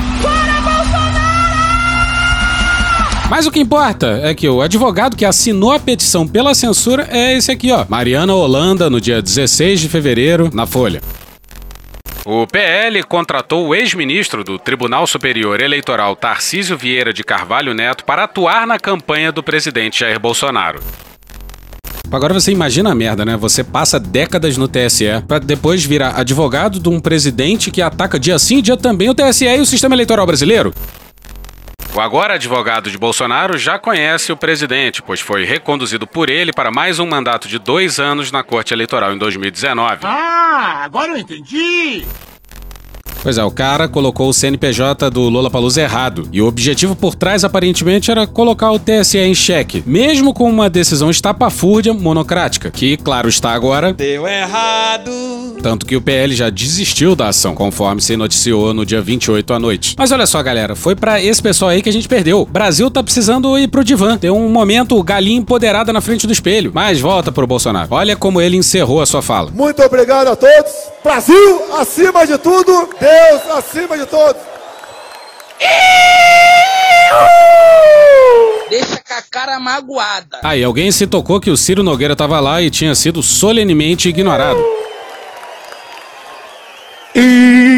Mas 3.28 3.48
o 3.48 3.52
que 3.52 3.60
importa 3.60 4.20
é 4.22 4.36
que 4.36 4.48
o 4.48 4.62
advogado 4.62 5.18
que 5.18 5.26
assinou 5.26 5.72
a 5.72 5.80
petição 5.80 6.28
pela 6.28 6.54
censura 6.54 7.08
é 7.10 7.36
esse 7.36 7.52
aqui, 7.52 7.72
ó. 7.72 7.84
Mariana 7.90 8.36
Holanda, 8.36 8.92
no 8.92 9.02
dia 9.02 9.20
16 9.20 9.82
de 9.82 9.90
fevereiro, 9.90 10.52
na 10.54 10.68
Folha. 10.68 11.02
O 12.24 12.46
PL 12.46 13.04
contratou 13.04 13.68
o 13.68 13.76
ex-ministro 13.76 14.44
do 14.44 14.60
Tribunal 14.60 15.08
Superior 15.08 15.62
Eleitoral 15.62 16.16
Tarcísio 16.16 16.78
Vieira 16.78 17.12
de 17.12 17.24
Carvalho 17.24 17.74
Neto 17.74 18.06
para 18.06 18.26
atuar 18.26 18.68
na 18.68 18.80
campanha 18.80 19.32
do 19.32 19.42
presidente 19.42 20.00
Jair 20.00 20.20
Bolsonaro. 20.20 20.80
Agora 22.12 22.34
você 22.34 22.52
imagina 22.52 22.92
a 22.92 22.96
merda, 22.96 23.26
né? 23.26 23.36
Você 23.38 23.64
passa 23.64 24.00
décadas 24.00 24.58
no 24.58 24.68
TSE 24.68 25.24
para 25.28 25.40
depois 25.40 25.84
virar 25.84 26.20
advogado 26.20 26.80
de 26.80 26.90
um 26.90 27.00
presidente 27.00 27.72
que 27.72 27.82
ataca 27.82 28.20
dia 28.20 28.38
sim, 28.40 28.62
dia 28.62 28.78
também 28.78 29.10
o 29.10 29.16
TSE 29.16 29.46
e 29.46 29.60
o 29.60 29.66
sistema 29.66 29.96
eleitoral 29.96 30.26
brasileiro. 30.26 30.74
O 31.94 32.02
agora 32.02 32.34
advogado 32.34 32.92
de 32.92 32.98
Bolsonaro 32.98 33.58
já 33.58 33.80
conhece 33.80 34.30
o 34.30 34.36
presidente, 34.36 35.02
pois 35.02 35.22
foi 35.22 35.46
reconduzido 35.46 36.06
por 36.06 36.30
ele 36.30 36.52
para 36.52 36.70
mais 36.70 37.00
um 37.00 37.08
mandato 37.08 37.48
de 37.48 37.58
dois 37.58 38.00
anos 38.00 38.34
na 38.34 38.44
Corte 38.44 38.74
Eleitoral 38.74 39.14
em 39.14 39.18
2019. 39.18 40.00
Ah, 40.04 40.82
agora 40.84 41.14
eu 41.14 41.18
entendi! 41.18 42.06
Pois 43.26 43.40
é, 43.40 43.44
o 43.44 43.50
cara 43.50 43.88
colocou 43.88 44.30
o 44.30 44.34
CNPJ 44.34 45.10
do 45.10 45.22
Lola 45.22 45.50
Palusa 45.50 45.82
errado. 45.82 46.30
E 46.32 46.44
o 46.44 46.46
objetivo 46.46 46.96
por 46.96 47.16
trás, 47.16 47.44
aparentemente, 47.44 48.12
era 48.12 48.28
colocar 48.28 48.72
o 48.72 48.78
TSE 48.78 49.18
em 49.18 49.34
xeque. 49.34 49.82
Mesmo 49.84 50.32
com 50.32 50.48
uma 50.48 50.70
decisão 50.70 51.10
estapafúrdia 51.10 51.92
monocrática, 51.92 52.70
que, 52.70 52.96
claro, 52.98 53.28
está 53.28 53.50
agora. 53.50 53.92
Deu 53.94 54.28
errado. 54.28 55.10
Tanto 55.60 55.88
que 55.88 55.96
o 55.96 56.02
PL 56.02 56.36
já 56.36 56.52
desistiu 56.52 57.16
da 57.16 57.30
ação, 57.30 57.56
conforme 57.56 58.00
se 58.00 58.16
noticiou 58.16 58.76
no 58.76 58.86
dia 58.86 59.02
28 59.02 59.54
à 59.56 59.58
noite. 59.58 59.96
Mas 59.98 60.12
olha 60.12 60.28
só, 60.28 60.44
galera, 60.44 60.76
foi 60.76 60.96
para 60.96 61.20
esse 61.20 61.42
pessoal 61.42 61.72
aí 61.72 61.82
que 61.82 61.90
a 61.90 61.94
gente 61.94 62.08
perdeu. 62.08 62.42
O 62.42 62.46
Brasil 62.46 62.92
tá 62.92 63.02
precisando 63.02 63.58
ir 63.58 63.68
pro 63.70 63.84
divã. 63.84 64.20
Ter 64.20 64.30
um 64.30 64.50
momento 64.50 65.02
galinha 65.02 65.40
empoderada 65.40 65.92
na 65.92 66.00
frente 66.00 66.28
do 66.28 66.34
espelho. 66.34 66.70
Mas 66.76 67.00
volta 67.00 67.32
pro 67.32 67.48
Bolsonaro. 67.48 67.88
Olha 67.90 68.16
como 68.16 68.40
ele 68.40 68.56
encerrou 68.56 69.02
a 69.02 69.06
sua 69.08 69.24
fala. 69.24 69.50
Muito 69.50 69.82
obrigado 69.82 70.28
a 70.28 70.36
todos. 70.36 70.72
Brasil 71.04 71.64
acima 71.80 72.28
de 72.28 72.38
tudo. 72.38 72.90
Deus 73.16 73.50
acima 73.50 73.98
de 73.98 74.06
todos. 74.06 74.42
Deixa 78.70 79.02
com 79.08 79.14
a 79.14 79.22
cara 79.32 79.58
magoada. 79.58 80.40
Aí, 80.44 80.62
alguém 80.62 80.92
se 80.92 81.08
tocou 81.08 81.40
que 81.40 81.50
o 81.50 81.56
Ciro 81.56 81.82
Nogueira 81.82 82.14
tava 82.14 82.42
lá 82.42 82.62
e 82.62 82.70
tinha 82.70 82.94
sido 82.94 83.24
solenemente 83.24 84.10
ignorado. 84.10 84.62
E 87.16 87.75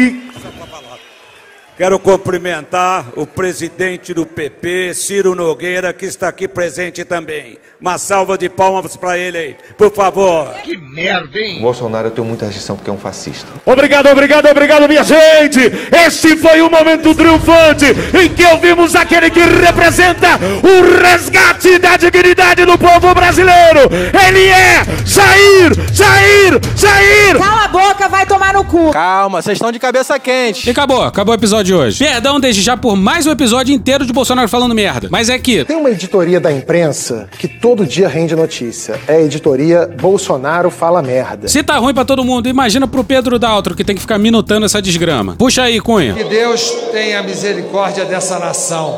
quero 1.78 1.96
cumprimentar 2.00 3.06
o 3.14 3.24
presidente 3.24 4.12
do 4.12 4.26
PP, 4.26 4.92
Ciro 4.94 5.36
Nogueira, 5.36 5.92
que 5.92 6.06
está 6.06 6.26
aqui 6.26 6.48
presente 6.48 7.04
também. 7.04 7.56
Uma 7.80 7.96
salva 7.96 8.36
de 8.36 8.48
palmas 8.48 8.96
para 8.96 9.16
ele 9.16 9.38
aí, 9.38 9.56
por 9.76 9.92
favor. 9.92 10.52
Que 10.64 10.76
merda, 10.76 11.38
hein? 11.38 11.58
O 11.60 11.62
Bolsonaro 11.62 12.08
eu 12.08 12.10
tenho 12.10 12.26
muita 12.26 12.46
rejeição 12.46 12.74
porque 12.74 12.90
é 12.90 12.92
um 12.92 12.98
fascista. 12.98 13.46
Obrigado, 13.64 14.08
obrigado, 14.08 14.46
obrigado, 14.46 14.88
minha 14.88 15.04
gente! 15.04 15.60
Este 16.04 16.36
foi 16.36 16.60
o 16.60 16.68
momento 16.68 17.14
triunfante 17.14 17.86
em 18.20 18.28
que 18.30 18.44
ouvimos 18.46 18.96
aquele 18.96 19.30
que 19.30 19.38
representa 19.38 20.30
o 20.64 21.00
resgate 21.00 21.78
da 21.78 21.96
dignidade 21.96 22.64
do 22.64 22.76
povo 22.76 23.14
brasileiro! 23.14 23.82
Ele 24.26 24.48
é 24.48 24.82
Jair! 25.06 25.72
Jair! 25.92 26.60
Jair! 26.76 27.38
Cala 27.38 27.64
a 27.66 27.68
boca, 27.68 28.08
vai 28.08 28.26
tomar 28.26 28.52
no 28.54 28.64
cu! 28.64 28.90
Calma, 28.90 29.40
vocês 29.40 29.54
estão 29.54 29.70
de 29.70 29.78
cabeça 29.78 30.18
quente. 30.18 30.66
E 30.66 30.70
acabou, 30.72 31.04
acabou 31.04 31.32
o 31.32 31.38
episódio 31.38 31.67
de 31.68 31.74
hoje. 31.74 31.98
Perdão 32.04 32.40
desde 32.40 32.62
já 32.62 32.76
por 32.76 32.96
mais 32.96 33.26
um 33.26 33.30
episódio 33.30 33.74
inteiro 33.74 34.06
de 34.06 34.12
Bolsonaro 34.12 34.48
falando 34.48 34.74
merda. 34.74 35.08
Mas 35.10 35.28
é 35.28 35.38
que. 35.38 35.64
Tem 35.64 35.76
uma 35.76 35.90
editoria 35.90 36.40
da 36.40 36.50
imprensa 36.50 37.28
que 37.38 37.46
todo 37.46 37.86
dia 37.86 38.08
rende 38.08 38.34
notícia. 38.34 38.98
É 39.06 39.16
a 39.16 39.20
editoria 39.20 39.86
Bolsonaro 39.86 40.70
Fala 40.70 41.02
Merda. 41.02 41.46
Se 41.46 41.62
tá 41.62 41.76
ruim 41.76 41.92
pra 41.92 42.06
todo 42.06 42.24
mundo, 42.24 42.48
imagina 42.48 42.88
pro 42.88 43.04
Pedro 43.04 43.38
Daltro 43.38 43.74
que 43.74 43.84
tem 43.84 43.94
que 43.94 44.00
ficar 44.00 44.18
minutando 44.18 44.64
essa 44.64 44.80
desgrama. 44.80 45.36
Puxa 45.36 45.62
aí, 45.62 45.78
Cunha. 45.78 46.14
Que 46.14 46.24
Deus 46.24 46.70
tenha 46.90 47.22
misericórdia 47.22 48.06
dessa 48.06 48.38
nação. 48.38 48.96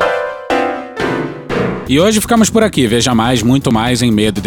E 1.87 1.99
hoje 1.99 2.21
ficamos 2.21 2.49
por 2.49 2.63
aqui. 2.63 2.87
Veja 2.87 3.13
mais, 3.13 3.43
muito 3.43 3.71
mais 3.71 4.01
em 4.01 4.11
medo 4.11 4.39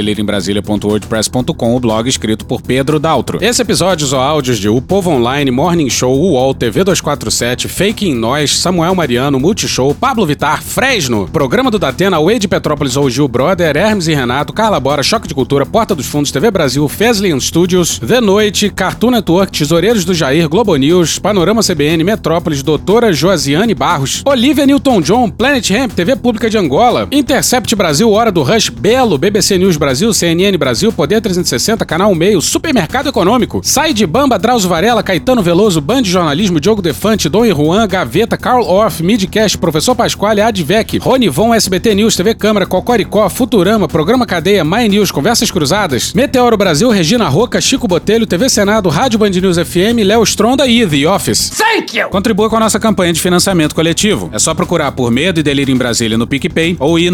o 1.76 1.80
blog 1.80 2.09
escrito 2.09 2.47
por 2.47 2.62
Pedro 2.62 2.99
Daltro. 2.99 3.39
Esse 3.43 3.61
episódio 3.61 4.07
ou 4.14 4.20
áudios 4.20 4.59
de 4.59 4.68
O 4.68 4.80
Povo 4.80 5.11
Online, 5.11 5.51
Morning 5.51 5.91
Show, 5.91 6.16
UOL, 6.16 6.55
TV 6.55 6.85
247, 6.85 7.68
Fake 7.68 8.09
em 8.09 8.14
Nós, 8.14 8.57
Samuel 8.57 8.95
Mariano, 8.95 9.39
Multishow, 9.39 9.95
Pablo 9.95 10.24
Vitar, 10.24 10.62
Fresno, 10.62 11.28
Programa 11.30 11.70
do 11.70 11.78
Datena, 11.78 12.20
Wade 12.20 12.41
de 12.41 12.49
Petrópolis 12.49 12.97
ou 12.97 13.11
Gil 13.11 13.28
Brother, 13.28 13.76
Hermes 13.76 14.09
e 14.09 14.14
Renato, 14.14 14.53
Carla 14.53 14.80
Bora, 14.80 15.03
Choque 15.03 15.28
de 15.28 15.35
Cultura, 15.35 15.66
Porta 15.66 15.95
dos 15.95 16.07
Fundos, 16.07 16.30
TV 16.30 16.51
Brasil, 16.51 16.89
Feslian 16.89 17.41
Studios, 17.41 17.99
The 17.99 18.20
Noite, 18.20 18.70
Cartoon 18.70 19.11
Network, 19.11 19.53
Tesoureiros 19.53 20.05
do 20.05 20.14
Jair, 20.14 20.49
Globo 20.49 20.76
News, 20.76 21.18
Panorama 21.18 21.62
CBN, 21.62 22.05
Metrópolis, 22.05 22.62
Doutora 22.62 23.12
Joasiane 23.12 23.74
Barros, 23.74 24.22
Olivia 24.24 24.66
Newton-John, 24.66 25.30
Planet 25.30 25.68
Ramp, 25.70 25.93
TV 25.93 26.16
Pública 26.16 26.49
de 26.49 26.57
Angola, 26.57 27.07
Intercept 27.25 27.75
Brasil, 27.75 28.11
Hora 28.11 28.31
do 28.31 28.43
Rush, 28.43 28.68
Belo, 28.68 29.16
BBC 29.16 29.57
News 29.57 29.79
Brasil, 29.79 30.12
CNN 30.12 30.59
Brasil, 30.59 30.93
Poder 30.93 31.22
360, 31.22 31.83
Canal 31.87 32.14
Meio, 32.14 32.39
Supermercado 32.43 33.09
Econômico, 33.09 33.62
Sai 33.64 33.95
de 33.95 34.07
Bamba, 34.07 34.39
Drauzio 34.39 34.68
Varela, 34.68 35.03
Caetano 35.03 35.43
Veloso, 35.43 35.81
Band 35.81 36.05
Jornalismo, 36.05 36.61
Diogo 36.61 36.83
Defante, 36.83 37.31
Dom 37.31 37.47
e 37.47 37.51
Juan, 37.51 37.89
Gaveta, 37.89 38.37
Carl 38.37 38.62
Orff, 38.66 39.03
Midcast, 39.03 39.57
Professor 39.57 39.95
Pasquale, 39.95 40.43
Advec, 40.43 40.99
Rony 40.99 41.31
Von, 41.31 41.55
SBT 41.55 41.95
News, 41.95 42.14
TV 42.14 42.35
Câmara, 42.35 42.66
Cocoricó, 42.66 43.27
Futurama, 43.31 43.89
Programa 43.89 44.27
Cadeia, 44.27 44.62
My 44.62 44.87
News, 44.87 45.11
Conversas 45.11 45.51
Cruzadas, 45.51 46.12
Meteoro 46.12 46.59
Brasil, 46.59 46.91
Regina 46.91 47.27
Roca, 47.31 47.59
Chico 47.59 47.89
Botelho, 47.89 48.27
TV 48.27 48.51
Senado, 48.51 48.91
Rádio 48.91 49.18
Band 49.18 49.31
News 49.31 49.57
FM, 49.57 50.05
Léo 50.05 50.22
Stronda 50.25 50.66
e 50.66 50.87
The 50.87 51.09
Office. 51.09 51.53
Thank 51.57 51.97
you! 51.97 52.11
Contribua 52.11 52.51
com 52.51 52.57
a 52.57 52.61
nossa 52.61 52.79
campanha 52.79 53.14
de 53.14 53.20
financiamento 53.22 53.75
coletivo. 53.75 54.29
É 54.31 54.39
só 54.39 54.53
procurar 54.53 54.93
por 54.93 55.11
Medo 55.11 55.41
e 55.41 55.43
Delírio 55.43 55.75
em 55.75 55.79
Brasília 55.79 56.18
no 56.18 56.27
PicPay 56.27 56.77
ou 56.79 56.99
ir 56.99 57.14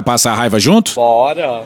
passar 0.01 0.33
a 0.33 0.35
raiva 0.35 0.59
junto? 0.59 0.93
Bora. 0.95 1.63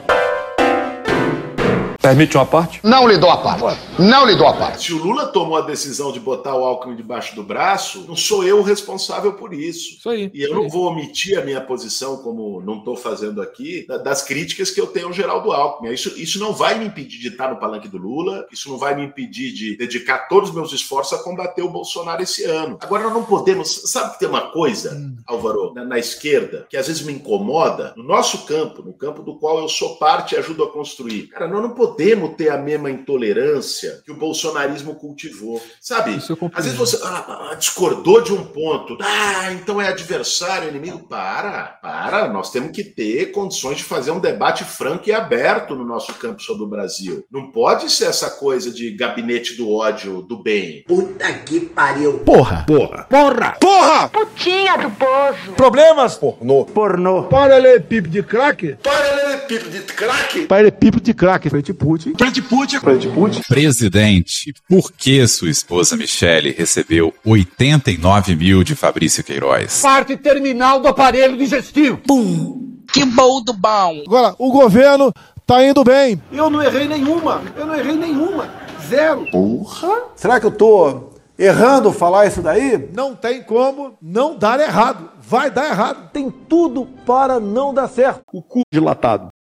Permite 2.05 2.37
uma 2.37 2.45
parte? 2.45 2.79
Não 2.83 3.07
lhe 3.07 3.17
dou 3.17 3.31
a 3.31 3.37
parte. 3.37 3.81
Não 3.97 4.27
lhe 4.27 4.35
dou 4.35 4.45
a 4.45 4.53
parte. 4.53 4.85
Se 4.85 4.93
o 4.93 5.03
Lula 5.03 5.25
tomou 5.25 5.57
a 5.57 5.61
decisão 5.61 6.11
de 6.11 6.19
botar 6.19 6.53
o 6.55 6.63
Alckmin 6.63 6.95
debaixo 6.95 7.35
do 7.35 7.41
braço, 7.41 8.05
não 8.07 8.15
sou 8.15 8.43
eu 8.43 8.59
o 8.59 8.61
responsável 8.61 9.33
por 9.33 9.51
isso. 9.51 9.97
Isso 9.97 10.07
aí. 10.07 10.29
E 10.31 10.43
eu 10.43 10.53
não 10.53 10.69
vou 10.69 10.85
omitir 10.85 11.39
a 11.39 11.41
minha 11.41 11.59
posição, 11.59 12.17
como 12.17 12.61
não 12.61 12.77
estou 12.77 12.95
fazendo 12.95 13.41
aqui, 13.41 13.87
das 14.03 14.21
críticas 14.21 14.69
que 14.69 14.79
eu 14.79 14.85
tenho 14.85 15.07
ao 15.07 15.13
Geraldo 15.13 15.51
Alckmin. 15.51 15.91
Isso, 15.91 16.13
isso 16.15 16.37
não 16.37 16.53
vai 16.53 16.77
me 16.77 16.85
impedir 16.85 17.17
de 17.17 17.29
estar 17.29 17.49
no 17.49 17.59
palanque 17.59 17.87
do 17.87 17.97
Lula, 17.97 18.45
isso 18.51 18.69
não 18.69 18.77
vai 18.77 18.93
me 18.93 19.03
impedir 19.03 19.51
de 19.51 19.75
dedicar 19.75 20.27
todos 20.27 20.49
os 20.49 20.55
meus 20.55 20.71
esforços 20.73 21.19
a 21.19 21.23
combater 21.23 21.63
o 21.63 21.69
Bolsonaro 21.69 22.21
esse 22.21 22.43
ano. 22.43 22.77
Agora, 22.81 23.05
nós 23.05 23.13
não 23.13 23.23
podemos. 23.23 23.81
Sabe 23.91 24.13
que 24.13 24.19
tem 24.19 24.29
uma 24.29 24.51
coisa, 24.51 24.95
Álvaro, 25.25 25.73
na, 25.73 25.83
na 25.83 25.97
esquerda, 25.97 26.67
que 26.69 26.77
às 26.77 26.85
vezes 26.85 27.01
me 27.01 27.13
incomoda? 27.13 27.95
No 27.97 28.03
nosso 28.03 28.45
campo, 28.45 28.83
no 28.83 28.93
campo 28.93 29.23
do 29.23 29.39
qual 29.39 29.57
eu 29.57 29.67
sou 29.67 29.95
parte 29.95 30.35
e 30.35 30.37
ajudo 30.37 30.63
a 30.63 30.71
construir. 30.71 31.29
Cara, 31.29 31.47
nós 31.47 31.63
não 31.63 31.71
podemos 31.71 31.94
ter 31.95 32.49
a 32.49 32.57
mesma 32.57 32.89
intolerância 32.89 34.01
que 34.05 34.11
o 34.11 34.17
bolsonarismo 34.17 34.95
cultivou. 34.95 35.61
Sabe? 35.81 36.15
Às 36.53 36.65
vezes 36.65 36.77
você 36.77 36.99
ah, 37.03 37.55
discordou 37.57 38.21
de 38.21 38.33
um 38.33 38.43
ponto. 38.43 38.97
Ah, 39.01 39.51
então 39.53 39.81
é 39.81 39.87
adversário, 39.87 40.69
inimigo. 40.69 41.07
Para, 41.07 41.63
para. 41.81 42.27
Nós 42.27 42.51
temos 42.51 42.71
que 42.71 42.83
ter 42.83 43.31
condições 43.31 43.77
de 43.77 43.83
fazer 43.83 44.11
um 44.11 44.19
debate 44.19 44.63
franco 44.63 45.09
e 45.09 45.13
aberto 45.13 45.75
no 45.75 45.85
nosso 45.85 46.13
campo 46.15 46.41
sobre 46.41 46.63
o 46.63 46.67
Brasil. 46.67 47.25
Não 47.31 47.51
pode 47.51 47.89
ser 47.89 48.05
essa 48.05 48.29
coisa 48.29 48.71
de 48.71 48.91
gabinete 48.91 49.55
do 49.55 49.71
ódio 49.71 50.21
do 50.21 50.41
bem. 50.41 50.83
Puta 50.87 51.31
que 51.33 51.59
pariu. 51.59 52.19
Porra. 52.19 52.65
Porra. 52.65 53.07
Porra. 53.09 53.57
Porra. 53.59 54.09
Putinha 54.09 54.77
do 54.77 54.91
poço. 54.91 55.51
Problemas? 55.55 56.15
Pornô. 56.15 56.65
Pornô. 56.65 57.23
Paralelepípedo 57.23 58.09
de 58.09 58.23
crack? 58.23 58.77
Paralelepípedo 58.81 59.69
de 59.69 59.79
crack? 59.81 60.45
Paralelepípedo 60.45 61.03
de 61.03 61.13
crack. 61.13 61.49
Frente 61.49 61.73
Putin. 61.73 61.84
Putin. 61.85 62.13
Frente 62.17 62.41
Putin. 62.41 63.41
Presidente, 63.47 64.53
por 64.67 64.91
que 64.91 65.27
sua 65.27 65.49
esposa 65.49 65.95
Michele 65.95 66.51
recebeu 66.51 67.13
89 67.23 68.35
mil 68.35 68.63
de 68.63 68.75
Fabrício 68.75 69.23
Queiroz? 69.23 69.81
Parte 69.81 70.17
terminal 70.17 70.79
do 70.79 70.87
aparelho 70.87 71.37
digestivo. 71.37 71.97
Pum. 72.07 72.81
Que 72.91 73.05
bom 73.05 73.43
do 73.43 73.53
bom. 73.53 74.03
Agora, 74.07 74.35
o 74.39 74.51
governo 74.51 75.13
tá 75.45 75.63
indo 75.63 75.83
bem. 75.83 76.19
Eu 76.31 76.49
não 76.49 76.61
errei 76.61 76.87
nenhuma. 76.87 77.43
Eu 77.55 77.67
não 77.67 77.75
errei 77.75 77.95
nenhuma. 77.95 78.49
Zero. 78.87 79.27
Porra. 79.31 80.03
Será 80.15 80.39
que 80.39 80.45
eu 80.45 80.51
tô 80.51 81.11
errando 81.37 81.91
falar 81.91 82.25
isso 82.25 82.41
daí? 82.41 82.89
Não 82.93 83.15
tem 83.15 83.43
como 83.43 83.97
não 84.01 84.37
dar 84.37 84.59
errado. 84.59 85.09
Vai 85.19 85.51
dar 85.51 85.69
errado. 85.69 86.09
Tem 86.11 86.31
tudo 86.31 86.87
para 87.05 87.39
não 87.39 87.73
dar 87.73 87.87
certo. 87.87 88.21
O 88.33 88.41
cu 88.41 88.61
dilatado. 88.71 89.29